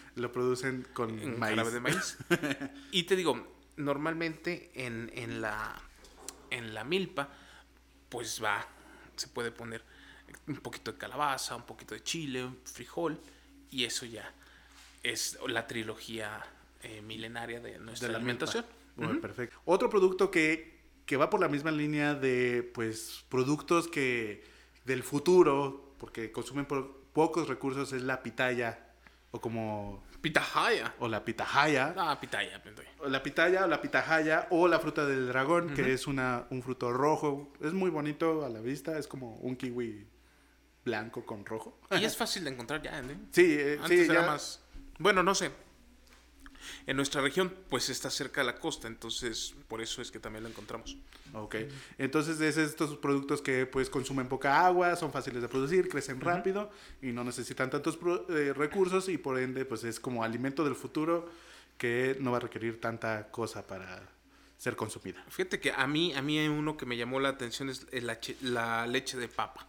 lo 0.16 0.32
producen 0.32 0.86
con 0.92 1.18
en 1.20 1.38
maíz. 1.38 1.56
jarabe 1.56 1.70
de 1.70 1.80
maíz. 1.80 2.18
y 2.90 3.04
te 3.04 3.14
digo, 3.14 3.46
normalmente 3.76 4.72
en, 4.74 5.10
en 5.14 5.40
la 5.40 5.80
en 6.50 6.74
la 6.74 6.82
milpa, 6.82 7.28
pues 8.08 8.42
va, 8.42 8.66
se 9.16 9.28
puede 9.28 9.52
poner 9.52 9.84
un 10.46 10.56
poquito 10.56 10.92
de 10.92 10.98
calabaza, 10.98 11.56
un 11.56 11.62
poquito 11.64 11.94
de 11.94 12.02
chile, 12.02 12.44
un 12.44 12.56
frijol, 12.64 13.18
y 13.70 13.84
eso 13.84 14.06
ya 14.06 14.32
es 15.02 15.38
la 15.46 15.66
trilogía 15.66 16.44
eh, 16.82 17.00
milenaria 17.02 17.60
de 17.60 17.78
nuestra 17.78 18.08
de 18.08 18.12
la 18.12 18.18
alimentación. 18.18 18.64
Perfecto. 19.20 19.60
Otro 19.64 19.88
producto 19.88 20.30
que, 20.30 20.80
que 21.06 21.16
va 21.16 21.30
por 21.30 21.40
la 21.40 21.48
misma 21.48 21.70
línea 21.70 22.14
de 22.14 22.68
pues 22.74 23.24
productos 23.28 23.86
que 23.88 24.42
del 24.84 25.02
futuro, 25.02 25.94
porque 25.98 26.32
consumen 26.32 26.66
por 26.66 26.98
pocos 27.12 27.48
recursos, 27.48 27.92
es 27.92 28.02
la 28.02 28.22
pitaya, 28.22 28.86
o 29.30 29.40
como 29.40 30.02
Pitahaya. 30.20 30.94
o 30.98 31.06
la 31.06 31.24
pitahaya. 31.24 31.94
Ah, 31.96 32.18
pitaya, 32.20 32.60
pitaya. 32.62 32.90
o 32.98 33.08
La 33.08 33.22
pitaya 33.22 33.64
o 33.64 33.68
la 33.68 33.80
pitahaya 33.80 34.46
o 34.50 34.66
la 34.66 34.80
fruta 34.80 35.06
del 35.06 35.28
dragón, 35.28 35.74
que 35.74 35.92
es 35.92 36.06
una, 36.08 36.46
un 36.50 36.62
fruto 36.62 36.92
rojo. 36.92 37.52
Es 37.60 37.72
muy 37.72 37.90
bonito 37.90 38.44
a 38.44 38.48
la 38.48 38.60
vista, 38.60 38.98
es 38.98 39.06
como 39.06 39.36
un 39.36 39.54
kiwi 39.54 40.06
blanco 40.88 41.24
con 41.24 41.44
rojo. 41.46 41.78
Y 41.92 42.04
es 42.04 42.16
fácil 42.22 42.44
de 42.44 42.50
encontrar 42.50 42.82
ya, 42.82 42.98
¿eh? 42.98 43.16
Sí, 43.32 43.44
eh, 43.58 43.78
Antes 43.80 44.06
sí, 44.06 44.10
era 44.10 44.22
ya- 44.22 44.26
más. 44.26 44.60
Bueno, 44.98 45.22
no 45.22 45.34
sé. 45.34 45.50
En 46.86 46.96
nuestra 46.96 47.20
región, 47.22 47.54
pues 47.70 47.88
está 47.88 48.10
cerca 48.10 48.40
de 48.40 48.46
la 48.48 48.56
costa, 48.58 48.88
entonces 48.88 49.54
por 49.68 49.80
eso 49.80 50.02
es 50.02 50.10
que 50.10 50.18
también 50.18 50.42
lo 50.42 50.50
encontramos. 50.50 50.96
Ok. 51.34 51.56
Entonces, 51.98 52.40
es 52.40 52.56
estos 52.56 52.96
productos 52.98 53.40
que 53.42 53.64
pues 53.66 53.88
consumen 53.90 54.28
poca 54.28 54.66
agua, 54.66 54.96
son 54.96 55.12
fáciles 55.12 55.40
de 55.40 55.48
producir, 55.48 55.88
crecen 55.88 56.20
rápido 56.20 56.70
y 57.00 57.12
no 57.12 57.24
necesitan 57.24 57.70
tantos 57.70 57.98
eh, 58.30 58.52
recursos 58.54 59.08
y 59.08 59.18
por 59.18 59.38
ende 59.38 59.64
pues 59.64 59.84
es 59.84 60.00
como 60.00 60.24
alimento 60.24 60.64
del 60.64 60.74
futuro 60.74 61.30
que 61.78 62.16
no 62.20 62.32
va 62.32 62.38
a 62.38 62.40
requerir 62.40 62.80
tanta 62.80 63.30
cosa 63.30 63.66
para 63.66 64.02
ser 64.58 64.74
consumida. 64.74 65.24
Fíjate 65.28 65.60
que 65.60 65.70
a 65.72 65.86
mí, 65.86 66.12
a 66.14 66.22
mí 66.22 66.48
uno 66.48 66.76
que 66.76 66.86
me 66.86 66.96
llamó 66.96 67.20
la 67.20 67.28
atención 67.28 67.68
es 67.70 67.86
la 68.42 68.86
leche 68.86 69.16
de 69.16 69.28
papa. 69.28 69.66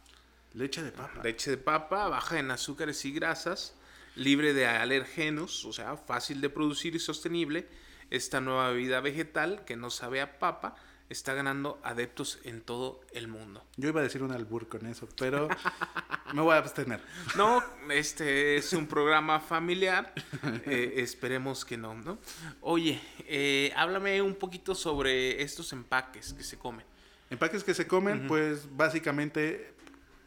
Leche 0.54 0.82
de 0.82 0.92
papa. 0.92 1.22
Leche 1.24 1.52
de 1.52 1.58
papa 1.58 2.08
baja 2.08 2.40
en 2.40 2.52
azúcares 2.52 3.06
y 3.06 3.12
grasas, 3.12 3.76
libre 4.16 4.54
de 4.54 4.66
alergenos, 4.66 5.66
o 5.66 5.74
sea, 5.74 5.98
fácil 5.98 6.42
de 6.42 6.50
producir 6.50 6.96
y 6.96 7.00
sostenible. 7.00 7.68
Esta 8.10 8.42
nueva 8.42 8.72
bebida 8.72 9.02
vegetal 9.02 9.64
que 9.66 9.76
no 9.76 9.92
sabe 9.92 10.22
a 10.22 10.40
papa 10.40 10.76
está 11.10 11.34
ganando 11.34 11.80
adeptos 11.84 12.40
en 12.44 12.62
todo 12.62 13.02
el 13.12 13.28
mundo. 13.28 13.64
Yo 13.78 13.90
iba 13.90 14.00
a 14.00 14.04
decir 14.04 14.22
un 14.22 14.32
albur 14.32 14.68
con 14.68 14.86
eso, 14.86 15.10
pero 15.18 15.48
me 16.34 16.42
voy 16.42 16.54
a 16.54 16.58
abstener. 16.58 17.02
No, 17.36 17.64
este 17.90 18.58
es 18.58 18.74
un 18.74 18.88
programa 18.88 19.40
familiar. 19.40 20.14
eh, 20.66 20.94
esperemos 20.98 21.66
que 21.66 21.78
no, 21.78 21.96
¿no? 21.96 22.20
Oye, 22.62 23.02
eh, 23.28 23.74
háblame 23.76 24.22
un 24.22 24.36
poquito 24.36 24.76
sobre 24.76 25.42
estos 25.42 25.74
empaques 25.74 26.34
que 26.34 26.44
se 26.44 26.58
comen. 26.58 26.86
Empaques 27.32 27.64
que 27.64 27.74
se 27.74 27.88
comen, 27.88 28.28
pues 28.28 28.76
básicamente 28.76 29.74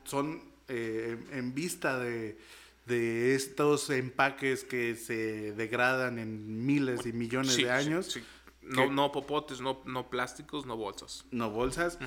son 0.05 0.43
eh, 0.69 1.17
en 1.33 1.55
vista 1.55 1.99
de, 1.99 2.39
de 2.87 3.35
estos 3.35 3.91
empaques 3.91 4.65
que 4.65 4.97
se 4.97 5.53
degradan 5.53 6.19
en 6.19 6.65
miles 6.65 7.07
y 7.07 7.13
millones 7.13 7.55
Sí, 7.55 7.65
de 7.65 7.69
sí, 7.69 7.87
años. 7.89 8.07
sí. 8.13 8.23
No, 8.63 8.91
no 8.93 9.11
popotes, 9.11 9.61
no, 9.61 9.81
no 9.87 10.09
plásticos, 10.09 10.67
no 10.67 10.77
bolsas. 10.77 11.25
no 11.33 11.51
bolsas, 11.51 11.99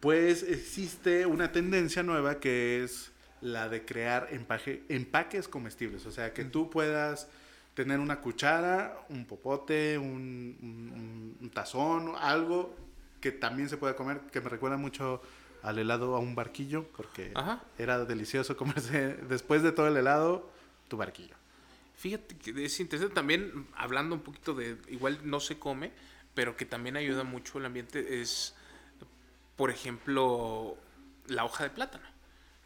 pues 0.00 0.42
existe 0.42 1.24
una 1.24 1.52
tendencia 1.52 2.02
nueva 2.02 2.40
que 2.40 2.82
es 2.82 3.12
la 3.40 3.68
de 3.68 3.84
crear 3.84 4.28
empaque- 4.32 4.80
empaques 4.88 5.46
comestibles. 5.46 6.04
O 6.06 6.10
sea, 6.10 6.32
que 6.34 6.44
tú 6.44 6.68
puedas 6.68 7.28
tener 7.74 8.00
una 8.00 8.20
cuchara, 8.20 9.06
un 9.08 9.24
popote, 9.24 9.98
un, 9.98 10.58
un- 10.60 11.36
un 11.40 11.50
tazón, 11.50 12.12
algo 12.18 12.74
que 13.20 13.30
también 13.30 13.68
se 13.68 13.76
pueda 13.76 13.94
comer, 13.94 14.20
que 14.32 14.40
me 14.40 14.48
recuerda 14.48 14.76
mucho 14.76 15.22
al 15.62 15.78
helado 15.78 16.16
a 16.16 16.18
un 16.20 16.34
barquillo, 16.34 16.86
porque 16.96 17.32
Ajá. 17.34 17.62
era 17.78 18.04
delicioso 18.04 18.56
comerse 18.56 19.14
después 19.28 19.62
de 19.62 19.72
todo 19.72 19.88
el 19.88 19.96
helado, 19.96 20.50
tu 20.88 20.96
barquillo. 20.96 21.34
Fíjate 21.96 22.36
que 22.38 22.64
es 22.64 22.80
interesante 22.80 23.14
también, 23.14 23.66
hablando 23.76 24.14
un 24.14 24.22
poquito 24.22 24.54
de, 24.54 24.78
igual 24.88 25.18
no 25.24 25.38
se 25.40 25.58
come, 25.58 25.92
pero 26.34 26.56
que 26.56 26.64
también 26.64 26.96
ayuda 26.96 27.24
mucho 27.24 27.58
el 27.58 27.66
ambiente, 27.66 28.20
es, 28.22 28.54
por 29.56 29.70
ejemplo, 29.70 30.76
la 31.26 31.44
hoja 31.44 31.64
de 31.64 31.70
plátano, 31.70 32.06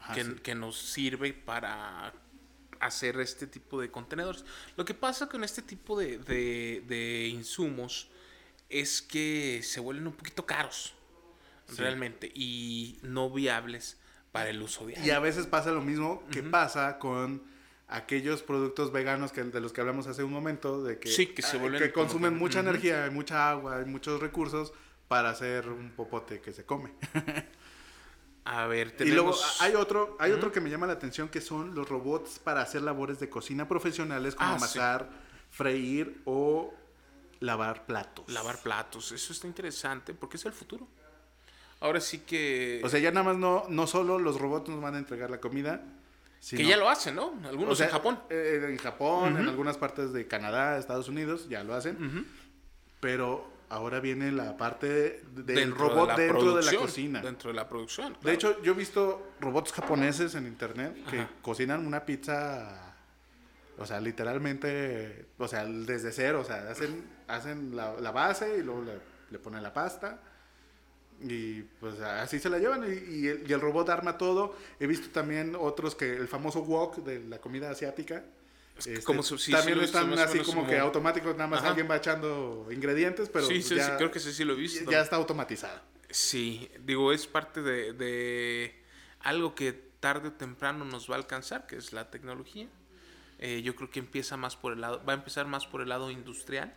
Ajá, 0.00 0.14
que, 0.14 0.24
sí. 0.24 0.35
que 0.42 0.54
nos 0.54 0.78
sirve 0.78 1.33
para 1.33 2.12
hacer 2.78 3.18
este 3.20 3.46
tipo 3.48 3.80
de 3.80 3.90
contenedores. 3.90 4.44
Lo 4.76 4.85
que 4.85 4.94
pasa 4.94 5.28
con 5.28 5.42
este 5.42 5.62
tipo 5.62 5.98
de, 5.98 6.18
de- 6.18 6.85
de 6.87 7.26
insumos 7.28 8.09
es 8.68 9.02
que 9.02 9.61
se 9.64 9.80
vuelven 9.80 10.07
un 10.07 10.12
poquito 10.12 10.46
caros, 10.46 10.94
realmente, 11.77 12.31
y 12.35 12.98
no 13.03 13.31
viables 13.31 13.98
para 14.33 14.50
el 14.50 14.61
uso 14.62 14.87
diario. 14.87 15.05
Y 15.05 15.11
a 15.11 15.20
veces 15.20 15.46
pasa 15.46 15.70
lo 15.72 15.81
mismo 15.81 16.22
que 16.31 16.42
pasa 16.42 16.98
con 16.98 17.42
aquellos 17.88 18.42
productos 18.42 18.92
veganos 18.92 19.31
que, 19.33 19.44
de 19.44 19.61
los 19.61 19.72
que 19.72 19.81
hablamos 19.81 20.07
hace 20.07 20.24
un 20.24 20.33
momento, 20.33 20.83
de 20.83 20.98
que, 20.98 21.09
Sí, 21.09 21.27
que 21.27 21.42
se 21.42 21.57
ah, 21.57 21.61
vuelven 21.61 21.81
que 21.81 21.92
consumen 21.92 22.37
mucha 22.37 22.61
energía, 22.61 23.09
mucha 23.12 23.50
agua, 23.50 23.81
y 23.83 23.85
muchos 23.88 24.20
recursos 24.20 24.72
para 25.09 25.31
hacer 25.31 25.68
un 25.68 25.90
popote 25.90 26.40
que 26.40 26.53
se 26.53 26.64
come. 26.64 26.92
A 28.46 28.66
ver, 28.66 28.94
Y 29.00 29.05
luego 29.07 29.31
tenemos... 29.31 29.61
hay 29.62 29.74
otro, 29.74 30.16
hay 30.20 30.33
otro 30.33 30.53
que 30.53 30.61
me 30.61 30.68
llama 30.68 30.87
la 30.87 30.92
atención 30.94 31.31
que 31.31 31.40
son 31.40 31.74
los 31.74 31.88
robots 31.88 32.38
para 32.38 32.61
hacer 32.61 32.83
labores 32.83 33.18
de 33.18 33.31
cocina 33.31 33.66
profesionales 33.68 34.35
como 34.35 34.50
Ah, 34.50 34.59
sí. 34.59 34.79
amasar, 34.79 35.09
freír 35.50 36.20
o 36.27 36.74
lavar 37.40 37.87
platos. 37.87 38.29
Lavar 38.31 38.59
platos, 38.59 39.12
eso 39.12 39.33
está 39.33 39.46
interesante 39.46 40.12
porque 40.12 40.37
es 40.37 40.44
el 40.44 40.53
futuro. 40.53 40.87
Ahora 41.85 42.01
sí 42.01 42.20
que... 42.20 42.81
O 42.83 42.88
sea, 42.88 42.99
ya 42.99 43.11
nada 43.11 43.25
más 43.25 43.37
no, 43.37 43.64
no 43.68 43.87
solo 43.87 44.18
los 44.18 44.40
robots 44.40 44.70
nos 44.70 44.81
van 44.81 44.94
a 44.94 44.99
entregar 44.99 45.29
la 45.29 45.38
comida, 45.38 45.83
que 46.49 46.64
ya 46.64 46.79
lo 46.79 46.88
hacen, 46.88 47.14
¿no? 47.14 47.35
Algunos 47.47 47.73
O 47.73 47.77
sea, 47.77 47.87
en 47.87 47.92
Japón. 47.92 48.20
eh, 48.31 48.66
en 48.70 48.77
Japón, 48.79 49.37
en 49.37 49.49
algunas 49.49 49.77
partes 49.77 50.12
de 50.14 50.27
Canadá, 50.27 50.79
Estados 50.79 51.09
Unidos, 51.09 51.49
ya 51.51 51.62
lo 51.62 51.75
hacen. 51.75 52.27
Pero 53.01 53.47
ahora 53.68 54.01
viene 54.01 54.33
la 54.33 54.57
parte 54.57 55.23
del 55.35 55.73
robot 55.75 56.16
de 56.16 56.27
dentro 56.27 56.55
de 56.57 56.62
la 56.62 56.75
cocina. 56.79 57.20
Dentro 57.20 57.51
de 57.51 57.55
la 57.57 57.68
producción. 57.68 58.16
De 58.23 58.33
hecho, 58.33 58.62
yo 58.62 58.73
he 58.73 58.75
visto 58.77 59.33
robots 59.40 59.73
japoneses 59.73 60.35
en 60.37 60.47
internet 60.47 60.94
que 61.11 61.20
Ajá. 61.20 61.31
cocinan 61.42 61.87
una 61.87 62.05
pizza, 62.07 62.94
o 63.79 63.85
sea, 63.85 64.01
literalmente, 64.01 65.27
o 65.38 65.49
sea, 65.49 65.64
desde 65.66 66.12
cero, 66.12 66.40
o 66.40 66.44
sea, 66.44 66.70
hacen, 66.70 67.05
hacen 67.29 67.75
la, 67.77 67.94
la 68.01 68.11
base 68.11 68.59
y 68.59 68.62
luego 68.62 68.83
le, 68.85 68.92
le 69.31 69.38
ponen 69.38 69.62
la 69.62 69.73
pasta. 69.73 70.20
Y 71.20 71.62
pues 71.81 72.00
así 72.00 72.38
se 72.38 72.50
la 72.50 72.59
llevan 72.59 72.85
y, 72.85 73.14
y 73.14 73.29
el, 73.29 73.48
y 73.48 73.53
el 73.53 73.61
robot 73.61 73.88
arma 73.88 74.18
todo. 74.18 74.57
He 74.81 74.87
visto 74.87 75.09
también 75.11 75.57
otros 75.59 75.94
que 75.94 76.16
el 76.16 76.29
famoso 76.29 76.61
wok 76.62 76.96
de 76.98 77.20
la 77.20 77.38
comida 77.40 77.70
asiática. 77.70 78.24
este, 78.79 79.03
como 79.03 79.22
sí, 79.22 79.38
sí 79.38 79.53
también 79.53 79.79
visto 79.79 79.98
están 79.98 80.18
así 80.18 80.38
como, 80.40 80.61
como- 80.62 80.66
que 80.68 80.79
automáticos, 80.79 81.35
nada 81.37 81.46
más 81.48 81.61
Ajá. 81.61 81.68
alguien 81.68 81.88
va 81.90 81.96
echando 81.96 82.66
ingredientes, 82.70 83.29
pero 83.29 83.46
sí, 83.46 83.62
sí, 83.62 83.77
ya, 83.77 83.87
sí, 83.87 83.92
creo 83.96 84.11
que 84.11 84.20
sí, 84.20 84.33
sí 84.33 84.44
lo 84.44 84.55
he 84.55 84.57
visto. 84.57 84.90
ya 84.90 85.00
está 85.00 85.16
automatizado. 85.16 85.81
Sí, 86.11 86.68
digo, 86.85 87.12
es 87.12 87.27
parte 87.27 87.62
de, 87.62 87.92
de 87.92 88.74
algo 89.20 89.55
que 89.55 89.72
tarde 90.00 90.29
o 90.29 90.33
temprano 90.33 90.85
nos 90.85 91.09
va 91.11 91.14
a 91.14 91.18
alcanzar, 91.18 91.66
que 91.66 91.77
es 91.77 91.92
la 91.92 92.11
tecnología. 92.11 92.68
Eh, 93.38 93.62
yo 93.62 93.74
creo 93.74 93.90
que 93.90 93.98
empieza 94.00 94.37
más 94.37 94.55
por 94.57 94.72
el 94.74 94.81
lado, 94.83 95.03
va 95.09 95.12
a 95.12 95.16
empezar 95.16 95.46
más 95.46 95.66
por 95.66 95.81
el 95.81 95.88
lado 95.88 96.11
industrial 96.11 96.74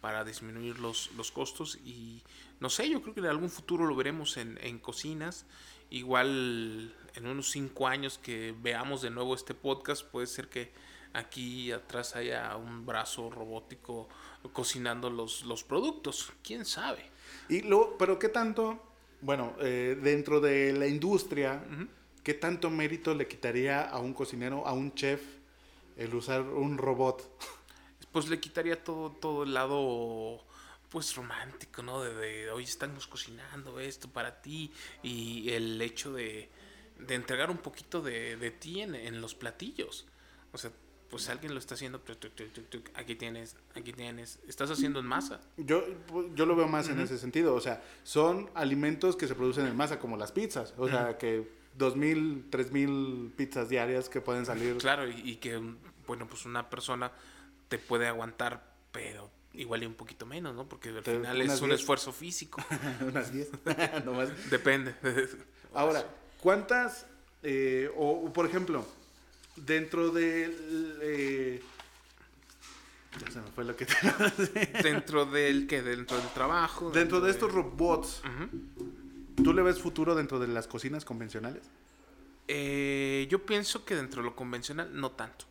para 0.00 0.24
disminuir 0.24 0.78
los, 0.78 1.10
los 1.16 1.32
costos 1.32 1.76
y 1.84 2.22
no 2.60 2.70
sé, 2.70 2.88
yo 2.88 3.02
creo 3.02 3.14
que 3.14 3.20
en 3.20 3.26
algún 3.26 3.50
futuro 3.50 3.86
lo 3.86 3.94
veremos 3.94 4.36
en, 4.36 4.58
en 4.62 4.78
cocinas. 4.78 5.46
Igual 5.90 6.94
en 7.14 7.26
unos 7.26 7.50
cinco 7.50 7.86
años 7.86 8.18
que 8.18 8.54
veamos 8.60 9.00
de 9.00 9.10
nuevo 9.10 9.34
este 9.34 9.54
podcast, 9.54 10.04
puede 10.04 10.26
ser 10.26 10.48
que 10.48 10.70
aquí 11.14 11.72
atrás 11.72 12.14
haya 12.14 12.54
un 12.56 12.84
brazo 12.84 13.30
robótico 13.30 14.08
cocinando 14.52 15.08
los, 15.08 15.44
los 15.44 15.64
productos. 15.64 16.32
¿Quién 16.42 16.64
sabe? 16.64 17.04
Y 17.48 17.62
luego, 17.62 17.96
pero 17.98 18.18
qué 18.18 18.28
tanto, 18.28 18.82
bueno, 19.20 19.54
eh, 19.60 19.98
dentro 20.02 20.40
de 20.40 20.72
la 20.72 20.86
industria, 20.86 21.64
qué 22.22 22.34
tanto 22.34 22.70
mérito 22.70 23.14
le 23.14 23.26
quitaría 23.26 23.82
a 23.82 23.98
un 23.98 24.12
cocinero, 24.12 24.66
a 24.66 24.72
un 24.72 24.94
chef, 24.94 25.22
el 25.96 26.14
usar 26.14 26.42
un 26.42 26.76
robot? 26.76 27.30
Pues 28.18 28.30
le 28.30 28.40
quitaría 28.40 28.82
todo, 28.82 29.12
todo 29.12 29.44
el 29.44 29.54
lado 29.54 30.44
pues 30.90 31.14
romántico, 31.14 31.84
¿no? 31.84 32.02
De, 32.02 32.12
de 32.14 32.50
hoy 32.50 32.64
estamos 32.64 33.06
cocinando 33.06 33.78
esto 33.78 34.08
para 34.08 34.42
ti 34.42 34.72
y 35.04 35.50
el 35.50 35.80
hecho 35.80 36.12
de, 36.12 36.48
de 36.98 37.14
entregar 37.14 37.48
un 37.48 37.58
poquito 37.58 38.02
de, 38.02 38.36
de 38.36 38.50
ti 38.50 38.80
en, 38.80 38.96
en 38.96 39.20
los 39.20 39.36
platillos. 39.36 40.04
O 40.52 40.58
sea, 40.58 40.72
pues 41.08 41.28
alguien 41.28 41.54
lo 41.54 41.60
está 41.60 41.74
haciendo, 41.74 42.02
aquí 42.94 43.14
tienes, 43.14 43.54
aquí 43.76 43.92
tienes, 43.92 44.40
estás 44.48 44.68
haciendo 44.72 44.98
en 44.98 45.06
masa. 45.06 45.40
Yo, 45.56 45.84
yo 46.34 46.44
lo 46.44 46.56
veo 46.56 46.66
más 46.66 46.88
en 46.88 46.98
ese 46.98 47.18
sentido, 47.18 47.54
o 47.54 47.60
sea, 47.60 47.84
son 48.02 48.50
alimentos 48.54 49.14
que 49.14 49.28
se 49.28 49.36
producen 49.36 49.64
en 49.68 49.76
masa, 49.76 50.00
como 50.00 50.16
las 50.16 50.32
pizzas, 50.32 50.74
o 50.76 50.88
sea, 50.88 51.18
que 51.18 51.48
dos 51.76 51.94
mil, 51.94 52.46
tres 52.50 52.72
mil 52.72 53.32
pizzas 53.36 53.68
diarias 53.68 54.08
que 54.08 54.20
pueden 54.20 54.44
salir. 54.44 54.76
Claro, 54.78 55.08
y, 55.08 55.20
y 55.24 55.36
que, 55.36 55.62
bueno, 56.04 56.26
pues 56.26 56.44
una 56.46 56.68
persona 56.68 57.12
te 57.68 57.78
puede 57.78 58.06
aguantar, 58.06 58.62
pero 58.92 59.30
igual 59.54 59.82
y 59.82 59.86
un 59.86 59.94
poquito 59.94 60.24
menos, 60.26 60.54
¿no? 60.54 60.68
Porque 60.68 60.90
al 60.90 61.02
Te- 61.02 61.16
final 61.16 61.40
es 61.40 61.60
un 61.60 61.68
diez. 61.68 61.80
esfuerzo 61.80 62.12
físico. 62.12 62.62
Unas 63.00 63.32
10, 63.32 63.48
nomás. 64.04 64.30
Depende. 64.50 64.94
Ahora, 65.74 66.04
¿cuántas, 66.40 67.06
eh, 67.42 67.90
o, 67.96 68.32
por 68.32 68.46
ejemplo, 68.46 68.86
dentro 69.56 70.10
del... 70.10 70.98
eh, 71.02 71.62
ya 73.24 73.30
se 73.32 73.40
me 73.40 73.48
fue 73.50 73.64
lo 73.64 73.74
que 73.74 73.84
te 73.86 73.94
dentro 74.82 75.24
del 75.26 75.66
que 75.66 75.82
dentro 75.82 76.18
del 76.18 76.28
trabajo 76.28 76.90
Dentro 76.90 77.20
de 77.20 77.30
estos 77.32 77.50
robots, 77.52 78.22
Ujú. 78.24 79.42
¿tú 79.42 79.52
le 79.52 79.62
ves 79.62 79.80
futuro 79.80 80.14
dentro 80.14 80.38
de 80.38 80.46
las 80.46 80.68
cocinas 80.68 81.04
convencionales? 81.04 81.62
Eh, 82.46 83.26
yo 83.28 83.44
pienso 83.44 83.84
que 83.84 83.96
dentro 83.96 84.22
de 84.22 84.28
lo 84.28 84.36
convencional 84.36 84.90
no 84.94 85.10
tanto 85.10 85.46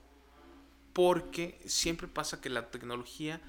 porque 0.97 1.59
siempre 1.67 2.07
pasa 2.07 2.41
que 2.41 2.49
la 2.49 2.71
tecnología 2.71 3.39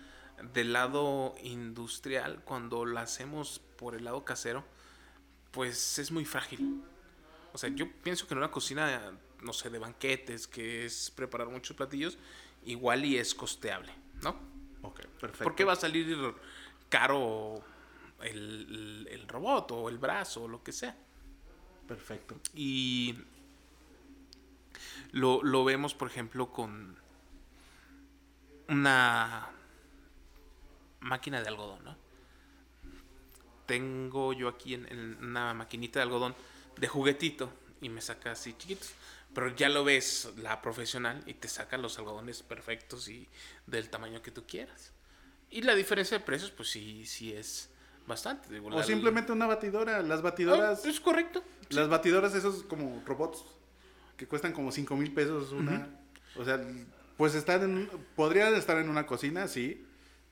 del 0.53 0.75
lado 0.75 1.35
industrial 1.43 2.43
cuando 2.45 2.85
la 2.85 3.01
hacemos 3.01 3.63
por 3.79 3.95
el 3.95 4.05
lado 4.05 4.23
casero 4.23 4.65
pues 5.51 5.99
es 5.99 6.11
muy 6.11 6.27
frágil 6.27 6.83
o 7.55 7.57
sea 7.57 7.71
yo 7.71 7.91
pienso 8.03 8.27
que 8.27 8.35
en 8.35 8.39
una 8.39 8.51
cocina 8.51 9.13
no 9.41 9.55
sé 9.55 9.71
de 9.71 9.79
banquetes 9.79 10.47
que 10.47 10.85
es 10.85 11.11
preparar 11.11 11.49
muchos 11.49 11.75
platillos 11.75 12.19
igual 12.67 13.07
y 13.07 13.17
es 13.17 13.35
costeable 13.35 13.93
no 14.23 14.37
Ok, 14.83 15.01
perfecto. 15.19 15.45
¿Por 15.45 15.55
qué 15.57 15.65
va 15.65 15.73
a 15.73 15.77
salir 15.77 16.07
caro 16.91 17.65
el, 18.21 19.07
el- 19.09 19.09
el 19.11 19.27
robot 19.27 19.73
o 19.73 19.89
el 19.89 19.97
brazo 19.99 20.43
o 20.45 20.49
lo 20.49 20.63
que 20.63 20.71
sea? 20.73 20.95
Perfecto. 21.89 22.37
Y 22.55 23.17
lo, 25.13 25.43
lo 25.43 25.65
vemos, 25.65 25.95
por 25.95 26.09
ejemplo, 26.09 26.53
con 26.53 26.97
una 28.69 29.49
máquina 31.01 31.41
de 31.41 31.49
algodón, 31.49 31.85
¿no? 31.85 31.97
Tengo 33.67 34.33
yo 34.33 34.49
aquí 34.49 34.75
en, 34.75 34.87
en 34.91 35.19
una 35.23 35.53
maquinita 35.55 35.99
de 35.99 36.05
algodón 36.05 36.35
de 36.79 36.89
juguetito 36.89 37.51
y 37.81 37.89
me 37.89 38.01
saca 38.01 38.33
así 38.33 38.55
chiquitos. 38.55 38.93
Pero 39.35 39.55
ya 39.55 39.69
lo 39.69 39.85
ves 39.85 40.31
la 40.39 40.63
profesional 40.63 41.23
y 41.27 41.35
te 41.35 41.49
saca 41.49 41.77
los 41.77 41.99
algodones 41.99 42.43
perfectos 42.43 43.09
y 43.09 43.29
del 43.67 43.91
tamaño 43.91 44.23
que 44.23 44.31
tú 44.31 44.45
quieras. 44.47 44.93
Y 45.51 45.63
la 45.63 45.75
diferencia 45.75 46.19
de 46.19 46.25
precios, 46.25 46.51
pues 46.51 46.71
sí, 46.71 47.05
sí 47.07 47.33
es 47.35 47.69
bastante. 48.07 48.49
Digo, 48.53 48.69
O 48.69 48.83
simplemente 48.83 49.31
una 49.33 49.47
batidora. 49.47 50.03
Las 50.03 50.21
Ah, 50.21 50.23
batidoras. 50.23 50.85
es 50.87 50.99
correcto. 50.99 51.45
Las 51.69 51.89
batidoras, 51.89 52.35
esos 52.35 52.63
como 52.65 53.03
robots 53.05 53.45
que 54.17 54.27
cuestan 54.27 54.53
como 54.53 54.73
5 54.73 54.97
mil 54.97 55.13
pesos 55.13 55.53
una. 55.53 55.89
O 56.37 56.45
sea, 56.45 56.59
pues 57.19 57.35
están 57.35 57.63
en. 57.63 57.91
Podrían 58.17 58.55
estar 58.55 58.79
en 58.79 58.89
una 58.89 59.05
cocina, 59.05 59.47
sí. 59.47 59.85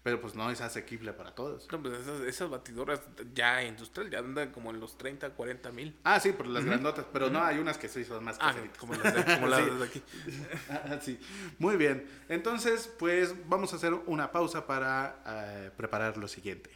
Pero 0.03 0.21
pues 0.21 0.37
no 0.37 0.49
es 0.53 0.61
asequible 0.61 1.13
para 1.13 1.35
todos. 1.35 1.67
No, 1.73 1.83
pues 1.83 1.99
esas, 1.99 2.21
esas 2.21 2.49
batidoras 2.49 3.01
ya 3.35 3.65
industrial 3.65 4.09
ya 4.09 4.21
andan 4.21 4.53
como 4.53 4.71
en 4.71 4.79
los 4.79 4.97
30, 4.97 5.31
40 5.31 5.73
mil. 5.73 5.97
Ah, 6.05 6.21
sí, 6.21 6.31
por 6.31 6.47
las 6.47 6.65
grandotas. 6.65 7.07
Pero 7.13 7.29
no, 7.29 7.43
hay 7.43 7.59
unas 7.59 7.77
que 7.77 7.89
sí 7.89 8.05
son 8.05 8.23
más 8.23 8.37
Ah, 8.41 8.53
caseritas. 8.53 8.79
como 8.79 8.95
las 8.95 9.13
de, 9.13 9.25
como 9.35 9.49
las 9.49 9.65
Sí. 9.65 9.71
de 9.77 9.85
aquí. 9.85 10.03
Ah, 10.71 10.99
sí. 11.03 11.19
Muy 11.59 11.77
bien. 11.77 12.07
Entonces, 12.29 12.89
pues 13.01 13.35
vamos 13.49 13.73
a 13.73 13.77
hacer 13.77 13.95
una 14.07 14.31
pausa 14.31 14.65
para 14.65 15.23
eh, 15.27 15.71
preparar 15.77 16.17
lo 16.19 16.29
siguiente. 16.29 16.71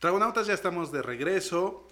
Dragonautas, 0.00 0.46
ya 0.48 0.54
estamos 0.54 0.92
de 0.92 1.02
regreso. 1.02 1.86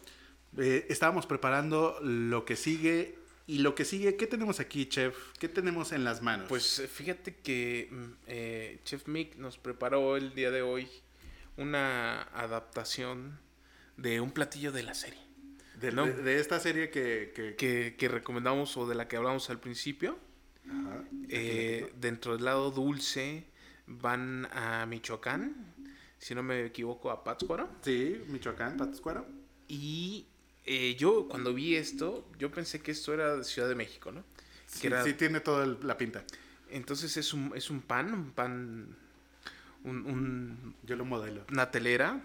Eh, 0.58 0.86
estábamos 0.88 1.26
preparando 1.26 1.98
lo 2.02 2.44
que 2.44 2.56
sigue. 2.56 3.16
Y 3.46 3.58
lo 3.58 3.74
que 3.74 3.84
sigue, 3.84 4.16
¿qué 4.16 4.26
tenemos 4.26 4.58
aquí, 4.58 4.86
chef? 4.86 5.16
¿Qué 5.38 5.48
tenemos 5.48 5.92
en 5.92 6.02
las 6.04 6.20
manos? 6.22 6.48
Pues 6.48 6.80
eh, 6.80 6.88
fíjate 6.88 7.36
que 7.36 7.88
mm, 7.92 8.04
eh, 8.26 8.80
Chef 8.84 9.06
Mick 9.06 9.36
nos 9.36 9.56
preparó 9.58 10.16
el 10.16 10.34
día 10.34 10.50
de 10.50 10.62
hoy 10.62 10.88
una 11.56 12.22
adaptación 12.22 13.38
de 13.96 14.20
un 14.20 14.30
platillo 14.32 14.72
de 14.72 14.82
la 14.82 14.94
serie 14.94 15.20
de, 15.80 15.92
no. 15.92 16.06
de- 16.06 16.12
de 16.22 16.40
esta 16.40 16.58
serie 16.58 16.90
que... 16.90 17.32
que- 17.34 17.54
que, 17.54 17.94
que 17.96 18.08
recomendamos 18.08 18.76
o 18.76 18.86
de 18.88 18.94
la 18.94 19.06
que 19.08 19.16
hablamos 19.16 19.48
al 19.50 19.60
principio. 19.60 20.18
Ajá. 20.68 21.04
Eh, 21.28 21.92
dentro 22.00 22.34
del 22.36 22.44
lado 22.44 22.70
dulce 22.72 23.46
van 23.86 24.48
a 24.52 24.84
Michoacán, 24.86 25.54
si 26.18 26.34
no 26.34 26.42
me 26.42 26.64
equivoco, 26.66 27.10
a 27.12 27.22
Pátzcuaro. 27.22 27.68
Sí, 27.82 28.20
Michoacán, 28.26 28.76
Pátzcuaro. 28.76 29.24
Y 29.68 30.26
eh, 30.66 30.96
yo 30.96 31.28
cuando 31.28 31.54
vi 31.54 31.76
esto, 31.76 32.26
yo 32.38 32.50
pensé 32.50 32.80
que 32.82 32.90
esto 32.90 33.14
era 33.14 33.36
de 33.36 33.44
Ciudad 33.44 33.68
de 33.68 33.74
México, 33.74 34.12
¿no? 34.12 34.22
Que 34.22 34.78
Sí, 34.78 34.86
era- 34.88 35.04
sí 35.04 35.14
tiene 35.14 35.40
toda 35.40 35.66
la 35.66 35.96
pinta. 35.96 36.24
Entonces 36.70 37.16
es 37.16 37.32
un, 37.32 37.52
es 37.54 37.70
un 37.70 37.80
pan, 37.80 38.12
un 38.12 38.30
pan, 38.32 38.96
un- 39.84 40.06
un- 40.06 40.74
Yo 40.82 40.96
lo 40.96 41.04
modelo. 41.04 41.44
una 41.50 41.70
telera. 41.70 42.20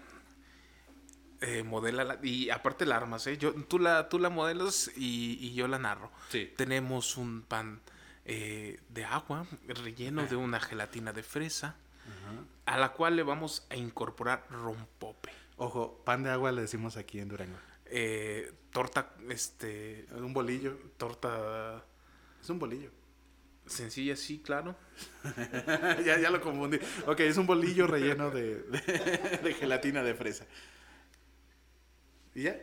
Eh, 1.40 1.64
modela 1.64 2.04
la- 2.04 2.18
y 2.22 2.50
aparte 2.50 2.86
la 2.86 2.96
armas, 2.96 3.26
¿eh? 3.26 3.36
Yo, 3.36 3.52
tú, 3.52 3.80
la, 3.80 4.08
tú 4.08 4.20
la 4.20 4.30
modelas 4.30 4.90
y, 4.96 5.38
y 5.40 5.54
yo 5.54 5.66
la 5.66 5.78
narro. 5.80 6.10
Sí. 6.30 6.52
Tenemos 6.56 7.16
un 7.16 7.42
pan 7.42 7.80
eh, 8.24 8.78
de 8.90 9.04
agua 9.04 9.44
relleno 9.66 10.24
de 10.26 10.36
una 10.36 10.60
gelatina 10.60 11.12
de 11.12 11.24
fresa, 11.24 11.74
a 12.66 12.76
la 12.78 12.92
cual 12.92 13.16
le 13.16 13.24
vamos 13.24 13.66
a 13.70 13.74
incorporar 13.76 14.46
rompope. 14.50 15.30
Ojo, 15.56 16.00
pan 16.04 16.22
de 16.22 16.30
agua 16.30 16.52
le 16.52 16.60
decimos 16.62 16.96
aquí 16.96 17.18
en 17.18 17.28
Durango. 17.28 17.56
Eh, 17.94 18.50
torta, 18.72 19.14
este, 19.28 20.06
Un 20.12 20.32
bolillo. 20.32 20.78
torta 20.96 21.84
Es 22.42 22.48
un 22.48 22.58
bolillo. 22.58 22.90
sencilla, 23.66 24.16
sí, 24.16 24.40
claro. 24.42 24.74
ya, 26.04 26.18
ya 26.18 26.30
lo 26.30 26.40
confundí. 26.40 26.78
Ok, 27.06 27.20
es 27.20 27.36
un 27.36 27.46
bolillo 27.46 27.86
relleno 27.86 28.30
de, 28.30 28.62
de- 28.62 29.40
de 29.42 29.54
gelatina 29.54 30.02
de 30.02 30.14
fresa. 30.14 30.46
¿Y 32.34 32.44
ya? 32.44 32.56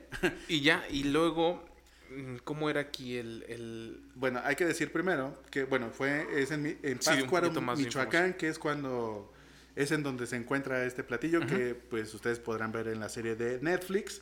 Y 0.48 0.62
ya, 0.62 0.84
y 0.90 1.04
luego, 1.04 1.64
mm, 2.10 2.38
¿cómo 2.44 2.70
era 2.72 2.82
aquí 2.82 3.18
el, 3.18 3.46
el- 3.48 4.02
Bueno, 4.16 4.42
hay 4.44 4.56
que 4.56 4.66
decir 4.66 4.92
primero 4.92 5.40
que, 5.52 5.64
bueno, 5.66 5.92
fue 5.92 6.26
es 6.42 6.50
en, 6.52 6.64
Mi- 6.64 6.78
en 6.82 6.98
Pátzcuaro, 6.98 7.52
Michoacán, 7.52 8.34
que 8.34 8.48
es 8.50 8.58
cuando 8.58 9.32
es 9.76 9.92
en 9.92 10.02
donde 10.02 10.26
se 10.26 10.36
encuentra 10.36 10.84
este 10.86 11.04
platillo 11.04 11.46
que 11.46 11.76
pues 11.76 12.12
ustedes 12.16 12.40
podrán 12.40 12.72
ver 12.72 12.88
en 12.88 13.00
la 13.00 13.08
serie 13.10 13.36
de 13.36 13.62
Netflix 13.62 14.22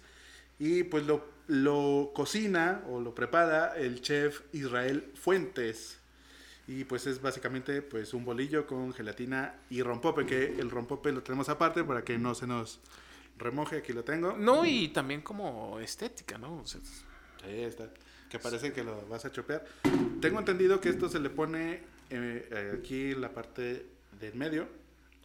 y 0.60 0.84
pues 0.84 1.06
lo, 1.06 1.26
lo 1.48 2.12
cocina 2.14 2.84
o 2.90 3.00
lo 3.00 3.14
prepara 3.14 3.78
el 3.78 4.02
chef 4.02 4.42
Israel 4.54 5.12
Fuentes 5.16 6.00
y 6.68 6.84
pues 6.84 7.08
es 7.08 7.22
básicamente 7.22 7.82
pues 7.82 8.14
un 8.14 8.26
bolillo 8.26 8.68
con 8.68 8.94
gelatina 8.94 9.56
y 9.70 9.82
rompope 9.82 10.26
que 10.26 10.60
el 10.60 10.70
rompope 10.70 11.12
lo 11.12 11.24
tenemos 11.24 11.48
aparte 11.50 11.84
para 11.84 12.04
que 12.04 12.18
no 12.18 12.36
se 12.36 12.46
nos 12.46 12.80
remoje 13.38 13.78
aquí 13.78 13.94
lo 13.94 14.04
tengo 14.04 14.36
No, 14.36 14.66
y 14.66 14.90
también 14.90 15.22
como 15.22 15.80
estética, 15.80 16.38
¿no? 16.38 16.58
O 16.58 16.66
sea, 16.66 16.82
Ahí 17.44 17.62
está. 17.64 17.90
Que 18.30 18.40
parece 18.40 18.74
que 18.74 18.84
lo 18.84 19.08
vas 19.08 19.24
a 19.26 19.32
chopear. 19.32 19.64
Tengo 20.20 20.40
entendido 20.40 20.82
que 20.82 20.90
esto 20.90 21.08
se 21.08 21.20
le 21.20 21.30
pone 21.30 21.76
eh, 22.10 22.50
eh, 22.52 22.78
aquí 22.78 23.12
en 23.12 23.22
la 23.22 23.32
parte 23.34 23.86
del 24.20 24.36
medio. 24.36 24.68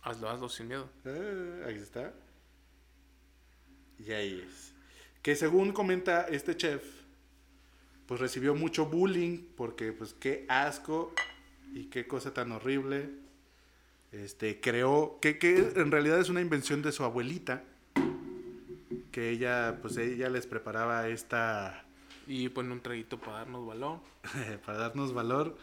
hazlo, 0.02 0.28
hazlo 0.28 0.48
sin 0.48 0.68
miedo. 0.68 0.88
Ah, 1.04 1.66
ahí 1.66 1.76
está. 1.76 2.12
Y 3.98 4.12
ahí 4.12 4.46
es. 4.46 4.71
Que 5.22 5.36
según 5.36 5.72
comenta 5.72 6.22
este 6.22 6.56
chef, 6.56 6.82
pues 8.06 8.20
recibió 8.20 8.54
mucho 8.54 8.86
bullying 8.86 9.46
porque 9.56 9.92
pues 9.92 10.14
qué 10.14 10.44
asco 10.48 11.14
y 11.72 11.86
qué 11.86 12.06
cosa 12.06 12.34
tan 12.34 12.52
horrible. 12.52 13.10
Este, 14.10 14.60
creó, 14.60 15.18
que, 15.22 15.38
que 15.38 15.72
en 15.76 15.90
realidad 15.90 16.20
es 16.20 16.28
una 16.28 16.42
invención 16.42 16.82
de 16.82 16.92
su 16.92 17.02
abuelita, 17.04 17.64
que 19.10 19.30
ella, 19.30 19.78
pues 19.80 19.96
ella 19.96 20.28
les 20.28 20.46
preparaba 20.46 21.08
esta, 21.08 21.84
Y 22.26 22.48
pone 22.50 22.72
un 22.72 22.80
traguito 22.80 23.18
para 23.18 23.38
darnos 23.38 23.66
valor. 23.66 24.00
para 24.66 24.78
darnos 24.78 25.14
valor. 25.14 25.56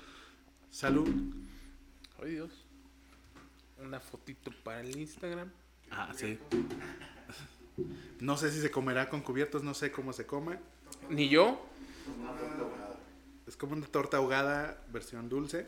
Salud. 0.72 1.10
Ay, 2.24 2.32
Dios. 2.32 2.66
Una 3.84 4.00
fotito 4.00 4.52
para 4.64 4.82
el 4.82 4.98
Instagram. 4.98 5.52
Ah, 5.92 6.12
sí. 6.16 6.38
No 8.20 8.38
sé 8.38 8.52
si 8.52 8.62
se 8.62 8.72
comerá 8.72 9.10
con 9.10 9.22
cubiertos, 9.22 9.64
no 9.64 9.74
sé 9.74 9.92
cómo 9.92 10.14
se 10.14 10.26
come. 10.26 10.58
Ni 11.10 11.30
yo. 11.30 11.66
Es 13.48 13.56
como 13.56 13.74
una 13.74 13.86
torta 13.88 14.18
ahogada 14.18 14.84
versión 14.92 15.30
dulce. 15.30 15.68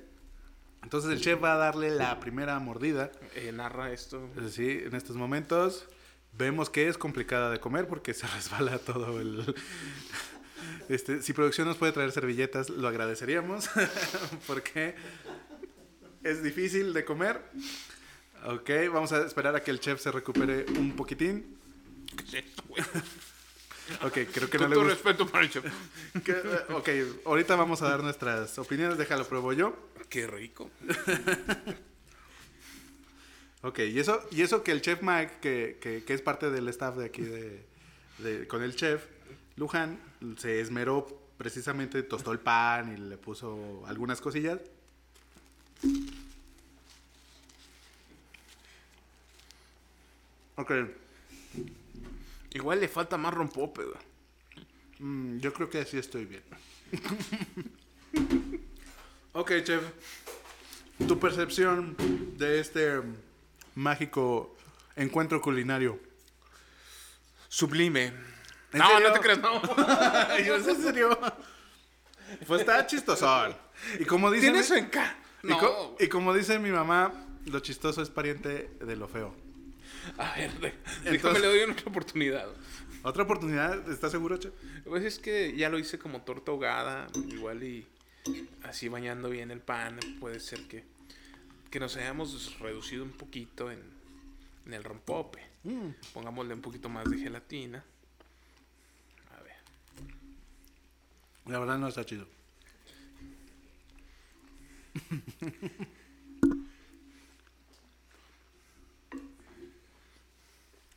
Entonces 0.84 1.12
el 1.12 1.22
chef 1.22 1.42
va 1.44 1.54
a 1.54 1.58
darle 1.58 1.92
la 1.92 2.20
primera 2.20 2.60
mordida. 2.60 3.12
eh, 3.36 3.52
narra 3.52 3.92
esto. 3.92 4.30
Es 4.36 4.44
decir, 4.44 4.86
en 4.88 4.96
estos 4.96 5.16
momentos 5.16 5.88
vemos 6.38 6.70
que 6.70 6.88
es 6.88 6.98
complicada 6.98 7.52
de 7.52 7.60
comer 7.60 7.88
porque 7.88 8.14
se 8.14 8.28
resbala 8.36 8.80
todo 8.80 9.20
el... 9.20 9.56
Este, 10.90 11.22
si 11.22 11.34
producción 11.34 11.68
nos 11.68 11.78
puede 11.78 11.92
traer 11.92 12.12
servilletas, 12.12 12.70
lo 12.70 12.88
agradeceríamos 12.88 13.70
porque 14.48 14.96
es 16.24 16.44
difícil 16.44 16.94
de 16.94 17.06
comer. 17.06 17.42
Ok, 18.46 18.70
vamos 18.92 19.12
a 19.12 19.26
esperar 19.26 19.56
a 19.56 19.64
que 19.64 19.72
el 19.72 19.80
chef 19.80 20.02
se 20.02 20.12
recupere 20.12 20.66
un 20.78 20.96
poquitín. 20.96 21.58
¿Qué 22.18 22.24
es 22.24 22.34
esto, 22.46 22.64
güey? 22.68 22.84
Ok, 24.04 24.14
creo 24.32 24.50
que 24.50 24.58
no 24.58 24.64
Con 24.66 24.70
le 24.70 24.76
gusta. 24.78 24.94
respeto 24.94 25.28
para 25.28 25.44
el 25.44 25.50
chef. 25.50 25.66
Eh, 26.16 26.74
ok, 26.74 26.90
ahorita 27.26 27.56
vamos 27.58 27.82
a 27.82 27.90
dar 27.90 28.02
nuestras 28.04 28.58
opiniones, 28.58 28.98
déjalo 28.98 29.28
pruebo 29.28 29.52
yo. 29.54 29.76
Qué 30.10 30.28
rico. 30.28 30.70
Ok, 33.64 33.78
y 33.80 34.00
eso, 34.00 34.26
y 34.32 34.42
eso 34.42 34.64
que 34.64 34.72
el 34.72 34.82
chef 34.82 35.02
Mike, 35.04 35.34
que, 35.40 35.78
que- 35.80 36.04
que 36.04 36.14
es 36.16 36.22
parte 36.24 36.50
del 36.50 36.68
staff 36.70 36.96
de 36.96 37.06
aquí 37.06 37.22
de, 37.22 37.64
de- 38.18 38.48
con 38.48 38.64
el 38.64 38.76
chef, 38.76 39.04
Luján, 39.56 40.00
se 40.38 40.62
esmeró 40.62 41.22
precisamente, 41.38 42.02
tostó 42.02 42.32
el 42.32 42.40
pan 42.40 42.92
y 42.92 42.98
le 42.98 43.18
puso 43.18 43.84
algunas 43.86 44.20
cosillas. 44.20 44.60
Ok, 50.56 50.72
Igual 52.54 52.80
le 52.82 52.88
falta 52.88 53.18
más 53.18 53.34
rompope, 53.34 53.84
mm, 55.00 55.38
yo 55.40 55.54
creo 55.54 55.70
que 55.70 55.80
así 55.80 55.98
estoy 55.98 56.26
bien. 56.26 56.44
ok, 59.34 59.52
chef, 59.64 59.84
tu 61.08 61.18
percepción 61.20 61.96
de 62.38 62.60
este 62.60 63.02
mágico 63.76 64.56
encuentro 64.96 65.42
culinario. 65.42 66.00
Sublime. 67.48 68.06
¿En 68.74 68.80
No, 68.80 68.88
serio? 68.90 69.08
no 69.10 69.14
te 69.14 69.20
creas, 69.20 69.40
no. 69.40 69.62
Yo, 70.46 70.56
¿Es 70.56 70.68
en 70.68 70.82
serio? 70.82 71.18
Pues 72.48 72.62
está 72.62 72.86
chistosón. 72.88 73.56
Y 74.00 74.06
como 74.06 74.32
dice, 74.32 74.44
Tiene 74.46 74.60
mi- 74.60 74.64
su 74.64 74.76
encanto. 74.76 75.16
y, 75.44 75.48
No. 75.48 75.58
co- 75.60 75.98
y 76.00 76.08
como 76.08 76.34
dice 76.34 76.60
mi 76.60 76.70
mamá, 76.72 77.12
lo 77.46 77.60
chistoso 77.60 78.02
es 78.02 78.10
pariente 78.10 78.70
de 78.80 78.96
lo 78.96 79.08
feo. 79.10 79.36
A 80.18 80.36
ver, 80.36 80.52
Entonces- 80.52 81.12
déjame 81.12 81.40
le 81.40 81.48
doy 81.48 81.60
otra 81.72 81.90
oportunidad. 81.90 82.48
¿Otra 83.04 83.24
oportunidad? 83.24 83.90
¿Estás 83.90 84.12
seguro, 84.12 84.38
Che? 84.38 84.52
Pues 84.86 85.04
es 85.04 85.18
que 85.20 85.56
ya 85.56 85.70
lo 85.70 85.80
hice 85.80 85.98
como 85.98 86.22
torta 86.22 86.52
ahogada, 86.52 87.08
igual 87.30 87.64
y 87.64 87.88
así 88.64 88.88
bañando 88.90 89.30
bien 89.30 89.50
el 89.50 89.60
pan, 89.60 90.00
puede 90.20 90.40
ser 90.40 90.68
que, 90.68 90.84
que 91.72 91.80
nos 91.80 91.98
hayamos 91.98 92.60
reducido 92.60 93.04
un 93.04 93.12
poquito 93.12 93.72
en, 93.72 93.80
en 94.68 94.74
el 94.74 94.84
rompope. 94.84 95.48
Pongámosle 96.14 96.54
un 96.54 96.62
poquito 96.62 96.90
más 96.90 97.10
de 97.10 97.18
gelatina. 97.18 97.84
A 99.38 99.42
ver. 99.44 99.56
La 101.48 101.60
verdad 101.60 101.78
no 101.80 101.88
está 101.88 102.06
chido. 102.06 102.28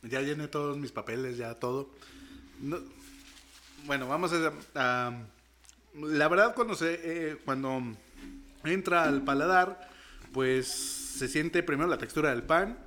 ya 0.09 0.21
llené 0.21 0.47
todos 0.47 0.77
mis 0.77 0.91
papeles, 0.91 1.37
ya 1.37 1.55
todo. 1.55 1.89
No- 2.61 2.79
bueno, 3.85 4.07
vamos 4.07 4.31
a, 4.33 4.51
a- 4.75 5.13
La 5.95 6.27
verdad, 6.27 6.53
cuando 6.55 6.75
se 6.75 6.99
eh, 7.31 7.37
cuando 7.45 7.81
entra 8.63 9.03
al 9.03 9.23
paladar, 9.23 9.89
pues 10.33 10.67
se 10.67 11.27
siente 11.27 11.63
primero 11.63 11.87
la 11.89 11.97
textura 11.97 12.31
del 12.31 12.43
pan, 12.43 12.77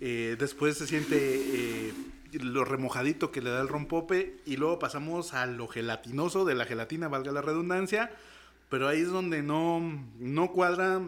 eh, 0.00 0.36
después 0.38 0.78
se 0.78 0.86
siente 0.86 1.16
eh, 1.18 1.92
lo 2.32 2.64
remojadito 2.64 3.30
que 3.32 3.42
le 3.42 3.50
da 3.50 3.60
el 3.60 3.68
rompope 3.68 4.40
y 4.46 4.56
luego 4.56 4.78
pasamos 4.78 5.34
a 5.34 5.46
lo 5.46 5.68
gelatinoso 5.68 6.44
de 6.44 6.54
la 6.54 6.64
gelatina, 6.66 7.08
valga 7.08 7.32
la 7.32 7.42
redundancia, 7.42 8.10
pero 8.70 8.88
ahí 8.88 9.00
es 9.00 9.08
donde 9.08 9.42
no, 9.42 9.80
no 10.18 10.52
cuadra 10.52 11.00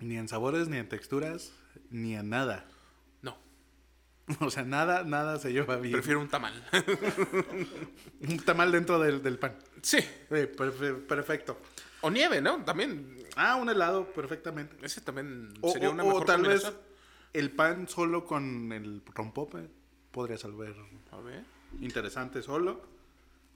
ni 0.00 0.16
en 0.16 0.28
sabores, 0.28 0.68
ni 0.68 0.76
en 0.76 0.88
texturas, 0.88 1.52
ni 1.90 2.14
en 2.16 2.28
nada. 2.30 2.66
O 4.40 4.50
sea, 4.50 4.64
nada, 4.64 5.04
nada 5.04 5.38
se 5.38 5.52
lleva 5.52 5.76
bien. 5.76 5.92
prefiero 5.92 6.20
un 6.20 6.28
tamal. 6.28 6.52
Un 8.28 8.38
tamal 8.40 8.72
dentro 8.72 8.98
del, 8.98 9.22
del 9.22 9.38
pan. 9.38 9.56
sí. 9.82 9.98
Perfe- 10.28 11.06
perfecto. 11.06 11.58
O 12.00 12.10
nieve, 12.10 12.40
¿no? 12.40 12.64
También. 12.64 13.16
Ah, 13.36 13.56
un 13.56 13.68
helado, 13.68 14.06
perfectamente. 14.12 14.76
Ese 14.84 15.00
también 15.00 15.52
O, 15.60 15.70
sería 15.70 15.88
o- 15.88 15.92
una 15.92 16.02
o 16.02 16.06
mejor 16.08 16.24
tal 16.24 16.42
vez 16.42 16.72
el 17.32 17.50
pan 17.50 17.88
solo 17.88 18.24
con 18.24 18.72
el 18.72 19.02
rompope 19.14 19.68
podría 20.10 20.38
salvar 20.38 20.74
A 21.12 21.18
ver. 21.20 21.44
interesante 21.80 22.42
solo. 22.42 22.80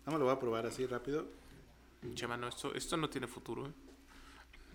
Vamos, 0.05 0.21
lo 0.21 0.27
voy 0.27 0.35
a 0.35 0.39
probar 0.39 0.67
así 0.67 0.87
rápido. 0.87 1.27
Che, 2.15 2.27
mano, 2.27 2.49
esto, 2.49 2.75
esto 2.75 2.97
no 2.97 3.11
tiene 3.11 3.27
futuro, 3.27 3.67
¿eh? 3.67 3.73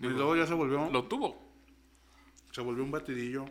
Y 0.00 0.06
luego 0.06 0.36
ya 0.36 0.46
se 0.46 0.54
volvió, 0.54 0.90
Lo 0.90 1.04
tuvo. 1.04 1.42
se 2.52 2.60
volvió 2.60 2.84
un 2.84 2.90
batidillo. 2.90 3.46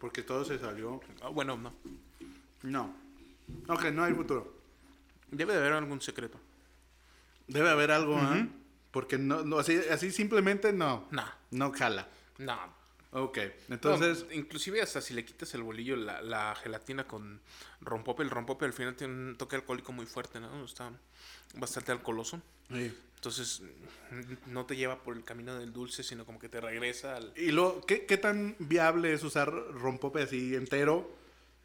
Porque 0.00 0.22
todo 0.22 0.44
se 0.44 0.58
salió. 0.58 1.00
Ah, 1.22 1.28
bueno, 1.28 1.56
no. 1.56 1.72
No. 2.62 2.94
Ok, 3.68 3.84
no 3.92 4.04
hay 4.04 4.14
futuro. 4.14 4.56
Debe 5.30 5.52
de 5.52 5.58
haber 5.60 5.74
algún 5.74 6.00
secreto. 6.00 6.38
Debe 7.46 7.68
haber 7.70 7.90
algo, 7.90 8.16
¿ah? 8.16 8.46
Porque 8.90 9.18
no, 9.18 9.44
no, 9.44 9.58
así, 9.58 9.78
así 9.90 10.10
simplemente 10.10 10.72
no. 10.72 11.06
No. 11.10 11.24
No 11.50 11.72
jala. 11.72 12.08
No. 12.38 12.58
Ok, 13.12 13.38
entonces... 13.68 14.24
No, 14.28 14.34
inclusive 14.34 14.80
hasta 14.80 15.00
si 15.00 15.14
le 15.14 15.24
quitas 15.24 15.52
el 15.54 15.62
bolillo, 15.62 15.96
la, 15.96 16.22
la 16.22 16.54
gelatina 16.54 17.06
con 17.08 17.40
rompope, 17.80 18.22
el 18.22 18.30
rompope 18.30 18.64
al 18.66 18.72
final 18.72 18.94
tiene 18.94 19.12
un 19.12 19.36
toque 19.36 19.56
alcohólico 19.56 19.92
muy 19.92 20.06
fuerte, 20.06 20.38
¿no? 20.38 20.64
Está 20.64 20.92
bastante 21.54 21.92
alcoholoso. 21.92 22.40
sí. 22.70 22.92
Entonces, 23.20 23.60
no 24.46 24.64
te 24.64 24.76
lleva 24.76 25.02
por 25.02 25.14
el 25.14 25.24
camino 25.24 25.58
del 25.58 25.74
dulce, 25.74 26.02
sino 26.02 26.24
como 26.24 26.38
que 26.38 26.48
te 26.48 26.58
regresa 26.58 27.16
al... 27.16 27.34
Y 27.36 27.50
luego, 27.50 27.84
¿qué, 27.84 28.06
¿qué 28.06 28.16
tan 28.16 28.56
viable 28.58 29.12
es 29.12 29.22
usar 29.22 29.52
rompope 29.52 30.22
así 30.22 30.54
entero 30.54 31.19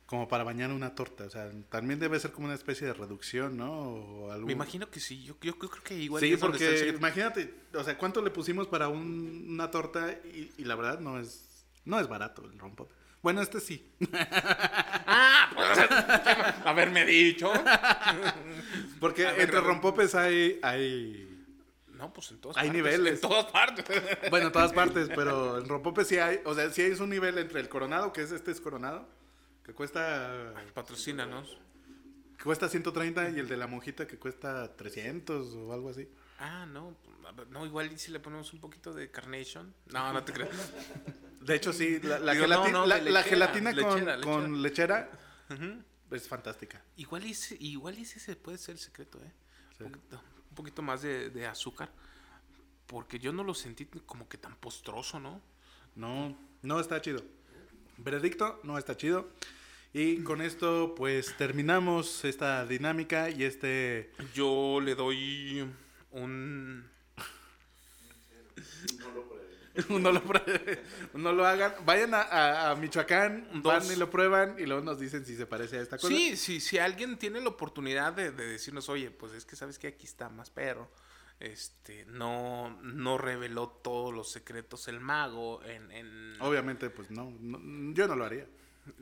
como 0.05 0.27
para 0.27 0.43
bañar 0.43 0.71
una 0.71 0.93
torta? 0.95 1.23
O 1.25 1.29
sea, 1.29 1.49
también 1.69 1.99
debe 1.99 2.19
ser 2.19 2.31
como 2.31 2.45
una 2.45 2.55
especie 2.55 2.85
de 2.87 2.93
reducción, 2.93 3.57
¿no? 3.57 3.71
O 3.71 4.31
algo... 4.31 4.45
Me 4.45 4.53
imagino 4.53 4.89
que 4.89 4.99
sí, 4.99 5.23
yo, 5.23 5.35
yo 5.41 5.57
creo 5.57 5.71
que 5.83 5.95
igual... 5.95 6.21
Sí, 6.21 6.37
porque 6.37 6.93
imagínate, 6.95 7.53
o 7.73 7.83
sea, 7.83 7.97
¿cuánto 7.97 8.21
le 8.21 8.29
pusimos 8.31 8.67
para 8.67 8.87
un- 8.89 9.47
una 9.49 9.71
torta? 9.71 10.11
Y, 10.25 10.51
y 10.57 10.63
la 10.65 10.75
verdad 10.75 10.99
no 10.99 11.19
es, 11.19 11.65
no 11.85 11.99
es 11.99 12.07
barato 12.07 12.45
el 12.45 12.57
rompope. 12.59 12.93
Bueno, 13.23 13.41
este 13.41 13.59
sí. 13.59 13.91
¡Ah! 14.13 15.49
Pues, 15.55 15.79
haberme 16.65 17.05
dicho. 17.05 17.51
Porque 18.99 19.23
ver, 19.23 19.41
entre 19.41 19.61
rompopes 19.61 20.15
hay, 20.15 20.59
hay... 20.61 21.31
No, 21.93 22.11
pues 22.13 22.31
en 22.31 22.39
todas 22.41 22.57
Hay 22.57 22.67
partes. 22.67 22.83
niveles. 22.83 23.13
En 23.15 23.21
todas 23.21 23.45
partes. 23.45 23.85
Bueno, 24.29 24.47
en 24.47 24.51
todas 24.51 24.73
partes, 24.73 25.09
pero 25.15 25.57
en 25.59 25.67
rompopes 25.67 26.07
sí 26.07 26.17
hay... 26.17 26.39
O 26.45 26.53
sea, 26.53 26.69
sí 26.69 26.81
es 26.81 26.99
un 26.99 27.09
nivel 27.09 27.37
entre 27.37 27.59
el 27.61 27.69
coronado, 27.69 28.11
que 28.13 28.21
es 28.21 28.31
este 28.31 28.51
es 28.51 28.59
coronado, 28.61 29.07
que 29.65 29.73
cuesta... 29.73 30.53
Patrocínanos. 30.73 31.57
que 32.37 32.43
cuesta 32.43 32.69
130 32.69 33.29
y 33.31 33.39
el 33.39 33.47
de 33.47 33.57
la 33.57 33.67
monjita 33.67 34.05
que 34.07 34.17
cuesta 34.19 34.75
300 34.75 35.53
o 35.55 35.73
algo 35.73 35.89
así. 35.89 36.07
Ah, 36.39 36.65
no. 36.65 36.95
No, 37.49 37.65
igual 37.65 37.91
y 37.91 37.97
si 37.97 38.11
le 38.11 38.19
ponemos 38.19 38.53
un 38.53 38.59
poquito 38.59 38.93
de 38.93 39.09
Carnation. 39.09 39.73
No, 39.87 40.13
no 40.13 40.23
te 40.23 40.31
creas. 40.33 40.51
De 41.41 41.55
hecho, 41.55 41.73
sí, 41.73 41.99
la, 42.01 42.19
la 42.19 42.33
Digo, 42.33 42.45
no, 42.47 42.65
gelati- 42.65 42.71
no, 42.71 42.85
la- 42.85 42.95
de 42.99 43.11
la 43.11 43.21
lechera, 43.21 43.47
gelatina 43.47 43.71
con, 43.75 43.81
lechera, 44.05 44.21
con 44.21 44.61
lechera 44.61 45.09
es 46.11 46.27
fantástica. 46.27 46.83
Igual 46.97 47.25
y 47.25 47.31
ese, 47.31 47.57
igual 47.59 47.97
y 47.97 48.03
ese 48.03 48.35
puede 48.35 48.57
ser 48.59 48.73
el 48.73 48.79
secreto, 48.79 49.19
¿eh? 49.23 49.31
Un, 49.79 49.91
poquito, 49.91 50.21
un 50.49 50.55
poquito 50.55 50.81
más 50.83 51.01
de, 51.01 51.29
de 51.31 51.47
azúcar. 51.47 51.89
Porque 52.87 53.17
yo 53.19 53.33
no 53.33 53.43
lo 53.43 53.55
sentí 53.55 53.85
como 54.05 54.29
que 54.29 54.37
tan 54.37 54.55
postroso, 54.57 55.19
¿no? 55.19 55.41
No, 55.95 56.37
no 56.61 56.79
está 56.79 57.01
chido. 57.01 57.23
Veredicto, 57.97 58.59
no 58.63 58.77
está 58.77 58.95
chido. 58.97 59.29
Y 59.93 60.23
con 60.23 60.41
esto, 60.41 60.93
pues 60.95 61.35
terminamos 61.37 62.25
esta 62.25 62.65
dinámica 62.65 63.29
y 63.29 63.43
este. 63.43 64.11
Yo 64.33 64.79
le 64.81 64.93
doy 64.95 65.65
un... 66.11 66.83
no, 69.89 70.11
lo, 70.11 70.21
pruebe- 70.23 70.79
no 71.13 71.31
lo 71.33 71.45
hagan. 71.45 71.73
Vayan 71.85 72.13
a, 72.13 72.21
a- 72.21 72.71
a 72.71 72.75
Michoacán, 72.75 73.47
Un 73.53 73.61
van 73.63 73.81
dos. 73.83 73.91
y 73.91 73.95
lo 73.95 74.09
prueban 74.09 74.55
y 74.57 74.65
luego 74.65 74.81
nos 74.83 74.99
dicen 74.99 75.25
si 75.25 75.35
se 75.35 75.45
parece 75.45 75.77
a 75.77 75.81
esta 75.81 75.97
cosa. 75.97 76.07
Sí, 76.13 76.35
sí, 76.37 76.59
si 76.59 76.77
alguien 76.77 77.17
tiene 77.17 77.39
la 77.41 77.49
oportunidad 77.49 78.13
de, 78.13 78.31
de 78.31 78.47
decirnos, 78.47 78.87
oye, 78.89 79.11
pues 79.11 79.33
es 79.33 79.45
que 79.45 79.55
sabes 79.55 79.77
que 79.79 79.87
aquí 79.87 80.05
está 80.05 80.29
más 80.29 80.49
perro. 80.49 80.89
Este, 81.39 82.05
no, 82.05 82.69
no 82.81 83.17
reveló 83.17 83.67
todos 83.69 84.13
los 84.13 84.31
secretos 84.31 84.87
el 84.87 84.99
mago 84.99 85.61
en, 85.63 85.91
en- 85.91 86.37
Obviamente, 86.41 86.89
pues 86.89 87.11
no, 87.11 87.29
no, 87.39 87.93
yo 87.93 88.07
no 88.07 88.15
lo 88.15 88.25
haría. 88.25 88.47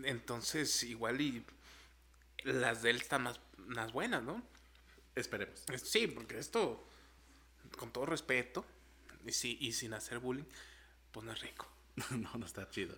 entonces 0.04 0.84
igual 0.84 1.22
y 1.22 1.46
las 2.44 2.82
de 2.82 2.90
él 2.90 2.98
están 2.98 3.24
más, 3.24 3.40
más 3.58 3.92
buenas, 3.94 4.24
¿no? 4.24 4.42
Esperemos. 5.16 5.64
Es- 5.72 5.84
Sí, 5.90 6.08
porque 6.08 6.40
esto, 6.40 6.86
con 7.78 7.92
todo 7.92 8.06
respeto, 8.08 8.66
y, 9.26 9.32
sí, 9.32 9.58
y 9.62 9.72
sin 9.74 9.94
hacer 9.94 10.20
bullying, 10.20 10.46
pues 11.12 11.26
no 11.26 11.32
es 11.34 11.40
rico. 11.42 11.68
No, 12.12 12.30
no 12.38 12.46
está 12.46 12.68
chido. 12.70 12.96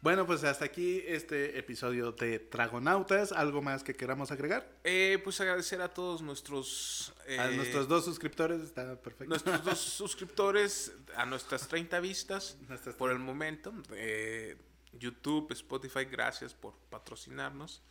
Bueno, 0.00 0.26
pues 0.26 0.42
hasta 0.44 0.64
aquí 0.64 1.02
este 1.06 1.58
episodio 1.58 2.12
de 2.12 2.38
Dragonautas. 2.50 3.32
¿Algo 3.32 3.62
más 3.62 3.84
que 3.84 3.94
queramos 3.94 4.30
agregar? 4.30 4.68
Eh, 4.84 5.20
pues 5.22 5.40
agradecer 5.40 5.80
a 5.80 5.88
todos 5.88 6.22
nuestros... 6.22 7.12
A 7.38 7.48
eh, 7.50 7.56
nuestros 7.56 7.86
dos 7.88 8.04
suscriptores, 8.04 8.60
está 8.62 8.96
perfecto. 8.96 9.26
nuestros 9.30 9.64
dos 9.64 9.78
suscriptores, 9.98 10.92
a 11.16 11.24
nuestras 11.26 11.68
30 11.68 12.00
vistas 12.00 12.56
Nuestras 12.68 12.96
por 12.96 13.10
el 13.12 13.18
momento. 13.18 13.72
eh, 13.92 14.56
YouTube, 14.92 15.52
Spotify, 15.52 16.04
gracias 16.04 16.52
por 16.54 16.74
patrocinarnos. 16.90 17.82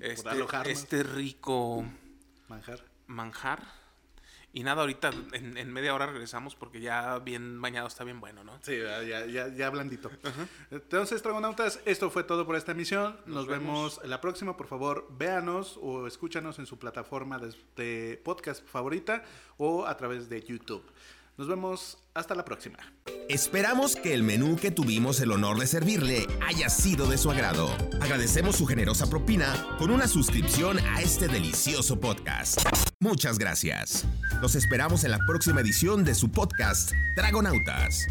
Este, 0.00 0.28
alojarnos. 0.28 0.68
este 0.68 1.02
rico 1.02 1.84
Manjar. 2.48 2.82
manjar. 3.06 3.85
Y 4.56 4.62
nada, 4.62 4.80
ahorita 4.80 5.10
en, 5.34 5.58
en 5.58 5.70
media 5.70 5.94
hora 5.94 6.06
regresamos 6.06 6.56
porque 6.56 6.80
ya 6.80 7.18
bien 7.18 7.60
bañado 7.60 7.88
está 7.88 8.04
bien 8.04 8.20
bueno, 8.20 8.42
¿no? 8.42 8.58
Sí, 8.62 8.78
ya, 8.78 9.26
ya, 9.26 9.48
ya, 9.48 9.68
blandito. 9.68 10.10
Entonces, 10.70 11.22
Dragonautas, 11.22 11.78
esto 11.84 12.08
fue 12.08 12.24
todo 12.24 12.46
por 12.46 12.56
esta 12.56 12.72
emisión. 12.72 13.18
Nos, 13.26 13.34
Nos 13.36 13.46
vemos. 13.48 14.00
en 14.02 14.08
la 14.08 14.22
próxima. 14.22 14.56
Por 14.56 14.66
favor, 14.66 15.08
véanos 15.10 15.78
o 15.82 16.06
escúchanos 16.06 16.58
en 16.58 16.64
su 16.64 16.78
plataforma 16.78 17.38
de, 17.38 17.54
de 17.76 18.16
podcast 18.24 18.66
favorita 18.66 19.24
o 19.58 19.84
a 19.84 19.94
través 19.98 20.30
de 20.30 20.42
YouTube. 20.42 20.82
Nos 21.36 21.48
vemos 21.48 21.98
hasta 22.14 22.34
la 22.34 22.44
próxima. 22.44 22.78
Esperamos 23.28 23.96
que 23.96 24.14
el 24.14 24.22
menú 24.22 24.56
que 24.56 24.70
tuvimos 24.70 25.20
el 25.20 25.32
honor 25.32 25.58
de 25.58 25.66
servirle 25.66 26.26
haya 26.46 26.70
sido 26.70 27.06
de 27.08 27.18
su 27.18 27.30
agrado. 27.30 27.68
Agradecemos 28.00 28.56
su 28.56 28.66
generosa 28.66 29.10
propina 29.10 29.66
con 29.78 29.90
una 29.90 30.08
suscripción 30.08 30.78
a 30.78 31.02
este 31.02 31.28
delicioso 31.28 32.00
podcast. 32.00 32.60
Muchas 33.00 33.38
gracias. 33.38 34.06
Los 34.40 34.54
esperamos 34.54 35.04
en 35.04 35.10
la 35.10 35.18
próxima 35.26 35.60
edición 35.60 36.04
de 36.04 36.14
su 36.14 36.30
podcast 36.30 36.92
Dragonautas. 37.16 38.06